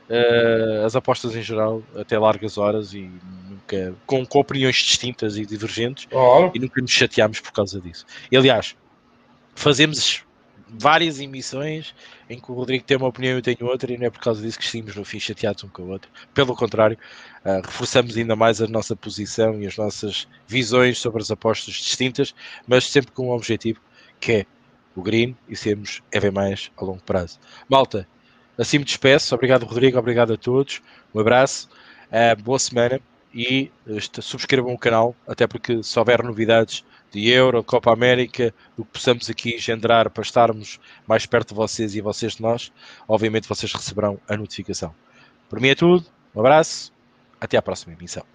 uh, 0.10 0.86
as 0.86 0.95
apostas 0.95 1.36
em 1.36 1.41
geral 1.41 1.84
até 1.95 2.18
largas 2.18 2.57
horas 2.57 2.94
e 2.94 3.10
nunca 3.49 3.95
com, 4.06 4.26
com 4.26 4.40
opiniões 4.40 4.76
distintas 4.76 5.38
e 5.38 5.45
divergentes 5.45 6.07
e 6.53 6.60
nunca 6.60 6.82
nos 6.82 6.91
chateámos 6.91 7.40
por 7.40 7.52
causa 7.52 7.80
disso. 7.80 8.06
E, 8.32 8.38
aliás, 8.38 8.76
fazemos 9.56 10.23
várias 10.68 11.19
emissões 11.19 11.94
em 12.30 12.40
que 12.40 12.52
o 12.52 12.56
Rodrigo 12.56 12.84
tem 12.84 12.98
uma 12.98 13.07
opinião 13.07 13.34
e 13.34 13.38
eu 13.38 13.41
tenho 13.41 13.69
outra, 13.69 13.91
e 13.94 13.98
não 13.98 14.07
é 14.07 14.10
por 14.10 14.19
causa 14.19 14.41
disso 14.41 14.57
que 14.57 14.65
estivemos 14.65 14.95
no 14.95 15.06
fim 15.06 15.19
chateados 15.19 15.64
um 15.64 15.69
com 15.69 15.84
o 15.84 15.90
outro. 15.90 16.10
Pelo 16.34 16.56
contrário, 16.56 16.98
uh, 17.45 17.61
reforçamos 17.65 18.18
ainda 18.18 18.36
mais 18.36 18.61
a 18.61 18.68
nossa 18.68 18.95
posição 18.95 19.61
e 19.61 19.68
as 19.68 19.77
nossas 19.77 20.27
visões 20.48 20.98
sobre 20.98 21.22
as 21.22 21.32
apostas 21.32 21.76
distintas, 21.76 22.34
mas 22.68 22.90
sempre 22.90 23.11
com 23.11 23.27
um 23.27 23.32
objetivo 23.32 23.80
que 24.19 24.32
é 24.32 24.45
o 24.95 25.02
green 25.02 25.36
e 25.48 25.56
sermos 25.56 26.02
EV 26.11 26.32
mais 26.32 26.72
a 26.77 26.86
longo 26.86 27.03
prazo. 27.03 27.40
Malta, 27.69 28.07
assim 28.57 28.80
me 28.80 28.86
despeço. 28.86 29.34
Obrigado, 29.34 29.65
Rodrigo. 29.65 29.98
Obrigado 29.98 30.34
a 30.34 30.38
todos. 30.38 30.82
Um 31.14 31.19
abraço. 31.19 31.69
Uh, 32.07 32.41
boa 32.41 32.60
semana 32.60 32.99
e 33.34 33.72
uh, 33.86 34.22
subscrevam 34.22 34.73
o 34.73 34.77
canal, 34.77 35.15
até 35.27 35.45
porque 35.45 35.84
se 35.84 35.99
houver 35.99 36.23
novidades 36.23 36.86
de 37.11 37.30
Euro, 37.30 37.64
Copa 37.64 37.91
América, 37.91 38.53
do 38.77 38.84
que 38.86 38.91
possamos 38.91 39.30
aqui 39.30 39.56
engendrar 39.56 40.10
para 40.10 40.22
estarmos 40.22 40.80
mais 41.07 41.26
perto 41.26 41.49
de 41.49 41.56
vocês 41.56 41.95
e 41.95 42.02
vocês 42.02 42.36
de 42.36 42.41
nós, 42.41 42.72
obviamente 43.07 43.48
vocês 43.48 43.72
receberão 43.73 44.19
a 44.27 44.36
notificação. 44.36 44.94
Por 45.49 45.60
mim 45.60 45.69
é 45.69 45.76
tudo, 45.76 46.06
um 46.34 46.40
abraço, 46.40 46.91
até 47.40 47.57
à 47.57 47.61
próxima 47.61 47.94
emissão. 47.94 48.35